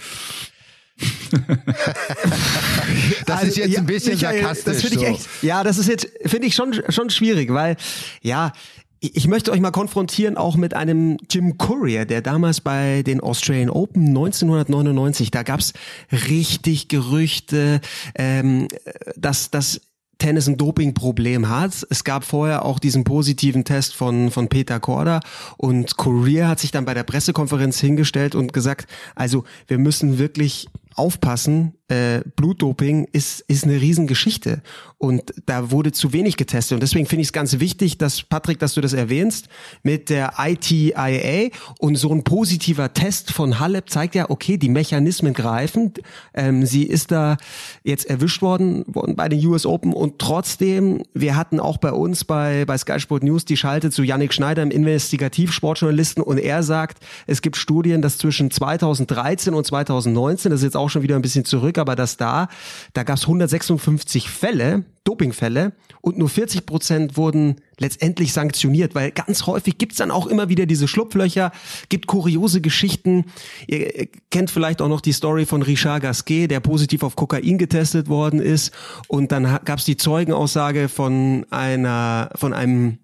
das 3.26 3.38
also, 3.38 3.46
ist 3.48 3.56
jetzt 3.56 3.78
ein 3.78 3.86
bisschen 3.86 4.14
Michael, 4.14 4.42
sarkastisch. 4.42 4.74
Das 4.74 4.82
finde 4.82 4.96
ich 4.96 5.10
echt, 5.10 5.28
ja, 5.42 5.64
das 5.64 5.78
ist 5.78 5.88
jetzt, 5.88 6.08
finde 6.26 6.46
ich 6.46 6.54
schon, 6.54 6.80
schon 6.88 7.10
schwierig, 7.10 7.52
weil, 7.52 7.76
ja, 8.22 8.52
ich 9.00 9.26
möchte 9.26 9.50
euch 9.50 9.60
mal 9.60 9.70
konfrontieren 9.70 10.36
auch 10.36 10.56
mit 10.56 10.74
einem 10.74 11.16
Jim 11.30 11.56
Courier, 11.56 12.04
der 12.04 12.20
damals 12.20 12.60
bei 12.60 13.02
den 13.02 13.20
Australian 13.20 13.70
Open 13.70 14.08
1999, 14.08 15.30
da 15.30 15.42
gab's 15.42 15.72
richtig 16.12 16.88
Gerüchte, 16.88 17.80
ähm, 18.14 18.68
dass, 19.16 19.50
dass 19.50 19.80
Tennis 20.18 20.46
ein 20.46 20.58
Dopingproblem 20.58 21.48
hat. 21.48 21.86
Es 21.88 22.04
gab 22.04 22.24
vorher 22.24 22.64
auch 22.64 22.78
diesen 22.78 23.04
positiven 23.04 23.64
Test 23.64 23.96
von, 23.96 24.30
von 24.30 24.48
Peter 24.48 24.78
Korda 24.78 25.20
und 25.56 25.96
Courier 25.96 26.46
hat 26.46 26.60
sich 26.60 26.70
dann 26.70 26.84
bei 26.84 26.92
der 26.92 27.04
Pressekonferenz 27.04 27.80
hingestellt 27.80 28.34
und 28.34 28.52
gesagt, 28.52 28.86
also 29.16 29.44
wir 29.66 29.78
müssen 29.78 30.18
wirklich 30.18 30.68
aufpassen, 31.00 31.72
äh, 31.90 32.20
Blutdoping 32.36 33.08
ist, 33.12 33.40
ist 33.48 33.64
eine 33.64 33.80
Riesengeschichte. 33.80 34.62
Und 34.98 35.32
da 35.46 35.70
wurde 35.70 35.92
zu 35.92 36.12
wenig 36.12 36.36
getestet. 36.36 36.76
Und 36.76 36.82
deswegen 36.82 37.06
finde 37.06 37.22
ich 37.22 37.28
es 37.28 37.32
ganz 37.32 37.58
wichtig, 37.58 37.96
dass 37.96 38.22
Patrick, 38.22 38.58
dass 38.58 38.74
du 38.74 38.82
das 38.82 38.92
erwähnst 38.92 39.48
mit 39.82 40.10
der 40.10 40.34
ITIA 40.38 41.48
und 41.78 41.96
so 41.96 42.12
ein 42.12 42.22
positiver 42.22 42.92
Test 42.92 43.32
von 43.32 43.58
Halep 43.58 43.88
zeigt 43.88 44.14
ja, 44.14 44.28
okay, 44.28 44.58
die 44.58 44.68
Mechanismen 44.68 45.32
greifen. 45.32 45.94
Ähm, 46.34 46.66
sie 46.66 46.84
ist 46.84 47.10
da 47.12 47.38
jetzt 47.82 48.04
erwischt 48.04 48.42
worden, 48.42 48.84
worden 48.86 49.16
bei 49.16 49.30
den 49.30 49.44
US 49.46 49.64
Open. 49.64 49.94
Und 49.94 50.18
trotzdem, 50.18 51.02
wir 51.14 51.34
hatten 51.34 51.60
auch 51.60 51.78
bei 51.78 51.92
uns 51.92 52.24
bei, 52.24 52.66
bei 52.66 52.76
Sky 52.76 53.00
Sport 53.00 53.22
News 53.22 53.46
die 53.46 53.56
Schalte 53.56 53.90
zu 53.90 54.02
Yannick 54.02 54.34
Schneider, 54.34 54.62
im 54.62 54.70
Investigativsportjournalisten. 54.70 56.22
Und 56.22 56.36
er 56.36 56.62
sagt, 56.62 57.02
es 57.26 57.40
gibt 57.40 57.56
Studien, 57.56 58.02
dass 58.02 58.18
zwischen 58.18 58.50
2013 58.50 59.54
und 59.54 59.66
2019, 59.66 60.50
das 60.50 60.60
ist 60.60 60.64
jetzt 60.64 60.76
auch 60.76 60.89
schon 60.90 61.02
wieder 61.02 61.16
ein 61.16 61.22
bisschen 61.22 61.44
zurück, 61.44 61.78
aber 61.78 61.96
dass 61.96 62.16
da, 62.16 62.48
da 62.92 63.02
gab 63.02 63.16
es 63.16 63.22
156 63.22 64.28
Fälle, 64.28 64.84
Dopingfälle 65.04 65.72
und 66.02 66.18
nur 66.18 66.28
40 66.28 66.66
Prozent 66.66 67.16
wurden 67.16 67.56
letztendlich 67.78 68.32
sanktioniert, 68.32 68.94
weil 68.94 69.10
ganz 69.10 69.46
häufig 69.46 69.78
gibt's 69.78 69.96
dann 69.96 70.10
auch 70.10 70.26
immer 70.26 70.48
wieder 70.48 70.66
diese 70.66 70.86
Schlupflöcher, 70.88 71.52
gibt 71.88 72.06
kuriose 72.06 72.60
Geschichten. 72.60 73.24
Ihr 73.66 74.08
kennt 74.30 74.50
vielleicht 74.50 74.82
auch 74.82 74.88
noch 74.88 75.00
die 75.00 75.12
Story 75.12 75.46
von 75.46 75.62
Richard 75.62 76.02
Gasquet, 76.02 76.48
der 76.48 76.60
positiv 76.60 77.02
auf 77.02 77.16
Kokain 77.16 77.58
getestet 77.58 78.08
worden 78.08 78.40
ist 78.40 78.72
und 79.08 79.32
dann 79.32 79.60
gab's 79.64 79.84
die 79.84 79.96
Zeugenaussage 79.96 80.88
von 80.88 81.46
einer 81.50 82.30
von 82.34 82.52
einem 82.52 82.98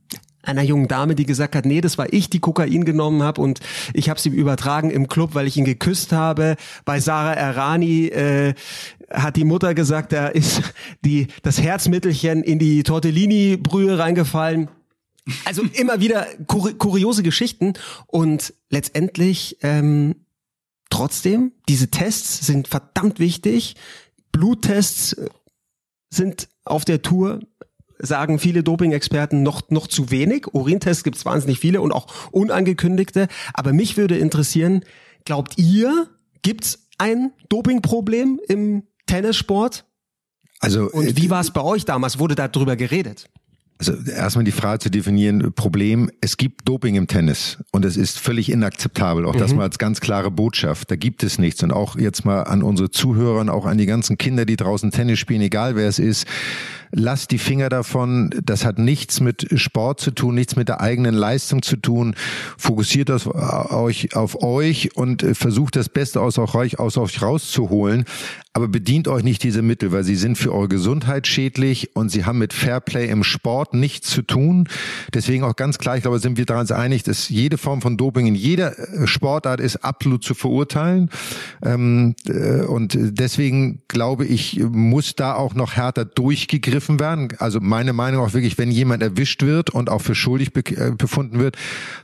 einer 0.47 0.62
jungen 0.62 0.88
Dame, 0.88 1.14
die 1.14 1.26
gesagt 1.26 1.55
hat, 1.55 1.66
nee, 1.66 1.80
das 1.80 1.99
war 1.99 2.12
ich, 2.12 2.30
die 2.30 2.40
Kokain 2.40 2.84
genommen 2.84 3.22
habe 3.22 3.40
und 3.40 3.61
ich 3.92 4.09
habe 4.09 4.20
sie 4.20 4.30
übertragen 4.30 4.90
im 4.90 5.09
Club, 5.09 5.34
weil 5.34 5.47
ich 5.47 5.57
ihn 5.57 5.64
geküsst 5.64 6.12
habe. 6.12 6.57
Bei 6.84 7.01
Sarah 7.01 7.34
Errani 7.34 8.07
äh, 8.07 8.55
hat 9.11 9.36
die 9.36 9.44
Mutter 9.44 9.74
gesagt, 9.74 10.12
da 10.12 10.28
ist 10.28 10.62
die 11.05 11.28
das 11.42 11.61
Herzmittelchen 11.61 12.42
in 12.42 12.59
die 12.59 12.82
Tortellini-Brühe 12.82 13.99
reingefallen. 13.99 14.68
Also 15.44 15.62
immer 15.72 16.01
wieder 16.01 16.26
kur 16.47 16.72
kuriose 16.78 17.24
Geschichten 17.24 17.72
und 18.07 18.55
letztendlich 18.70 19.59
ähm, 19.62 20.14
trotzdem 20.88 21.53
diese 21.68 21.88
Tests 21.88 22.47
sind 22.47 22.68
verdammt 22.68 23.18
wichtig. 23.18 23.74
Bluttests 24.30 25.16
sind 26.11 26.49
auf 26.64 26.84
der 26.84 27.03
Tour 27.03 27.40
sagen 27.99 28.38
viele 28.38 28.62
Doping-Experten 28.62 29.42
noch, 29.42 29.70
noch 29.70 29.86
zu 29.86 30.11
wenig. 30.11 30.47
Urintests 30.53 31.05
gibt 31.05 31.16
es 31.16 31.24
wahnsinnig 31.24 31.59
viele 31.59 31.80
und 31.80 31.92
auch 31.92 32.07
unangekündigte. 32.32 33.28
Aber 33.55 33.72
mich 33.72 33.97
würde 33.97 34.16
interessieren, 34.16 34.84
glaubt 35.24 35.59
ihr, 35.59 36.09
gibt's 36.42 36.86
ein 36.99 37.32
Dopingproblem 37.49 38.40
im 38.49 38.84
Tennissport? 39.07 39.84
Also, 40.61 40.90
und 40.90 41.16
wie 41.16 41.26
äh, 41.26 41.30
war 41.30 41.40
es 41.40 41.51
bei 41.51 41.62
euch 41.62 41.84
damals? 41.84 42.18
Wurde 42.18 42.34
darüber 42.34 42.76
geredet? 42.76 43.28
Also 43.78 43.92
erstmal 44.11 44.44
die 44.44 44.53
Frage 44.53 44.78
zu 44.78 44.90
definieren, 44.90 45.53
Problem, 45.53 46.11
es 46.22 46.38
gibt 46.38 46.66
Doping 46.66 46.94
im 46.94 47.09
Tennis 47.09 47.59
und 47.72 47.84
es 47.84 47.99
ist 47.99 48.18
völlig 48.18 48.51
inakzeptabel, 48.51 49.26
auch 49.26 49.34
mhm. 49.34 49.38
das 49.38 49.53
mal 49.53 49.64
als 49.64 49.76
ganz 49.76 50.01
klare 50.01 50.30
Botschaft, 50.30 50.90
da 50.90 50.97
gibt 50.97 51.22
es 51.22 51.38
nichts 51.38 51.62
und 51.62 51.72
auch 51.72 51.99
jetzt 51.99 52.24
mal 52.24 52.44
an 52.44 52.62
unsere 52.62 52.90
Zuhörer, 52.90 53.53
auch 53.53 53.66
an 53.66 53.76
die 53.76 53.84
ganzen 53.84 54.16
Kinder, 54.16 54.47
die 54.47 54.57
draußen 54.57 54.92
Tennis 54.92 55.18
spielen, 55.18 55.42
egal 55.42 55.76
wer 55.76 55.88
es 55.88 55.99
ist, 55.99 56.26
lasst 56.97 57.30
die 57.30 57.38
Finger 57.38 57.68
davon. 57.68 58.30
Das 58.42 58.64
hat 58.64 58.78
nichts 58.78 59.20
mit 59.20 59.47
Sport 59.61 60.01
zu 60.01 60.11
tun, 60.11 60.34
nichts 60.34 60.57
mit 60.57 60.68
der 60.68 60.80
eigenen 60.80 61.14
Leistung 61.14 61.62
zu 61.62 61.76
tun. 61.76 62.14
Fokussiert 62.57 63.11
das 63.11 63.26
euch 63.26 64.16
auf 64.16 64.42
euch 64.42 64.97
und 64.97 65.24
versucht 65.34 65.76
das 65.76 65.88
Beste 65.88 66.20
aus 66.20 66.38
euch, 66.38 66.78
aus 66.78 66.97
euch 66.97 67.22
rauszuholen. 67.22 68.07
Aber 68.55 68.68
bedient 68.68 69.07
euch 69.07 69.22
nicht 69.22 69.42
diese 69.42 69.61
Mittel, 69.61 69.92
weil 69.92 70.03
sie 70.03 70.16
sind 70.16 70.38
für 70.38 70.55
eure 70.55 70.68
Gesundheit 70.68 71.26
schädlich 71.26 71.94
und 71.94 72.09
sie 72.09 72.24
haben 72.24 72.38
mit 72.38 72.55
Fairplay 72.55 73.07
im 73.11 73.22
Sport 73.22 73.74
nichts 73.74 74.09
zu 74.09 74.22
tun. 74.22 74.66
Deswegen 75.12 75.44
auch 75.44 75.57
ganz 75.57 75.76
klar, 75.76 75.99
ich 75.99 76.03
glaube, 76.03 76.20
sind 76.20 76.38
wir 76.38 76.47
daran 76.47 76.66
einig, 76.70 77.03
dass 77.03 77.28
jede 77.28 77.59
Form 77.59 77.82
von 77.82 77.99
Doping 77.99 78.26
in 78.26 78.34
jeder 78.34 78.78
äh, 78.78 79.07
Sportart 79.07 79.61
ist 79.61 79.84
absolut 79.84 80.24
zu 80.24 80.32
verurteilen. 80.32 81.11
Ähm, 81.62 82.14
äh, 82.26 82.62
und 82.62 82.97
deswegen 82.99 83.82
glaube 83.88 84.24
ich, 84.24 84.59
muss 84.59 85.14
da 85.14 85.34
auch 85.34 85.55
noch 85.55 85.74
härter 85.74 86.07
durchgegriffen 86.07 86.86
werden. 86.89 87.28
Also 87.39 87.61
meine 87.61 87.93
Meinung 87.93 88.24
auch 88.24 88.34
wirklich, 88.34 88.59
wenn 88.59 88.70
jemand 88.70 89.03
erwischt 89.03 89.43
wird 89.43 89.70
und 89.70 89.91
auch 89.91 90.01
für 90.01 90.14
schuldig 90.14 90.51
äh, 90.55 90.93
befunden 90.97 91.39
wird, 91.39 91.57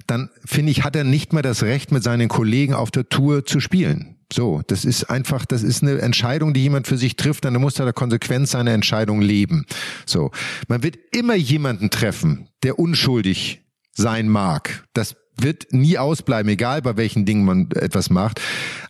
dann 0.06 0.30
finde 0.44 0.72
ich, 0.72 0.84
hat 0.84 0.96
er 0.96 1.04
nicht 1.04 1.32
mehr 1.32 1.42
das 1.42 1.62
Recht, 1.62 1.92
mit 1.92 2.02
seinen 2.02 2.28
Kollegen 2.28 2.74
auf 2.74 2.90
der 2.90 3.08
Tour 3.08 3.44
zu 3.44 3.60
spielen. 3.60 4.16
So, 4.32 4.62
das 4.66 4.84
ist 4.84 5.04
einfach, 5.10 5.44
das 5.44 5.62
ist 5.62 5.82
eine 5.82 6.00
Entscheidung, 6.00 6.54
die 6.54 6.62
jemand 6.62 6.86
für 6.86 6.96
sich 6.96 7.16
trifft, 7.16 7.44
dann 7.44 7.54
muss 7.54 7.78
er 7.78 7.84
der 7.84 7.92
Konsequenz 7.92 8.52
seiner 8.52 8.72
Entscheidung 8.72 9.20
leben. 9.20 9.66
So, 10.06 10.30
man 10.68 10.82
wird 10.82 10.96
immer 11.12 11.34
jemanden 11.34 11.90
treffen, 11.90 12.48
der 12.62 12.78
unschuldig 12.78 13.62
sein 13.94 14.28
mag. 14.28 14.84
Das 14.94 15.16
wird 15.36 15.72
nie 15.72 15.98
ausbleiben, 15.98 16.50
egal 16.50 16.82
bei 16.82 16.96
welchen 16.96 17.24
Dingen 17.24 17.44
man 17.44 17.70
etwas 17.72 18.10
macht. 18.10 18.40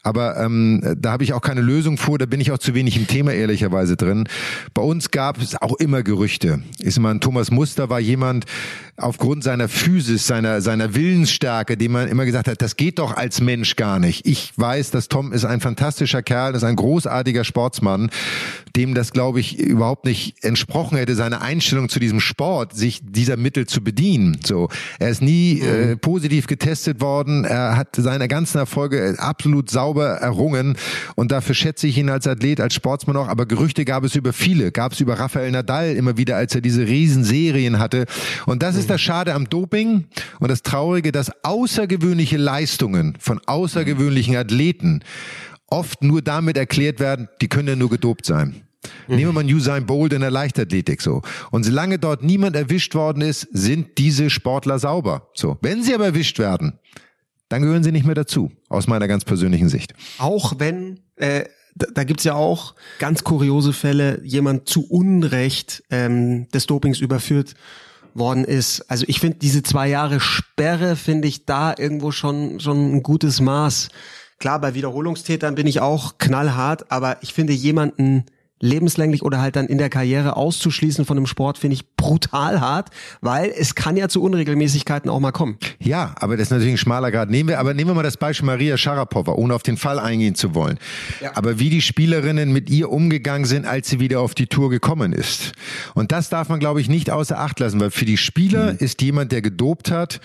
Aber 0.03 0.37
ähm, 0.39 0.97
da 0.99 1.13
habe 1.13 1.25
ich 1.25 1.33
auch 1.33 1.41
keine 1.41 1.61
Lösung 1.61 1.97
vor, 1.97 2.19
da 2.19 2.27
bin 2.27 2.41
ich 2.41 2.51
auch 2.51 2.59
zu 2.59 2.75
wenig 2.75 2.97
im 2.97 3.07
Thema 3.07 3.33
ehrlicherweise 3.33 3.97
drin. 3.97 4.29
Bei 4.75 4.83
uns 4.83 5.11
gab 5.11 5.41
es 5.41 5.61
auch 5.61 5.77
immer 5.77 6.03
Gerüchte. 6.03 6.63
Ist 6.79 6.99
ein 6.99 7.21
Thomas 7.21 7.51
Muster 7.51 7.89
war 7.89 8.01
jemand 8.01 8.47
aufgrund 8.97 9.43
seiner 9.45 9.69
Physis, 9.69 10.27
seiner 10.27 10.61
seiner 10.61 10.95
Willensstärke, 10.95 11.77
dem 11.77 11.93
man 11.93 12.09
immer 12.09 12.25
gesagt 12.25 12.49
hat, 12.49 12.61
das 12.63 12.77
geht 12.77 12.99
doch 12.99 13.17
als 13.17 13.41
Mensch 13.41 13.77
gar 13.77 13.99
nicht. 13.99 14.27
Ich 14.27 14.53
weiß, 14.57 14.91
dass 14.91 15.09
Tom 15.09 15.33
ist 15.33 15.45
ein 15.45 15.61
fantastischer 15.61 16.23
Kerl, 16.23 16.55
ist 16.55 16.65
ein 16.65 16.77
großartiger 16.77 17.45
Sportsmann, 17.45 18.11
dem 18.77 18.95
das 18.95 19.13
glaube 19.13 19.41
ich 19.41 19.59
überhaupt 19.59 20.05
nicht 20.05 20.45
entsprochen 20.45 20.99
hätte, 20.99 21.15
seine 21.15 21.41
Einstellung 21.41 21.89
zu 21.89 22.01
diesem 22.01 22.21
Sport, 22.21 22.75
sich 22.75 23.01
dieser 23.03 23.37
Mittel 23.37 23.67
zu 23.67 23.83
bedienen. 23.83 24.41
So, 24.45 24.69
er 24.99 25.11
ist 25.11 25.23
nie 25.23 25.61
äh, 25.61 25.97
positiv 25.97 26.42
getestet 26.47 27.01
worden, 27.01 27.45
er 27.45 27.77
hat 27.77 27.89
seine 27.97 28.29
ganzen 28.29 28.59
Erfolge 28.59 29.17
absolut 29.19 29.71
sauber 29.71 30.07
errungen 30.07 30.77
und 31.15 31.33
dafür 31.33 31.55
schätze 31.55 31.87
ich 31.87 31.99
ihn 31.99 32.11
als 32.11 32.27
Athlet, 32.27 32.61
als 32.61 32.75
Sportsmann 32.75 33.17
auch. 33.17 33.29
Aber 33.29 33.47
Gerüchte 33.47 33.85
gab 33.85 34.05
es 34.05 34.15
über 34.15 34.33
viele, 34.33 34.73
gab 34.73 34.93
es 34.93 35.01
über 35.01 35.19
Rafael 35.19 35.51
Nadal 35.51 35.93
immer 35.93 36.17
wieder, 36.17 36.37
als 36.37 36.55
er 36.55 36.61
diese 36.61 36.87
Riesenserien 36.87 37.79
hatte. 37.79 38.07
Und 38.47 38.63
das 38.63 38.77
ist 38.77 38.91
das 38.91 39.01
Schade 39.01 39.35
am 39.35 39.49
Doping 39.49 40.07
und 40.41 40.51
das 40.51 40.63
Traurige, 40.63 41.13
dass 41.13 41.33
außergewöhnliche 41.45 42.37
Leistungen 42.37 43.17
von 43.19 43.41
außergewöhnlichen 43.47 44.37
Athleten 44.37 45.01
oft 45.69 46.03
nur 46.03 46.23
damit 46.23 46.57
erklärt 46.57 47.01
werden, 47.01 47.29
die 47.41 47.49
können 47.49 47.69
ja 47.69 47.77
nur 47.77 47.91
gedopt 47.91 48.27
sein. 48.27 48.63
Mhm. 49.07 49.17
Nehmen 49.17 49.35
wir 49.35 49.43
mal 49.43 49.55
Usain 49.55 49.87
Bolt 49.87 50.13
in 50.13 50.21
der 50.21 50.31
Leichtathletik 50.31 51.01
so. 51.01 51.23
Und 51.51 51.65
solange 51.65 51.99
dort 51.99 52.23
niemand 52.23 52.57
erwischt 52.57 52.95
worden 52.95 53.23
ist, 53.23 53.49
sind 53.53 53.99
diese 53.99 54.31
Sportler 54.31 54.79
sauber. 54.79 55.29
So. 55.35 55.59
Wenn 55.61 55.83
sie 55.83 55.95
aber 55.95 56.07
erwischt 56.07 56.39
werden, 56.39 56.79
dann 57.49 57.63
gehören 57.63 57.85
sie 57.85 57.93
nicht 57.93 58.07
mehr 58.07 58.15
dazu, 58.15 58.51
aus 58.69 58.87
meiner 58.87 59.09
ganz 59.09 59.25
persönlichen 59.25 59.69
Sicht. 59.69 59.95
Auch 60.19 60.55
wenn, 60.59 61.01
äh, 61.17 61.45
da, 61.75 61.87
da 61.93 62.05
gibt's 62.05 62.25
ja 62.25 62.35
auch 62.35 62.75
ganz 62.99 63.25
kuriose 63.25 63.73
Fälle, 63.73 64.21
jemand 64.25 64.69
zu 64.69 64.89
Unrecht 64.89 65.83
ähm, 65.91 66.49
des 66.49 66.67
Dopings 66.67 67.01
überführt 67.01 67.55
worden 68.15 68.45
ist. 68.45 68.91
Also 68.91 69.05
ich 69.09 69.21
finde 69.21 69.39
diese 69.39 69.63
zwei 69.63 69.89
Jahre 69.89 70.21
Sperre 70.21 70.97
finde 70.97 71.29
ich 71.29 71.47
da 71.47 71.75
irgendwo 71.77 72.11
schon 72.11 72.61
schon 72.61 72.97
ein 72.97 73.03
gutes 73.03 73.41
Maß. 73.41 73.89
Klar, 74.39 74.61
bei 74.61 74.75
Wiederholungstätern 74.75 75.55
bin 75.55 75.67
ich 75.67 75.81
auch 75.81 76.19
knallhart, 76.19 76.91
aber 76.91 77.19
ich 77.23 77.33
finde 77.33 77.53
jemanden 77.53 78.25
lebenslänglich 78.63 79.23
oder 79.23 79.41
halt 79.41 79.57
dann 79.57 79.67
in 79.67 79.77
der 79.77 79.91
Karriere 79.91 80.37
auszuschließen 80.37 81.05
von 81.05 81.17
dem 81.17 81.27
Sport, 81.27 81.59
finde 81.59 81.75
ich 81.75 81.92
brutal 82.03 82.61
hart, 82.61 82.91
weil 83.21 83.53
es 83.57 83.77
kann 83.77 83.97
ja 83.97 84.09
zu 84.09 84.23
Unregelmäßigkeiten 84.23 85.09
auch 85.09 85.21
mal 85.21 85.31
kommen. 85.31 85.57
Ja, 85.79 86.17
aber 86.17 86.37
das 86.37 86.49
ist 86.49 86.51
natürlich 86.51 86.75
ein 86.75 86.79
schmaler 86.79 87.13
Grad. 87.13 87.31
Nehmen 87.31 87.49
wir, 87.49 87.61
aber 87.61 87.75
nehmen 87.75 87.91
wir 87.91 87.95
mal 87.95 88.03
das 88.03 88.17
Beispiel 88.17 88.47
Maria 88.47 88.77
Sharapova, 88.77 89.33
ohne 89.35 89.55
auf 89.55 89.63
den 89.63 89.77
Fall 89.77 90.01
eingehen 90.01 90.35
zu 90.35 90.57
wollen. 90.57 90.79
Ja. 91.21 91.31
Aber 91.37 91.61
wie 91.61 91.71
die 91.71 91.81
Spielerinnen 91.81 92.53
mit 92.53 92.71
ihr 92.71 92.91
umgegangen 92.91 93.45
sind, 93.45 93.67
als 93.67 93.89
sie 93.89 94.01
wieder 94.01 94.19
auf 94.19 94.35
die 94.35 94.49
Tour 94.49 94.69
gekommen 94.69 95.13
ist. 95.13 95.53
Und 95.95 96.11
das 96.11 96.29
darf 96.29 96.49
man, 96.49 96.59
glaube 96.59 96.81
ich, 96.81 96.89
nicht 96.89 97.11
außer 97.11 97.39
Acht 97.39 97.61
lassen, 97.61 97.79
weil 97.79 97.93
für 97.93 98.05
die 98.05 98.17
Spieler 98.17 98.73
mhm. 98.73 98.79
ist 98.81 99.01
jemand, 99.01 99.31
der 99.31 99.41
gedopt 99.41 99.93
hat, 99.93 100.21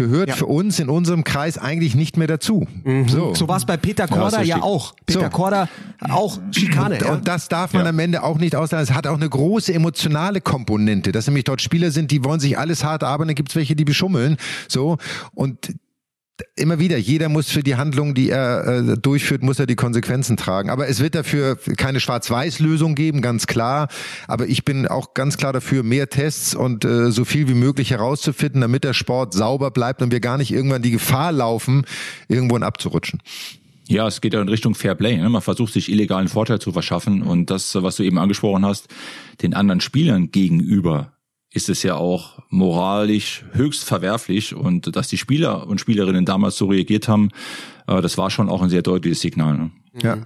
gehört 0.00 0.30
ja. 0.30 0.34
für 0.34 0.46
uns 0.46 0.78
in 0.78 0.88
unserem 0.88 1.24
Kreis 1.24 1.58
eigentlich 1.58 1.94
nicht 1.94 2.16
mehr 2.16 2.26
dazu. 2.26 2.66
Mhm. 2.84 3.08
So, 3.08 3.34
so 3.34 3.48
war 3.48 3.58
es 3.58 3.66
bei 3.66 3.76
Peter 3.76 4.08
Korda 4.08 4.38
ja, 4.38 4.56
ja 4.56 4.62
auch. 4.62 4.94
Peter 5.04 5.20
so. 5.20 5.28
Korda 5.28 5.68
auch 6.08 6.38
Schikane. 6.52 6.94
Und, 6.96 7.02
ja. 7.02 7.12
und 7.12 7.28
das 7.28 7.48
darf 7.48 7.74
man 7.74 7.86
am 7.86 7.98
Ende 7.98 8.22
auch 8.22 8.38
nicht 8.38 8.56
auslassen. 8.56 8.90
Es 8.90 8.96
hat 8.96 9.06
auch 9.06 9.16
eine 9.16 9.28
große 9.28 9.74
emotionale 9.74 10.40
Komponente, 10.40 11.12
dass 11.20 11.26
nämlich 11.26 11.44
dort 11.44 11.60
Spieler 11.60 11.90
sind, 11.90 12.10
die 12.10 12.24
wollen 12.24 12.40
sich 12.40 12.56
alles 12.56 12.82
hart 12.82 13.04
arbeiten, 13.04 13.28
dann 13.28 13.34
gibt 13.34 13.50
es 13.50 13.56
welche, 13.56 13.76
die 13.76 13.84
beschummeln. 13.84 14.38
So 14.68 14.96
und 15.34 15.74
immer 16.56 16.78
wieder, 16.78 16.96
jeder 16.96 17.28
muss 17.28 17.50
für 17.50 17.62
die 17.62 17.76
Handlung, 17.76 18.14
die 18.14 18.30
er 18.30 18.66
äh, 18.66 18.96
durchführt, 18.96 19.42
muss 19.42 19.58
er 19.58 19.66
die 19.66 19.76
Konsequenzen 19.76 20.38
tragen. 20.38 20.70
Aber 20.70 20.88
es 20.88 21.00
wird 21.00 21.14
dafür 21.14 21.56
keine 21.76 22.00
Schwarz-Weiß-Lösung 22.00 22.94
geben, 22.94 23.20
ganz 23.20 23.46
klar. 23.46 23.88
Aber 24.28 24.48
ich 24.48 24.64
bin 24.64 24.88
auch 24.88 25.12
ganz 25.12 25.36
klar 25.36 25.52
dafür, 25.52 25.82
mehr 25.82 26.08
Tests 26.08 26.54
und 26.54 26.86
äh, 26.86 27.10
so 27.10 27.26
viel 27.26 27.46
wie 27.48 27.54
möglich 27.54 27.90
herauszufinden, 27.90 28.62
damit 28.62 28.84
der 28.84 28.94
Sport 28.94 29.34
sauber 29.34 29.70
bleibt 29.70 30.00
und 30.00 30.10
wir 30.10 30.20
gar 30.20 30.38
nicht 30.38 30.52
irgendwann 30.52 30.80
die 30.80 30.92
Gefahr 30.92 31.32
laufen, 31.32 31.84
irgendwohin 32.28 32.62
abzurutschen. 32.62 33.20
Ja, 33.90 34.06
es 34.06 34.20
geht 34.20 34.34
ja 34.34 34.40
in 34.40 34.48
Richtung 34.48 34.76
Fair 34.76 34.94
Play. 34.94 35.16
Ne? 35.16 35.28
Man 35.28 35.42
versucht 35.42 35.72
sich 35.72 35.90
illegalen 35.90 36.28
Vorteil 36.28 36.60
zu 36.60 36.70
verschaffen 36.70 37.22
und 37.22 37.50
das, 37.50 37.74
was 37.74 37.96
du 37.96 38.04
eben 38.04 38.18
angesprochen 38.18 38.64
hast, 38.64 38.86
den 39.42 39.52
anderen 39.52 39.80
Spielern 39.80 40.30
gegenüber 40.30 41.12
ist 41.52 41.68
es 41.68 41.82
ja 41.82 41.96
auch 41.96 42.38
moralisch 42.50 43.44
höchst 43.50 43.82
verwerflich 43.82 44.54
und 44.54 44.94
dass 44.94 45.08
die 45.08 45.18
Spieler 45.18 45.66
und 45.66 45.80
Spielerinnen 45.80 46.24
damals 46.24 46.56
so 46.56 46.66
reagiert 46.66 47.08
haben, 47.08 47.30
äh, 47.88 48.00
das 48.00 48.16
war 48.16 48.30
schon 48.30 48.48
auch 48.48 48.62
ein 48.62 48.70
sehr 48.70 48.82
deutliches 48.82 49.20
Signal. 49.20 49.58
Ne? 49.58 49.70
Ja. 50.00 50.18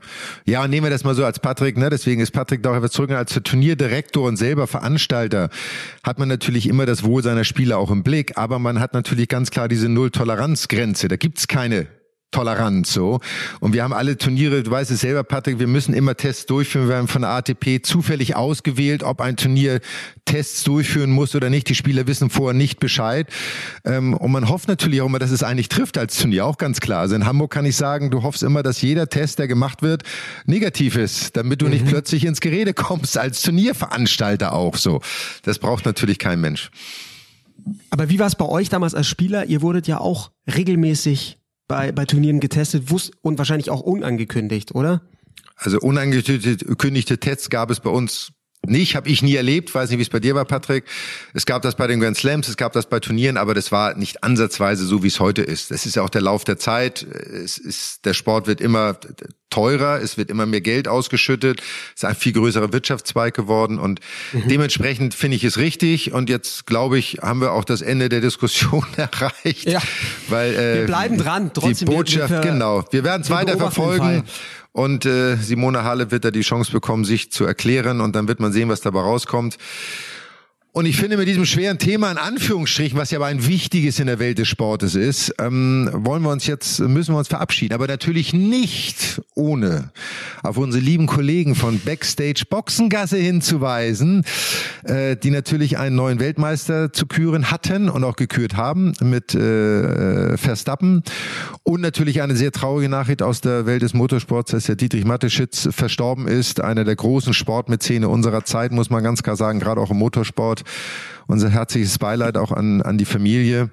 ja, 0.44 0.62
und 0.62 0.68
nehmen 0.68 0.84
wir 0.84 0.90
das 0.90 1.04
mal 1.04 1.14
so 1.14 1.24
als 1.24 1.38
Patrick, 1.38 1.78
ne? 1.78 1.88
Deswegen 1.88 2.20
ist 2.20 2.32
Patrick 2.32 2.62
da 2.62 2.72
auch 2.72 2.76
etwas 2.76 2.90
zurück 2.90 3.12
als 3.12 3.32
Turnierdirektor 3.32 4.28
und 4.28 4.36
selber 4.36 4.66
Veranstalter 4.66 5.48
hat 6.02 6.18
man 6.18 6.28
natürlich 6.28 6.68
immer 6.68 6.84
das 6.84 7.02
Wohl 7.02 7.22
seiner 7.22 7.44
Spieler 7.44 7.78
auch 7.78 7.90
im 7.90 8.02
Blick, 8.02 8.36
aber 8.36 8.58
man 8.58 8.78
hat 8.78 8.92
natürlich 8.92 9.28
ganz 9.28 9.50
klar 9.50 9.68
diese 9.68 9.88
Null-Toleranz-Grenze. 9.88 11.08
Da 11.08 11.16
gibt's 11.16 11.48
keine 11.48 11.86
tolerant 12.34 12.86
so. 12.86 13.20
Und 13.60 13.72
wir 13.72 13.84
haben 13.84 13.92
alle 13.92 14.18
Turniere, 14.18 14.62
du 14.62 14.70
weißt 14.70 14.90
es 14.90 15.00
selber, 15.00 15.22
Patrick, 15.22 15.58
wir 15.58 15.68
müssen 15.68 15.94
immer 15.94 16.16
Tests 16.16 16.46
durchführen. 16.46 16.88
Wir 16.88 16.96
haben 16.96 17.08
von 17.08 17.22
der 17.22 17.30
ATP 17.30 17.82
zufällig 17.82 18.34
ausgewählt, 18.34 19.02
ob 19.04 19.20
ein 19.20 19.36
Turnier 19.36 19.80
Tests 20.24 20.64
durchführen 20.64 21.10
muss 21.10 21.34
oder 21.36 21.48
nicht. 21.48 21.68
Die 21.68 21.74
Spieler 21.74 22.06
wissen 22.06 22.30
vorher 22.30 22.54
nicht 22.54 22.80
Bescheid. 22.80 23.28
Ähm, 23.84 24.14
und 24.14 24.32
man 24.32 24.48
hofft 24.48 24.68
natürlich 24.68 25.00
auch 25.00 25.06
immer, 25.06 25.18
dass 25.18 25.30
es 25.30 25.42
eigentlich 25.42 25.68
trifft 25.68 25.96
als 25.96 26.18
Turnier, 26.18 26.44
auch 26.44 26.58
ganz 26.58 26.80
klar. 26.80 27.00
Also 27.00 27.14
in 27.14 27.24
Hamburg 27.24 27.52
kann 27.52 27.64
ich 27.66 27.76
sagen, 27.76 28.10
du 28.10 28.22
hoffst 28.22 28.42
immer, 28.42 28.62
dass 28.62 28.82
jeder 28.82 29.08
Test, 29.08 29.38
der 29.38 29.46
gemacht 29.46 29.82
wird, 29.82 30.02
negativ 30.46 30.96
ist, 30.96 31.36
damit 31.36 31.62
du 31.62 31.66
mhm. 31.66 31.72
nicht 31.72 31.86
plötzlich 31.86 32.24
ins 32.24 32.40
Gerede 32.40 32.74
kommst, 32.74 33.16
als 33.16 33.42
Turnierveranstalter 33.42 34.52
auch 34.52 34.76
so. 34.76 35.00
Das 35.44 35.58
braucht 35.58 35.84
natürlich 35.84 36.18
kein 36.18 36.40
Mensch. 36.40 36.70
Aber 37.90 38.08
wie 38.08 38.18
war 38.18 38.26
es 38.26 38.34
bei 38.34 38.46
euch 38.46 38.68
damals 38.68 38.94
als 38.94 39.06
Spieler? 39.06 39.46
Ihr 39.46 39.62
wurdet 39.62 39.86
ja 39.86 39.98
auch 39.98 40.32
regelmäßig 40.52 41.38
bei, 41.68 41.92
bei 41.92 42.04
Turnieren 42.04 42.40
getestet 42.40 42.90
wusst 42.90 43.12
und 43.22 43.38
wahrscheinlich 43.38 43.70
auch 43.70 43.80
unangekündigt, 43.80 44.74
oder? 44.74 45.02
Also 45.56 45.78
unangekündigte 45.78 47.18
Tests 47.18 47.50
gab 47.50 47.70
es 47.70 47.80
bei 47.80 47.90
uns 47.90 48.32
nicht, 48.66 48.96
habe 48.96 49.08
ich 49.08 49.22
nie 49.22 49.34
erlebt, 49.34 49.74
weiß 49.74 49.90
nicht, 49.90 49.98
wie 49.98 50.02
es 50.02 50.08
bei 50.08 50.20
dir 50.20 50.34
war, 50.34 50.44
Patrick. 50.44 50.84
Es 51.32 51.46
gab 51.46 51.62
das 51.62 51.74
bei 51.74 51.86
den 51.86 52.00
Grand 52.00 52.16
Slams, 52.16 52.48
es 52.48 52.56
gab 52.56 52.72
das 52.72 52.86
bei 52.86 53.00
Turnieren, 53.00 53.36
aber 53.36 53.54
das 53.54 53.72
war 53.72 53.96
nicht 53.96 54.22
ansatzweise 54.24 54.84
so, 54.84 55.02
wie 55.02 55.08
es 55.08 55.20
heute 55.20 55.42
ist. 55.42 55.70
Das 55.70 55.86
ist 55.86 55.96
ja 55.96 56.02
auch 56.02 56.10
der 56.10 56.22
Lauf 56.22 56.44
der 56.44 56.58
Zeit. 56.58 57.02
Es 57.02 57.58
ist, 57.58 58.04
der 58.04 58.14
Sport 58.14 58.46
wird 58.46 58.60
immer 58.60 58.98
teurer, 59.54 60.00
es 60.02 60.18
wird 60.18 60.30
immer 60.30 60.46
mehr 60.46 60.60
Geld 60.60 60.88
ausgeschüttet, 60.88 61.60
es 61.60 62.02
ist 62.02 62.04
ein 62.04 62.16
viel 62.16 62.32
größerer 62.32 62.72
Wirtschaftszweig 62.72 63.34
geworden 63.34 63.78
und 63.78 64.00
mhm. 64.32 64.48
dementsprechend 64.48 65.14
finde 65.14 65.36
ich 65.36 65.44
es 65.44 65.58
richtig 65.58 66.12
und 66.12 66.28
jetzt 66.28 66.66
glaube 66.66 66.98
ich, 66.98 67.18
haben 67.22 67.40
wir 67.40 67.52
auch 67.52 67.64
das 67.64 67.80
Ende 67.80 68.08
der 68.08 68.20
Diskussion 68.20 68.84
erreicht. 68.96 69.68
Ja. 69.68 69.80
Weil, 70.28 70.54
äh, 70.54 70.78
wir 70.80 70.86
bleiben 70.86 71.18
dran, 71.18 71.52
trotzdem. 71.54 71.74
Die 71.74 71.84
Botschaft, 71.84 72.30
wir, 72.30 72.40
genau. 72.40 72.84
Wir 72.90 73.04
werden 73.04 73.22
es 73.22 73.30
weiter 73.30 73.56
verfolgen. 73.56 74.24
Und 74.76 75.06
äh, 75.06 75.36
Simone 75.36 75.84
Halle 75.84 76.10
wird 76.10 76.24
da 76.24 76.32
die 76.32 76.40
Chance 76.40 76.72
bekommen, 76.72 77.04
sich 77.04 77.30
zu 77.30 77.44
erklären 77.44 78.00
und 78.00 78.16
dann 78.16 78.26
wird 78.26 78.40
man 78.40 78.52
sehen, 78.52 78.68
was 78.68 78.80
dabei 78.80 79.02
rauskommt. 79.02 79.56
Und 80.76 80.86
ich 80.86 80.96
finde, 80.96 81.16
mit 81.16 81.28
diesem 81.28 81.46
schweren 81.46 81.78
Thema 81.78 82.10
in 82.10 82.18
Anführungsstrichen, 82.18 82.98
was 82.98 83.12
ja 83.12 83.18
aber 83.18 83.26
ein 83.26 83.46
wichtiges 83.46 84.00
in 84.00 84.08
der 84.08 84.18
Welt 84.18 84.38
des 84.38 84.48
Sportes 84.48 84.96
ist, 84.96 85.32
ähm, 85.38 85.88
wollen 85.92 86.24
wir 86.24 86.30
uns 86.30 86.48
jetzt, 86.48 86.80
müssen 86.80 87.14
wir 87.14 87.18
uns 87.18 87.28
verabschieden. 87.28 87.74
Aber 87.74 87.86
natürlich 87.86 88.32
nicht 88.32 89.22
ohne 89.36 89.92
auf 90.42 90.56
unsere 90.56 90.82
lieben 90.82 91.06
Kollegen 91.06 91.54
von 91.54 91.78
Backstage 91.78 92.42
Boxengasse 92.50 93.18
hinzuweisen, 93.18 94.24
äh, 94.82 95.16
die 95.16 95.30
natürlich 95.30 95.78
einen 95.78 95.94
neuen 95.94 96.18
Weltmeister 96.18 96.92
zu 96.92 97.06
küren 97.06 97.52
hatten 97.52 97.88
und 97.88 98.02
auch 98.02 98.16
gekürt 98.16 98.56
haben 98.56 98.94
mit 99.00 99.32
äh, 99.32 100.36
Verstappen. 100.36 101.04
Und 101.62 101.82
natürlich 101.82 102.20
eine 102.20 102.34
sehr 102.34 102.50
traurige 102.50 102.88
Nachricht 102.88 103.22
aus 103.22 103.40
der 103.40 103.66
Welt 103.66 103.82
des 103.82 103.94
Motorsports, 103.94 104.50
dass 104.50 104.64
der 104.64 104.74
Dietrich 104.74 105.04
Mateschitz 105.04 105.68
verstorben 105.70 106.26
ist, 106.26 106.60
einer 106.60 106.82
der 106.82 106.96
großen 106.96 107.32
Sportmäzene 107.32 108.08
unserer 108.08 108.44
Zeit, 108.44 108.72
muss 108.72 108.90
man 108.90 109.04
ganz 109.04 109.22
klar 109.22 109.36
sagen, 109.36 109.60
gerade 109.60 109.80
auch 109.80 109.92
im 109.92 109.98
Motorsport 109.98 110.63
unser 111.26 111.50
herzliches 111.50 111.98
Beileid 111.98 112.36
auch 112.36 112.52
an, 112.52 112.82
an 112.82 112.98
die 112.98 113.04
Familie. 113.04 113.70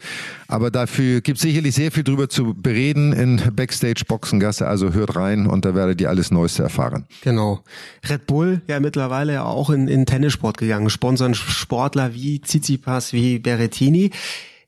Aber 0.47 0.71
dafür 0.71 1.21
gibt 1.21 1.37
es 1.37 1.41
sicherlich 1.41 1.75
sehr 1.75 1.91
viel 1.91 2.03
drüber 2.03 2.29
zu 2.29 2.53
bereden 2.53 3.13
in 3.13 3.41
Backstage 3.55 4.03
Boxengasse. 4.07 4.67
Also 4.67 4.93
hört 4.93 5.15
rein 5.15 5.47
und 5.47 5.65
da 5.65 5.75
werdet 5.75 6.01
ihr 6.01 6.09
alles 6.09 6.31
Neueste 6.31 6.63
erfahren. 6.63 7.05
Genau. 7.21 7.63
Red 8.09 8.27
Bull 8.27 8.61
ja 8.67 8.79
mittlerweile 8.79 9.45
auch 9.45 9.69
in, 9.69 9.87
in 9.87 10.05
Tennissport 10.05 10.57
gegangen, 10.57 10.89
sponsern 10.89 11.33
Sportler 11.33 12.13
wie 12.13 12.41
Tsitsipas, 12.41 13.13
wie 13.13 13.39
Berrettini. 13.39 14.11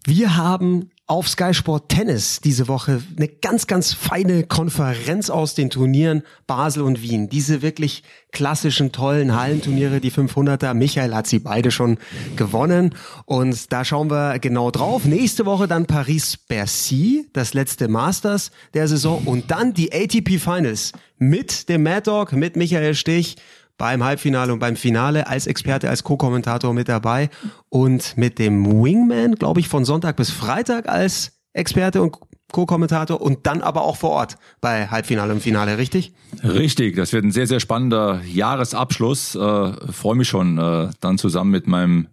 Wir 0.05 0.36
haben 0.36 0.89
auf 1.06 1.28
Sky 1.28 1.54
Sport 1.54 1.89
Tennis 1.89 2.39
diese 2.39 2.70
Woche 2.70 3.04
eine 3.18 3.28
ganz, 3.28 3.68
ganz 3.68 3.93
feine 3.93 4.43
Konferenz 4.43 5.30
aus 5.30 5.54
den 5.54 5.70
Turnieren 5.70 6.24
Basel 6.47 6.82
und 6.84 7.01
Wien. 7.01 7.28
Diese 7.28 7.62
wirklich 7.62 8.04
klassischen, 8.32 8.93
tollen 8.93 9.36
Hallenturniere, 9.36 9.99
die 9.99 10.12
500er. 10.12 10.74
Michael 10.74 11.14
hat 11.14 11.28
sie 11.28 11.39
beide 11.39 11.72
schon 11.72 11.97
gewonnen 12.38 12.95
und 13.26 13.74
da 13.74 13.84
schauen 13.84 14.10
wir 14.10 14.39
genau 14.39 14.72
drauf. 14.72 15.04
Nächste 15.04 15.45
Woche 15.45 15.68
dann 15.68 15.88
Paris-Bercy, 15.88 17.30
das 17.34 17.54
letzte 17.54 17.89
Masters 17.89 18.51
der 18.74 18.88
Saison 18.88 19.24
und 19.26 19.51
dann 19.51 19.74
die 19.74 19.91
ATP 19.91 20.39
Finals 20.39 20.93
mit 21.18 21.68
dem 21.68 21.84
Mad 21.84 22.04
Dog, 22.04 22.32
mit 22.32 22.56
Michael 22.56 22.95
Stich 22.95 23.36
beim 23.78 24.03
Halbfinale 24.03 24.53
und 24.53 24.59
beim 24.59 24.76
Finale 24.76 25.28
als 25.28 25.47
Experte, 25.47 25.89
als 25.89 26.03
Co-Kommentator 26.03 26.74
mit 26.74 26.89
dabei 26.89 27.30
und 27.69 28.17
mit 28.17 28.39
dem 28.39 28.65
Wingman, 28.65 29.36
glaube 29.36 29.59
ich, 29.59 29.67
von 29.67 29.86
Sonntag 29.86 30.15
bis 30.15 30.30
Freitag 30.30 30.88
als 30.88 31.39
Experte 31.53 32.01
und 32.01 32.17
Co-Kommentator 32.51 33.19
und 33.19 33.47
dann 33.47 33.61
aber 33.61 33.84
auch 33.84 33.97
vor 33.97 34.11
Ort 34.11 34.38
bei 34.61 34.88
Halbfinale 34.88 35.34
und 35.34 35.41
Finale, 35.41 35.78
richtig? 35.78 36.13
Richtig, 36.43 36.95
das 36.95 37.11
wird 37.11 37.26
ein 37.26 37.32
sehr, 37.32 37.47
sehr 37.47 37.59
spannender 37.59 38.21
Jahresabschluss. 38.26 39.36
Äh, 39.36 39.91
Freue 39.91 40.15
mich 40.15 40.28
schon, 40.28 40.57
äh, 40.57 40.89
dann 40.99 41.17
zusammen 41.17 41.51
mit 41.51 41.67
meinem 41.67 42.07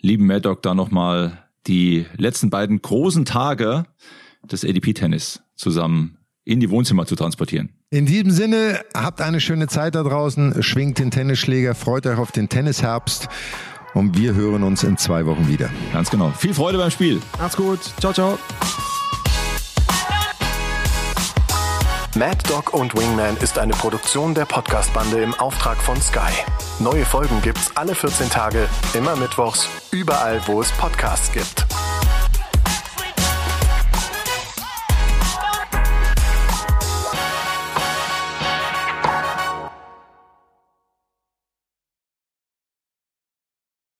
lieben 0.00 0.26
Maddock 0.26 0.62
da 0.62 0.74
nochmal 0.74 1.38
die 1.66 2.06
letzten 2.16 2.50
beiden 2.50 2.80
großen 2.80 3.24
Tage 3.24 3.84
des 4.42 4.64
ADP-Tennis 4.64 5.42
zusammen 5.54 6.18
in 6.44 6.60
die 6.60 6.70
Wohnzimmer 6.70 7.06
zu 7.06 7.16
transportieren. 7.16 7.70
In 7.94 8.06
diesem 8.06 8.32
Sinne, 8.32 8.80
habt 8.92 9.20
eine 9.20 9.38
schöne 9.38 9.68
Zeit 9.68 9.94
da 9.94 10.02
draußen, 10.02 10.64
schwingt 10.64 10.98
den 10.98 11.12
Tennisschläger, 11.12 11.76
freut 11.76 12.08
euch 12.08 12.18
auf 12.18 12.32
den 12.32 12.48
Tennisherbst 12.48 13.28
und 13.94 14.18
wir 14.18 14.34
hören 14.34 14.64
uns 14.64 14.82
in 14.82 14.96
zwei 14.96 15.26
Wochen 15.26 15.46
wieder. 15.46 15.70
Ganz 15.92 16.10
genau. 16.10 16.32
Viel 16.36 16.54
Freude 16.54 16.76
beim 16.76 16.90
Spiel. 16.90 17.22
Macht's 17.38 17.56
gut. 17.56 17.78
Ciao, 18.00 18.12
ciao. 18.12 18.36
Mad 22.16 22.38
Dog 22.48 22.74
und 22.74 22.98
Wingman 22.98 23.36
ist 23.36 23.60
eine 23.60 23.74
Produktion 23.74 24.34
der 24.34 24.46
Podcast-Bande 24.46 25.22
im 25.22 25.32
Auftrag 25.34 25.76
von 25.76 25.94
Sky. 26.02 26.32
Neue 26.80 27.04
Folgen 27.04 27.42
gibt's 27.42 27.70
alle 27.76 27.94
14 27.94 28.28
Tage, 28.28 28.66
immer 28.94 29.14
mittwochs, 29.14 29.68
überall, 29.92 30.40
wo 30.46 30.60
es 30.60 30.72
Podcasts 30.72 31.30
gibt. 31.30 31.64